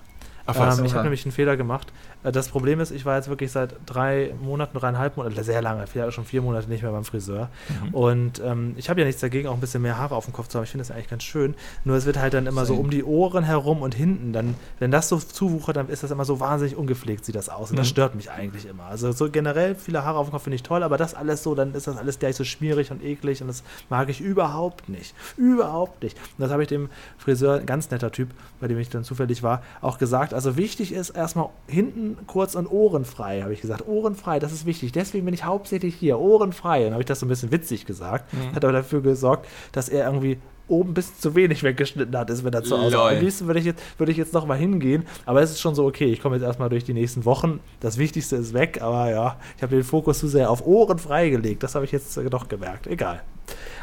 [0.47, 1.91] Ach Ähm, ich habe nämlich einen Fehler gemacht.
[2.25, 5.87] Äh, Das Problem ist, ich war jetzt wirklich seit drei Monaten, dreieinhalb Monaten, sehr lange,
[5.87, 7.49] vielleicht schon vier Monate nicht mehr beim Friseur.
[7.89, 7.95] Mhm.
[7.95, 10.49] Und ähm, ich habe ja nichts dagegen, auch ein bisschen mehr Haare auf dem Kopf
[10.49, 10.65] zu haben.
[10.65, 11.55] Ich finde das eigentlich ganz schön.
[11.85, 14.33] Nur es wird halt dann immer so um die Ohren herum und hinten.
[14.33, 17.71] Dann, wenn das so zuwuchert, dann ist das immer so wahnsinnig ungepflegt, sieht das aus.
[17.71, 17.91] Und das Mhm.
[17.91, 18.85] stört mich eigentlich immer.
[18.85, 21.55] Also so generell viele Haare auf dem Kopf finde ich toll, aber das alles so,
[21.55, 25.15] dann ist das alles gleich so schmierig und eklig und das mag ich überhaupt nicht.
[25.37, 26.17] Überhaupt nicht.
[26.17, 29.43] Und das habe ich dem Friseur, ein ganz netter Typ, bei dem ich dann zufällig
[29.43, 30.33] war, auch gesagt.
[30.35, 33.87] Also wichtig ist erstmal hinten kurz und ohrenfrei, habe ich gesagt.
[33.87, 34.93] Ohrenfrei, das ist wichtig.
[34.93, 36.85] Deswegen bin ich hauptsächlich hier, ohrenfrei.
[36.85, 38.33] Dann habe ich das so ein bisschen witzig gesagt.
[38.33, 38.55] Mhm.
[38.55, 40.39] Hat aber dafür gesorgt, dass er irgendwie
[40.69, 42.95] oben ein bisschen zu wenig weggeschnitten hat, ist mir dazu aus.
[42.95, 45.75] Am liebsten würde ich jetzt, würde ich jetzt noch mal hingehen, aber es ist schon
[45.75, 46.07] so okay.
[46.07, 47.61] Ich komme jetzt erstmal durch die nächsten Wochen.
[47.81, 51.63] Das Wichtigste ist weg, aber ja, ich habe den Fokus zu sehr auf Ohren freigelegt.
[51.63, 52.87] Das habe ich jetzt äh, doch gemerkt.
[52.87, 53.23] Egal.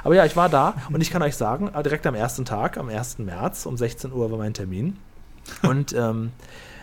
[0.04, 2.78] Aber ja, ich war da und ich kann euch sagen, äh, direkt am ersten Tag,
[2.78, 3.20] am 1.
[3.20, 4.98] März um 16 Uhr war mein Termin.
[5.64, 6.32] Und ähm,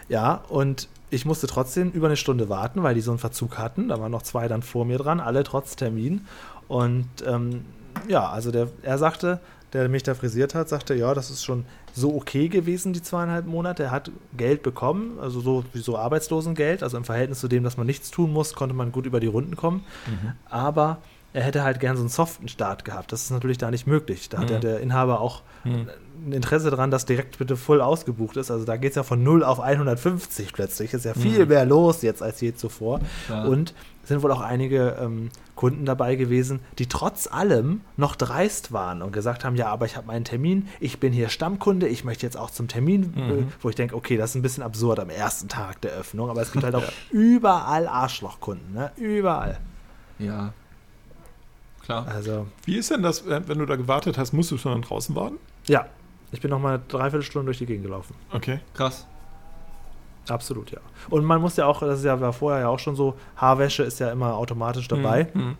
[0.09, 3.89] ja, und ich musste trotzdem über eine Stunde warten, weil die so einen Verzug hatten.
[3.89, 6.27] Da waren noch zwei dann vor mir dran, alle trotz Termin.
[6.69, 7.65] Und ähm,
[8.09, 9.41] ja, also der, er sagte,
[9.73, 13.47] der mich da frisiert hat, sagte, ja, das ist schon so okay gewesen, die zweieinhalb
[13.47, 13.85] Monate.
[13.85, 16.83] Er hat Geld bekommen, also so wie so Arbeitslosengeld.
[16.83, 19.27] Also im Verhältnis zu dem, dass man nichts tun muss, konnte man gut über die
[19.27, 19.85] Runden kommen.
[20.07, 20.33] Mhm.
[20.49, 20.99] Aber
[21.33, 23.12] er hätte halt gern so einen soften Start gehabt.
[23.12, 24.29] Das ist natürlich da nicht möglich.
[24.29, 24.53] Da hat Mhm.
[24.55, 25.89] ja der Inhaber auch Hm.
[26.26, 28.51] ein Interesse daran, dass direkt bitte voll ausgebucht ist.
[28.51, 30.95] Also da geht es ja von 0 auf 150 plötzlich.
[30.95, 31.49] Ist ja viel Mhm.
[31.49, 33.01] mehr los jetzt als je zuvor.
[33.29, 33.45] Ja.
[33.45, 38.72] Und es sind wohl auch einige ähm, Kunden dabei gewesen, die trotz allem noch dreist
[38.72, 42.05] waren und gesagt haben, ja, aber ich habe meinen Termin, ich bin hier Stammkunde, ich
[42.05, 43.53] möchte jetzt auch zum Termin, äh, Mhm.
[43.61, 46.41] wo ich denke, okay, das ist ein bisschen absurd am ersten Tag der Öffnung, aber
[46.41, 48.93] es gibt halt auch überall Arschlochkunden, ne?
[48.97, 49.59] Überall.
[50.18, 50.53] Ja.
[51.89, 52.07] Klar.
[52.07, 55.14] Also, Wie ist denn das, äh, wenn du da gewartet hast, musstest du dann draußen
[55.16, 55.39] warten?
[55.68, 55.86] ja,
[56.30, 58.14] ich bin noch mal eine Dreiviertelstunde durch die Gegend gelaufen.
[58.30, 58.61] Okay.
[58.74, 59.07] Krass.
[60.28, 60.80] Absolut, ja.
[61.09, 63.84] Und man muss ja auch, das ist ja war vorher ja auch schon so, Haarwäsche
[63.84, 65.28] ist ja immer automatisch dabei.
[65.32, 65.57] Mhm.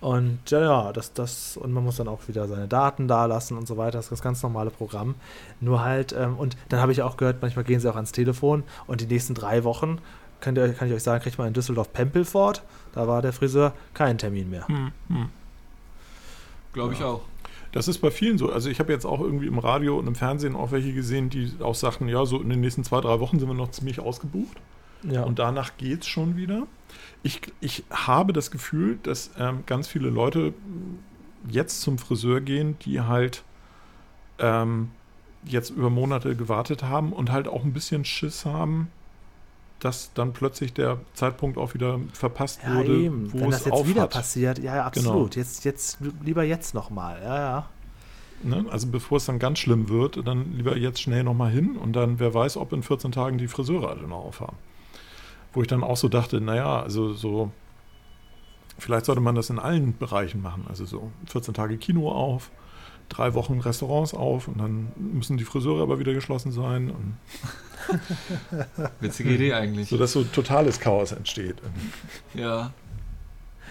[0.00, 3.58] Und ja, ja, das, das, und man muss dann auch wieder seine Daten da lassen
[3.58, 3.98] und so weiter.
[3.98, 5.16] Das ist das ganz normale Programm.
[5.60, 8.64] Nur halt, ähm, und dann habe ich auch gehört, manchmal gehen sie auch ans Telefon
[8.86, 9.98] und die nächsten drei Wochen,
[10.40, 12.62] könnt ihr, kann ich euch sagen, kriegt man in Düsseldorf Pempelfort.
[12.92, 14.66] Da war der Friseur kein Termin mehr.
[14.68, 15.28] Hm, hm.
[16.72, 17.22] Glaube ich auch.
[17.72, 18.50] Das ist bei vielen so.
[18.50, 21.52] Also ich habe jetzt auch irgendwie im Radio und im Fernsehen auch welche gesehen, die
[21.60, 24.56] auch sagten, ja, so in den nächsten zwei, drei Wochen sind wir noch ziemlich ausgebucht.
[25.02, 26.66] Ja, Und danach geht es schon wieder.
[27.22, 30.52] Ich, ich habe das Gefühl, dass ähm, ganz viele Leute
[31.48, 33.42] jetzt zum Friseur gehen, die halt
[34.38, 34.90] ähm,
[35.44, 38.88] jetzt über Monate gewartet haben und halt auch ein bisschen Schiss haben,
[39.80, 43.32] dass dann plötzlich der Zeitpunkt auch wieder verpasst ja wurde, eben.
[43.32, 45.08] wo Wenn das es jetzt auf wieder passiert, ja, ja, Genau.
[45.10, 45.36] absolut.
[45.36, 47.20] Jetzt, jetzt, lieber jetzt nochmal.
[47.22, 47.68] Ja, ja.
[48.42, 48.64] Ne?
[48.70, 52.18] Also bevor es dann ganz schlimm wird, dann lieber jetzt schnell nochmal hin und dann
[52.18, 54.56] wer weiß, ob in 14 Tagen die Friseure alle noch aufhaben.
[55.52, 57.50] Wo ich dann auch so dachte, naja, also so,
[58.78, 60.64] vielleicht sollte man das in allen Bereichen machen.
[60.68, 62.50] Also so 14 Tage Kino auf,
[63.10, 66.90] drei Wochen Restaurants auf und dann müssen die Friseure aber wieder geschlossen sein.
[66.90, 67.16] Und
[69.00, 69.88] Witzige Idee eigentlich.
[69.88, 71.56] so dass so totales Chaos entsteht.
[72.34, 72.72] Ja.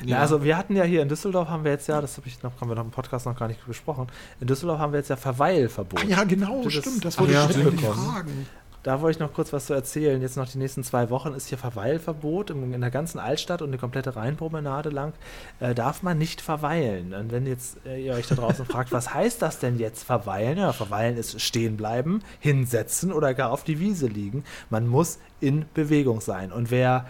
[0.06, 0.20] Ja.
[0.20, 2.54] also wir hatten ja hier in Düsseldorf haben wir jetzt ja, das habe ich noch,
[2.62, 4.08] haben wir noch im Podcast noch gar nicht besprochen.
[4.40, 6.06] In Düsseldorf haben wir jetzt ja Verweilverbot.
[6.06, 7.04] ja, genau, Das- stimmt.
[7.04, 8.48] Das Ach wollte ja, ich ständig fragen.
[8.84, 10.22] Da wollte ich noch kurz was zu erzählen.
[10.22, 13.78] Jetzt noch die nächsten zwei Wochen ist hier Verweilverbot in, der ganzen Altstadt und die
[13.78, 15.12] komplette Rheinpromenade lang.
[15.60, 17.14] Äh, darf man nicht verweilen.
[17.14, 20.58] Und wenn jetzt äh, ihr euch da draußen fragt, was heißt das denn jetzt verweilen?
[20.58, 24.46] Ja, verweilen ist stehen bleiben, hinsetzen oder gar auf die Wiese liegen.
[24.70, 26.52] Man muss in Bewegung sein.
[26.54, 27.06] Und wer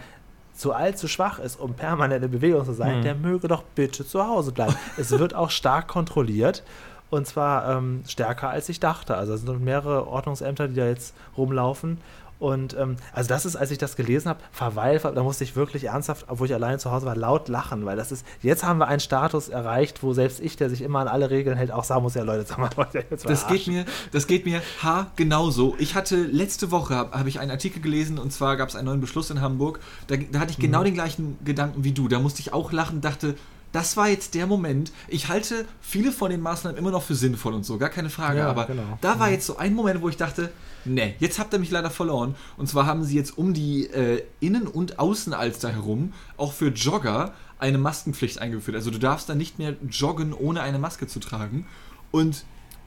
[0.52, 3.02] zu alt, zu schwach ist, um permanent in Bewegung zu sein, Mhm.
[3.02, 4.74] der möge doch bitte zu Hause bleiben.
[4.98, 6.62] es wird auch stark kontrolliert.
[7.10, 9.16] Und zwar ähm, stärker als ich dachte.
[9.16, 11.98] Also es sind mehrere Ordnungsämter, die da jetzt rumlaufen.
[12.38, 15.84] Und ähm, also das ist, als ich das gelesen habe, Verweil, da musste ich wirklich
[15.84, 18.88] ernsthaft, obwohl ich alleine zu Hause war, laut lachen, weil das ist, jetzt haben wir
[18.88, 22.02] einen Status erreicht, wo selbst ich, der sich immer an alle Regeln hält, auch sagen
[22.02, 25.74] muss, ja Leute, sag mal, ihr jetzt Das geht mir, das geht mir ha genauso.
[25.78, 28.86] Ich hatte letzte Woche habe hab ich einen Artikel gelesen und zwar gab es einen
[28.86, 29.78] neuen Beschluss in Hamburg.
[30.06, 30.62] Da, da hatte ich Mhm.
[30.62, 32.08] genau den gleichen Gedanken wie du.
[32.08, 33.34] Da musste ich auch lachen, dachte,
[33.72, 34.92] das war jetzt der Moment.
[35.08, 38.38] Ich halte viele von den Maßnahmen immer noch für sinnvoll und so, gar keine Frage.
[38.38, 38.98] Ja, aber genau.
[39.00, 40.50] da war jetzt so ein Moment, wo ich dachte,
[40.84, 42.34] nee, jetzt habt ihr mich leider verloren.
[42.56, 47.32] Und zwar haben sie jetzt um die äh, Innen- und Außenalster herum auch für Jogger
[47.58, 48.76] eine Maskenpflicht eingeführt.
[48.76, 51.66] Also du darfst dann nicht mehr joggen, ohne eine Maske zu tragen.
[52.10, 52.44] Und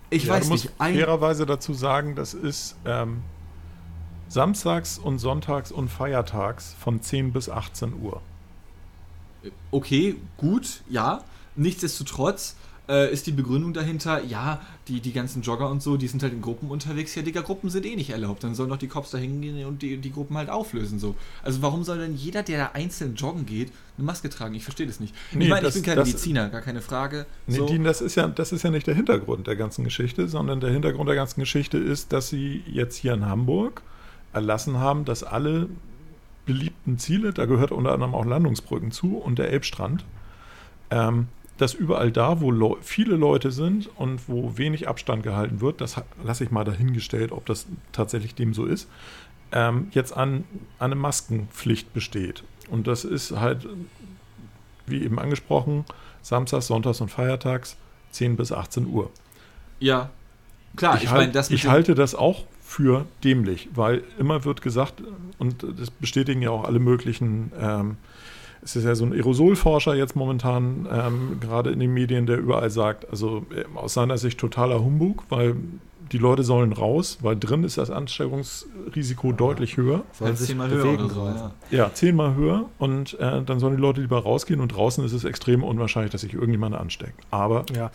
[0.09, 3.21] ich ja, weiß nicht, ein, fairerweise dazu sagen, das ist ähm,
[4.27, 8.21] samstags und sonntags und feiertags von 10 bis 18 Uhr.
[9.71, 11.23] Okay, gut, ja.
[11.55, 12.55] Nichtsdestotrotz
[12.89, 16.33] äh, ist die Begründung dahinter, ja, die, die ganzen Jogger und so, die sind halt
[16.33, 17.15] in Gruppen unterwegs.
[17.15, 18.43] Ja, Digga, Gruppen sind eh nicht erlaubt.
[18.43, 20.99] Dann sollen doch die Cops da hingehen und die, die Gruppen halt auflösen.
[20.99, 21.15] so.
[21.43, 24.53] Also warum soll denn jeder, der da einzeln joggen geht, eine Maske tragen?
[24.55, 25.15] Ich verstehe das nicht.
[25.31, 27.25] Nee, ich meine, das- ich bin kein das- Mediziner, gar keine Frage.
[27.47, 27.65] Nee, so.
[27.67, 30.71] Dean, das ist, ja, das ist ja nicht der Hintergrund der ganzen Geschichte, sondern der
[30.71, 33.81] Hintergrund der ganzen Geschichte ist, dass sie jetzt hier in Hamburg
[34.33, 35.69] erlassen haben, dass alle
[36.45, 40.05] beliebten Ziele, da gehört unter anderem auch Landungsbrücken zu und der Elbstrand,
[40.89, 41.27] ähm,
[41.57, 46.01] dass überall da, wo Leu viele Leute sind und wo wenig Abstand gehalten wird, das
[46.23, 48.89] lasse ich mal dahingestellt, ob das tatsächlich dem so ist,
[49.51, 50.45] ähm, jetzt an,
[50.79, 52.43] an eine Maskenpflicht besteht.
[52.69, 53.67] Und das ist halt,
[54.87, 55.85] wie eben angesprochen,
[56.21, 57.77] Samstags, Sonntags und Feiertags
[58.11, 59.11] 10 bis 18 Uhr.
[59.79, 60.09] ja,
[60.75, 64.63] klar, ich, ich, meine, halt, das ich halte das auch für dämlich, weil immer wird
[64.63, 65.03] gesagt,
[65.37, 67.97] und das bestätigen ja auch alle möglichen, ähm,
[68.63, 72.71] es ist ja so ein Aerosolforscher jetzt momentan, ähm, gerade in den Medien, der überall
[72.71, 75.55] sagt, also äh, aus seiner Sicht totaler Humbug, weil
[76.11, 80.01] die Leute sollen raus, weil drin ist das Ansteckungsrisiko deutlich höher.
[80.11, 81.25] Sollen sich zehnmal höher bewegen oder so.
[81.27, 81.51] Ja.
[81.69, 85.25] Ja, zehnmal höher und äh, dann sollen die Leute lieber rausgehen und draußen ist es
[85.25, 87.19] extrem unwahrscheinlich, dass sich irgendjemand ansteckt.
[87.29, 87.91] Aber Ja.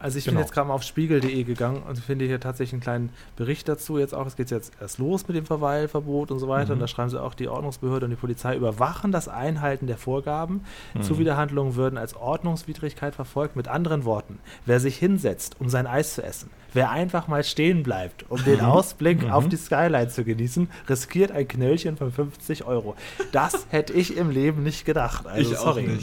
[0.00, 0.36] Also ich Genau.
[0.36, 3.98] bin jetzt gerade mal auf spiegel.de gegangen und finde hier tatsächlich einen kleinen Bericht dazu.
[3.98, 6.68] Jetzt auch, es geht jetzt erst los mit dem Verweilverbot und so weiter.
[6.68, 6.72] Mhm.
[6.72, 10.64] Und da schreiben sie auch, die Ordnungsbehörde und die Polizei überwachen das Einhalten der Vorgaben.
[10.94, 11.02] Mhm.
[11.02, 13.56] Zuwiderhandlungen würden als Ordnungswidrigkeit verfolgt.
[13.56, 17.82] Mit anderen Worten, wer sich hinsetzt, um sein Eis zu essen, wer einfach mal stehen
[17.82, 19.30] bleibt, um den Ausblick Mhm.
[19.30, 22.96] auf die Skyline zu genießen, riskiert ein Knöllchen von 50 Euro.
[23.32, 25.26] Das hätte ich im Leben nicht gedacht.
[25.26, 25.98] Also, sorry.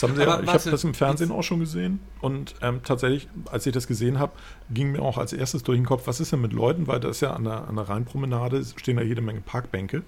[0.00, 2.80] Das haben sie Aber ja, ich habe das im Fernsehen auch schon gesehen und ähm,
[2.84, 4.32] tatsächlich, als ich das gesehen habe,
[4.70, 7.08] ging mir auch als erstes durch den Kopf, was ist denn mit Leuten, weil da
[7.08, 9.98] ist ja an der, an der Rheinpromenade stehen da jede Menge Parkbänke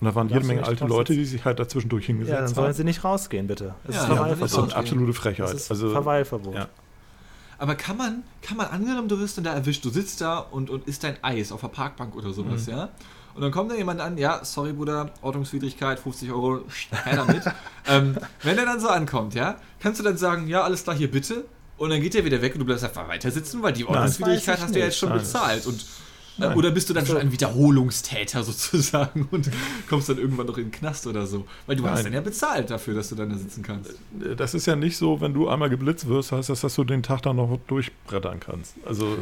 [0.00, 2.66] und da waren jede Menge alte Leute, die sich halt dazwischendurch hingesetzt Ja, dann sollen
[2.68, 2.74] haben.
[2.74, 3.74] sie nicht rausgehen, bitte.
[3.88, 4.42] Es Ja, ist ja, Verweilverbot.
[4.42, 5.46] Das ist eine absolute Frechheit.
[5.52, 6.54] Das ist also, Verweilverbot.
[6.54, 6.68] ja.
[7.58, 10.70] Aber kann man, kann man angenommen, du wirst dann da erwischt, du sitzt da und,
[10.70, 12.72] und isst dein Eis auf der Parkbank oder sowas, Mhm.
[12.72, 12.88] ja?
[13.34, 16.60] Und dann kommt da jemand an, ja, sorry Bruder, Ordnungswidrigkeit, 50 Euro,
[17.04, 17.42] her damit.
[17.88, 21.10] ähm, wenn er dann so ankommt, ja, kannst du dann sagen, ja, alles klar, hier
[21.10, 21.44] bitte.
[21.76, 24.60] Und dann geht er wieder weg und du bleibst einfach weiter sitzen, weil die Ordnungswidrigkeit
[24.60, 25.18] hast du ja jetzt schon Nein.
[25.18, 25.66] bezahlt.
[25.66, 25.86] Und,
[26.38, 29.50] äh, oder bist du dann schon ein Wiederholungstäter sozusagen und
[29.88, 31.46] kommst dann irgendwann noch in den Knast oder so?
[31.66, 32.04] Weil du hast Nein.
[32.04, 33.94] dann ja bezahlt dafür, dass du dann da sitzen kannst.
[34.36, 37.02] Das ist ja nicht so, wenn du einmal geblitzt wirst, heißt das, dass du den
[37.02, 38.74] Tag dann noch durchbrettern kannst.
[38.84, 39.16] Also,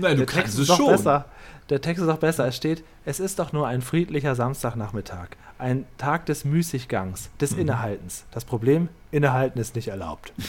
[0.00, 0.86] Nein, du kannst Text es schon.
[0.86, 1.24] besser.
[1.68, 2.46] Der Text ist doch besser.
[2.46, 5.30] Es steht, es ist doch nur ein friedlicher Samstagnachmittag.
[5.58, 7.60] Ein Tag des Müßiggangs, des Mhm.
[7.62, 8.24] Innehaltens.
[8.30, 10.32] Das Problem, Innehalten ist nicht erlaubt.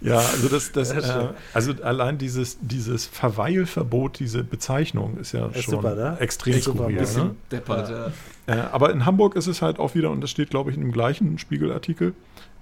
[0.00, 5.64] ja, also das, das, äh, also allein dieses, dieses Verweilverbot, diese Bezeichnung ist ja Ist
[5.64, 6.16] schon super, ne?
[6.20, 7.02] extrem Ist super, skurril.
[7.02, 7.34] Mann, Ne?
[7.52, 8.12] Deppert, ja.
[8.54, 10.82] Äh, aber in Hamburg ist es halt auch wieder, und das steht, glaube ich, in
[10.82, 12.14] dem gleichen Spiegelartikel,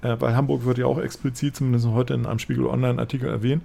[0.03, 3.63] äh, weil Hamburg wird ja auch explizit, zumindest heute in einem Spiegel Online-Artikel erwähnt.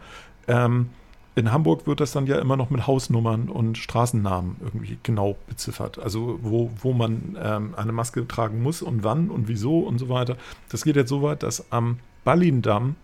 [0.47, 0.89] Ähm,
[1.35, 5.97] in Hamburg wird das dann ja immer noch mit Hausnummern und Straßennamen irgendwie genau beziffert.
[5.97, 10.09] Also wo, wo man ähm, eine Maske tragen muss und wann und wieso und so
[10.09, 10.37] weiter.
[10.69, 12.95] Das geht jetzt so weit, dass am Ballindamm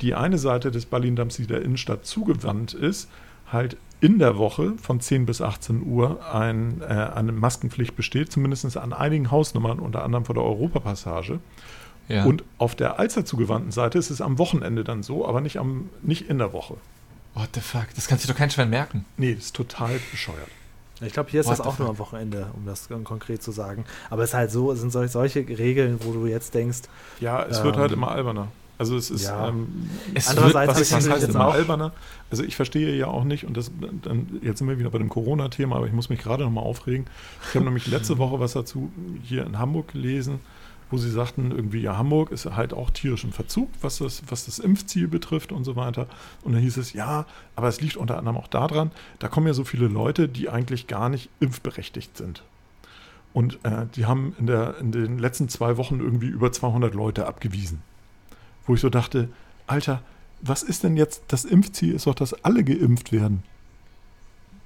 [0.00, 3.08] die eine Seite des Ballindamms, die der Innenstadt zugewandt ist,
[3.50, 8.76] halt in der Woche von 10 bis 18 Uhr ein, äh, eine Maskenpflicht besteht, zumindest
[8.76, 11.38] an einigen Hausnummern, unter anderem vor der Europapassage.
[12.08, 12.24] ja.
[12.24, 15.88] Und auf der allzeit zugewandten Seite ist es am Wochenende dann so, aber nicht, am,
[16.02, 16.74] nicht in der Woche.
[17.34, 17.86] What the fuck?
[17.94, 19.04] Das kann sich doch kein Schwein merken.
[19.16, 20.48] Nee, das ist total bescheuert.
[21.00, 21.94] Ich glaube, hier ist What das the auch nur fuck?
[21.94, 23.84] am Wochenende, um das kon- konkret zu sagen.
[24.10, 26.80] Aber es ist halt so, es sind solch, solche Regeln, wo du jetzt denkst,
[27.20, 28.48] Ja, es wird Ähm, halt immer alberner.
[28.78, 29.48] Also es ist, ja.
[29.48, 31.92] ähm, Es Andererseits was, ist was es heißt immer auch- alberner?
[32.30, 33.70] Also ich verstehe ja auch nicht, und das,
[34.02, 37.06] dann, jetzt sind wir wieder bei dem Corona-Thema, aber ich muss mich gerade nochmal aufregen.
[37.48, 38.90] Ich habe nämlich letzte Woche was dazu
[39.22, 40.40] hier in Hamburg gelesen,
[40.92, 44.44] wo sie sagten, irgendwie, ja, Hamburg ist halt auch tierisch im Verzug, was das, was
[44.44, 46.06] das Impfziel betrifft und so weiter.
[46.42, 47.24] Und dann hieß es, ja,
[47.56, 50.86] aber es liegt unter anderem auch daran, da kommen ja so viele Leute, die eigentlich
[50.86, 52.42] gar nicht impfberechtigt sind.
[53.32, 57.26] Und äh, die haben in, der, in den letzten zwei Wochen irgendwie über 200 Leute
[57.26, 57.82] abgewiesen.
[58.66, 59.30] Wo ich so dachte,
[59.66, 60.02] Alter,
[60.42, 63.42] was ist denn jetzt, das Impfziel ist doch, dass alle geimpft werden.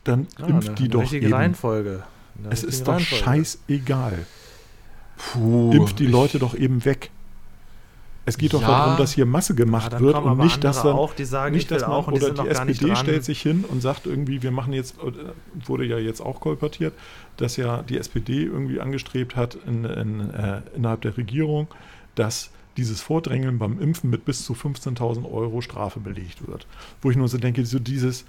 [0.03, 1.35] Dann ja, impft die doch richtige eben.
[1.35, 2.03] Reihenfolge.
[2.39, 3.24] Eine Es richtige ist doch Reihenfolge.
[3.24, 4.27] scheißegal.
[5.16, 5.72] Puh.
[5.72, 7.10] Impft die Leute doch eben weg.
[8.28, 8.66] Es geht doch Ja.
[8.66, 11.55] darum, dass hier Masse Ja, gemacht dann wird und nicht, dass dann auch, die sagen,
[11.55, 14.43] nicht, dass man, auch die oder die nicht SPD stellt sich hin und sagt irgendwie,
[14.43, 14.97] wir machen jetzt,
[15.64, 16.93] wurde ja jetzt auch kolportiert,
[17.36, 21.68] dass ja die SPD irgendwie angestrebt hat in, in, äh, innerhalb der Regierung,
[22.16, 26.66] dass dieses Vordrängeln beim Impfen mit bis zu 15.000 Euro Strafe belegt wird.
[27.02, 28.24] Wo ich nur so denke, so dieses,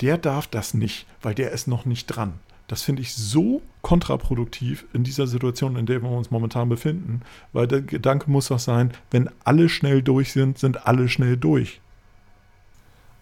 [0.00, 2.34] der darf das nicht, weil der ist noch nicht dran.
[2.68, 7.20] Das finde ich so kontraproduktiv in dieser Situation, in der wir uns momentan befinden,
[7.52, 11.80] weil der Gedanke muss doch sein, wenn alle schnell durch sind, sind alle schnell durch.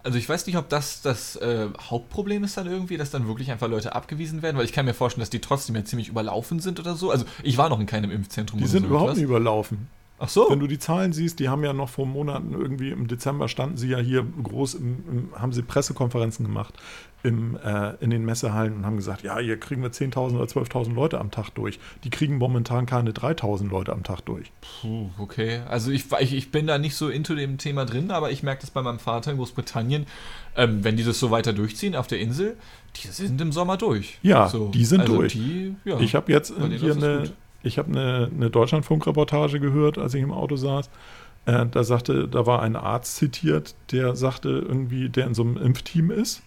[0.03, 3.51] Also ich weiß nicht, ob das das äh, Hauptproblem ist dann irgendwie, dass dann wirklich
[3.51, 6.61] einfach Leute abgewiesen werden, weil ich kann mir vorstellen, dass die trotzdem ja ziemlich überlaufen
[6.61, 7.11] sind oder so.
[7.11, 8.61] Also ich war noch in keinem Impfzentrum.
[8.61, 9.89] Die sind so überhaupt nicht überlaufen.
[10.19, 10.47] Ach so.
[10.49, 13.77] Wenn du die Zahlen siehst, die haben ja noch vor Monaten irgendwie im Dezember standen
[13.77, 16.75] sie ja hier groß, im, im, haben sie Pressekonferenzen gemacht
[17.25, 20.95] im, äh, in den Messehallen und haben gesagt, ja, hier kriegen wir 10.000 oder 12.000
[20.95, 21.81] Leute am Tag durch.
[22.05, 24.53] Die kriegen momentan keine 3.000 Leute am Tag durch.
[24.61, 25.63] Puh, okay.
[25.67, 28.61] Also ich, ich, ich bin da nicht so into dem Thema drin, aber ich merke
[28.61, 30.07] das bei meinem Vater in Großbritannien.
[30.55, 32.57] Ähm, wenn die das so weiter durchziehen auf der Insel,
[32.97, 34.19] die sind im Sommer durch.
[34.23, 34.69] Ja, so.
[34.69, 35.33] die sind also durch.
[35.33, 35.99] Die, ja.
[36.01, 37.31] Ich habe jetzt hier eine,
[37.63, 40.91] ich habe eine, eine Deutschlandfunk-Reportage gehört, als ich im Auto saß.
[41.47, 45.57] Äh, da sagte, da war ein Arzt zitiert, der sagte irgendwie, der in so einem
[45.57, 46.43] Impfteam ist,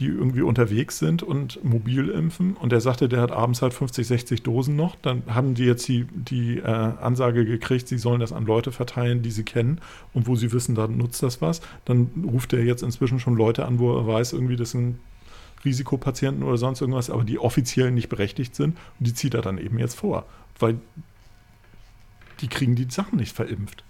[0.00, 2.56] die irgendwie unterwegs sind und mobil impfen.
[2.56, 4.96] Und der sagte, der hat abends halt 50, 60 Dosen noch.
[4.96, 9.20] Dann haben die jetzt die, die äh, Ansage gekriegt, sie sollen das an Leute verteilen,
[9.20, 9.78] die sie kennen
[10.14, 11.60] und wo sie wissen, da nutzt das was.
[11.84, 14.98] Dann ruft er jetzt inzwischen schon Leute an, wo er weiß, irgendwie, das sind
[15.66, 18.78] Risikopatienten oder sonst irgendwas, aber die offiziell nicht berechtigt sind.
[18.98, 20.24] Und die zieht er dann eben jetzt vor,
[20.58, 20.78] weil
[22.40, 23.84] die kriegen die Sachen nicht verimpft.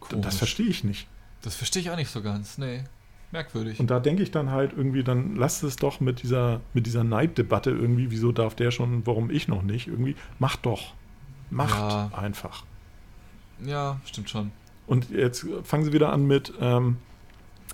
[0.00, 0.22] Komisch.
[0.22, 1.08] Das verstehe ich nicht.
[1.40, 2.58] Das verstehe ich auch nicht so ganz.
[2.58, 2.84] Nee.
[3.32, 3.78] Merkwürdig.
[3.78, 7.04] Und da denke ich dann halt irgendwie, dann lasst es doch mit dieser, mit dieser
[7.04, 10.94] Neiddebatte irgendwie, wieso darf der schon, warum ich noch nicht, irgendwie, macht doch.
[11.50, 12.10] Macht Ja.
[12.16, 12.64] einfach.
[13.64, 14.50] ja, stimmt schon.
[14.86, 16.96] Und jetzt fangen sie wieder an mit, ähm,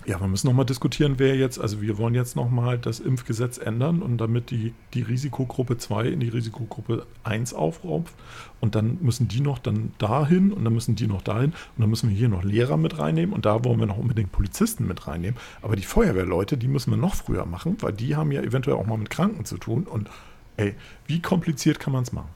[0.07, 4.03] ja, wir müssen nochmal diskutieren, wer jetzt, also wir wollen jetzt nochmal das Impfgesetz ändern
[4.03, 8.13] und damit die, die Risikogruppe 2 in die Risikogruppe 1 aufraubt
[8.61, 11.91] und dann müssen die noch dann dahin und dann müssen die noch dahin und dann
[11.91, 15.09] müssen wir hier noch Lehrer mit reinnehmen und da wollen wir noch unbedingt Polizisten mit
[15.09, 15.39] reinnehmen.
[15.61, 18.87] Aber die Feuerwehrleute, die müssen wir noch früher machen, weil die haben ja eventuell auch
[18.87, 20.09] mal mit Kranken zu tun und
[20.57, 20.75] ey,
[21.07, 22.31] wie kompliziert kann man es machen?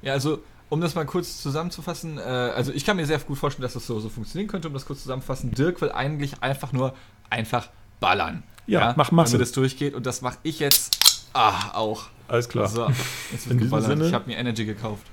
[0.00, 0.38] Ja, also,
[0.68, 3.86] um das mal kurz zusammenzufassen, äh, also ich kann mir sehr gut vorstellen, dass das
[3.86, 5.52] so, so funktionieren könnte, um das kurz zusammenzufassen.
[5.52, 6.94] Dirk will eigentlich einfach nur
[7.30, 7.68] einfach
[8.00, 8.42] ballern.
[8.66, 9.32] Ja, mach Masse.
[9.32, 12.06] Damit das durchgeht und das mache ich jetzt ah, auch.
[12.28, 12.68] Alles klar.
[12.68, 13.86] So, jetzt In wird diesem geballert.
[13.86, 15.06] Sinne- Ich habe mir Energy gekauft.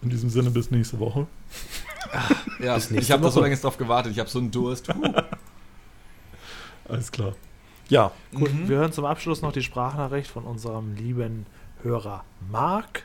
[0.00, 1.26] In diesem Sinne bis nächste Woche.
[2.60, 4.12] Ja, Bis ich nächste habe da so lange jetzt drauf gewartet.
[4.12, 4.88] Ich habe so einen Durst.
[6.88, 7.34] Alles klar.
[7.88, 8.68] Ja, Gut, Mhm.
[8.68, 11.46] wir hören zum Abschluss noch die Sprachnachricht von unserem lieben
[11.82, 13.04] Hörer Marc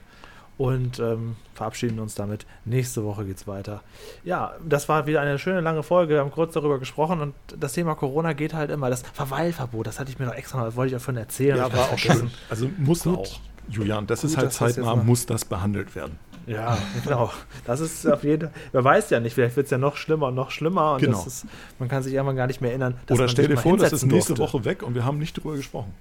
[0.58, 2.46] und ähm, verabschieden uns damit.
[2.66, 3.82] Nächste Woche geht's weiter.
[4.24, 6.14] Ja, das war wieder eine schöne lange Folge.
[6.14, 8.90] Wir haben kurz darüber gesprochen und das Thema Corona geht halt immer.
[8.90, 11.58] Das Verweilverbot, das hatte ich mir noch extra das wollte ich davon erzählen.
[11.58, 12.30] Ja, war auch schön.
[12.50, 13.18] Also muss Gut.
[13.20, 13.40] auch.
[13.70, 16.20] Julian, das ist Gut, halt das jetzt zeitnah, muss das behandelt werden.
[16.46, 17.32] Ja, genau.
[17.66, 18.60] Das ist auf jeden Fall.
[18.74, 21.18] Wer weiß ja nicht, vielleicht wird es ja noch schlimmer und noch schlimmer und Genau.
[21.18, 21.46] das ist,
[21.80, 22.96] man kann sich irgendwann gar nicht mehr erinnern.
[23.06, 24.54] dass Oder man stell dir vor, das ist nächste durfte.
[24.58, 25.94] Woche weg und wir haben nicht drüber gesprochen.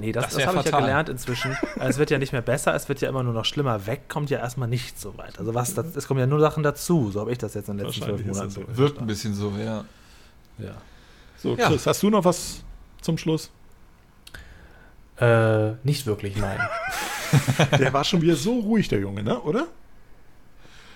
[0.00, 1.56] Nee, das, Das das, habe ich ja gelernt inzwischen.
[1.80, 3.86] es wird ja nicht mehr besser, es wird ja immer nur noch schlimmer.
[3.86, 5.38] Weg kommt ja erstmal nicht so weit.
[5.38, 7.10] Also was, das, es kommen ja nur Sachen dazu.
[7.10, 8.62] So habe ich das jetzt in den letzten zwölf Monaten das so.
[8.68, 9.84] Wirkt ein bisschen so, ja.
[10.58, 10.72] Ja.
[11.36, 11.68] So, Ja.
[11.68, 12.62] Chris, hast du noch was
[13.00, 13.50] zum Schluss?
[15.20, 16.60] Äh, nicht wirklich, nein.
[17.78, 19.40] Der war schon wieder so ruhig, der Junge, ne?
[19.40, 19.66] Oder?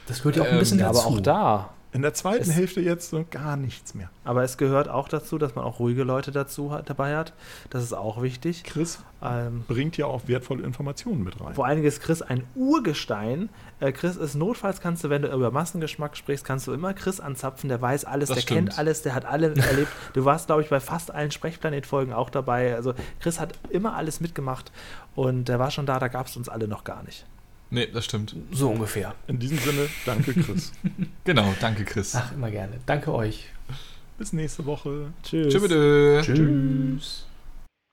[0.06, 1.00] Das gehört ja auch ein Ähm, bisschen Ja, dazu.
[1.00, 1.70] aber auch da.
[1.94, 4.08] In der zweiten Es- Hälfte jetzt so gar nichts mehr.
[4.24, 7.34] Aber es gehört auch dazu, dass man auch ruhige Leute dazu hat, dabei hat.
[7.68, 8.64] Das ist auch wichtig.
[8.64, 11.54] Chris Ähm, bringt ja auch wertvolle Informationen mit rein.
[11.54, 13.50] Vor allen Dingen ist Chris ein Urgestein.
[13.78, 17.20] Äh, Chris ist notfalls, kannst du, wenn du über Massengeschmack sprichst, kannst du immer Chris
[17.20, 17.68] anzapfen.
[17.68, 18.68] Der weiß alles, Das der stimmt.
[18.70, 19.88] kennt alles, der hat alle erlebt.
[20.14, 22.74] Du warst, glaube ich, bei fast allen Sprechplanet-Folgen auch dabei.
[22.74, 24.72] Also Chris hat immer alles mitgemacht
[25.14, 27.26] und der war schon da, da gab es uns alle noch gar nicht.
[27.72, 28.36] Nee, das stimmt.
[28.50, 29.14] So ungefähr.
[29.28, 30.72] In diesem Sinne, danke Chris.
[31.24, 32.14] Genau, danke Chris.
[32.14, 32.78] Ach, immer gerne.
[32.84, 33.48] Danke euch.
[34.18, 35.14] Bis nächste Woche.
[35.22, 35.54] Tschüss.
[35.54, 36.26] Tschüss.
[36.26, 37.26] Tschüss.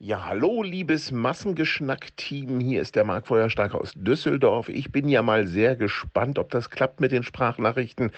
[0.02, 2.60] Ja, hallo, liebes Massengeschnack-Team.
[2.60, 4.68] Hier ist der Marc Feuerstark aus Düsseldorf.
[4.68, 8.12] Ich bin ja mal sehr gespannt, ob das klappt mit den Sprachnachrichten.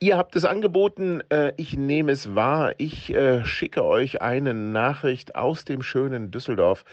[0.00, 2.72] Ihr habt es angeboten, äh, ich nehme es wahr.
[2.78, 6.84] Ich äh, schicke euch eine Nachricht aus dem schönen Düsseldorf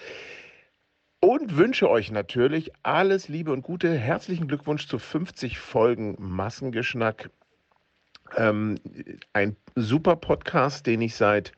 [1.21, 3.93] und wünsche euch natürlich alles Liebe und Gute.
[3.93, 7.29] Herzlichen Glückwunsch zu 50 Folgen Massengeschnack.
[8.35, 8.75] Ähm,
[9.31, 11.51] ein super Podcast, den ich seit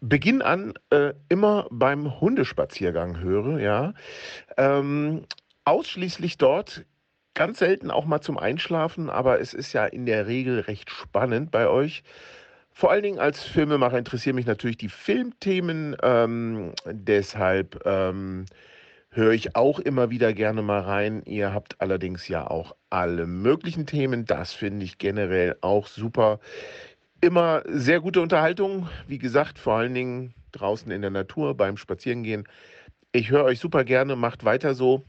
[0.00, 3.94] Beginn an äh, immer beim Hundespaziergang höre, ja.
[4.56, 5.24] Ähm,
[5.64, 6.86] ausschließlich dort,
[7.34, 11.50] ganz selten auch mal zum Einschlafen, aber es ist ja in der Regel recht spannend
[11.50, 12.04] bei euch.
[12.72, 18.46] Vor allen Dingen als Filmemacher interessieren mich natürlich die Filmthemen, ähm, deshalb ähm,
[19.18, 21.22] höre ich auch immer wieder gerne mal rein.
[21.26, 26.38] Ihr habt allerdings ja auch alle möglichen Themen, das finde ich generell auch super.
[27.20, 32.44] Immer sehr gute Unterhaltung, wie gesagt, vor allen Dingen draußen in der Natur beim Spazierengehen.
[33.10, 35.02] Ich höre euch super gerne, macht weiter so.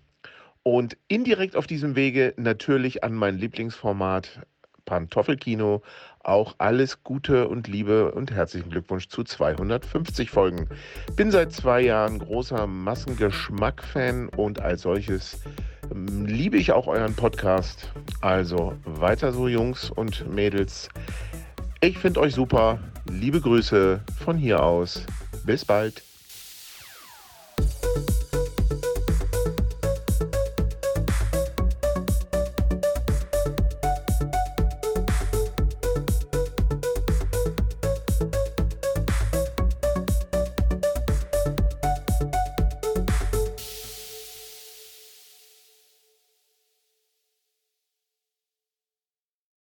[0.63, 4.41] Und indirekt auf diesem Wege natürlich an mein Lieblingsformat
[4.85, 5.83] Pantoffelkino
[6.23, 10.67] auch alles Gute und Liebe und herzlichen Glückwunsch zu 250 Folgen.
[11.15, 15.41] Bin seit zwei Jahren großer Massengeschmack-Fan und als solches
[15.91, 17.91] ähm, liebe ich auch euren Podcast.
[18.21, 20.89] Also weiter so, Jungs und Mädels.
[21.81, 22.79] Ich finde euch super.
[23.09, 25.05] Liebe Grüße von hier aus.
[25.45, 26.08] Bis bald.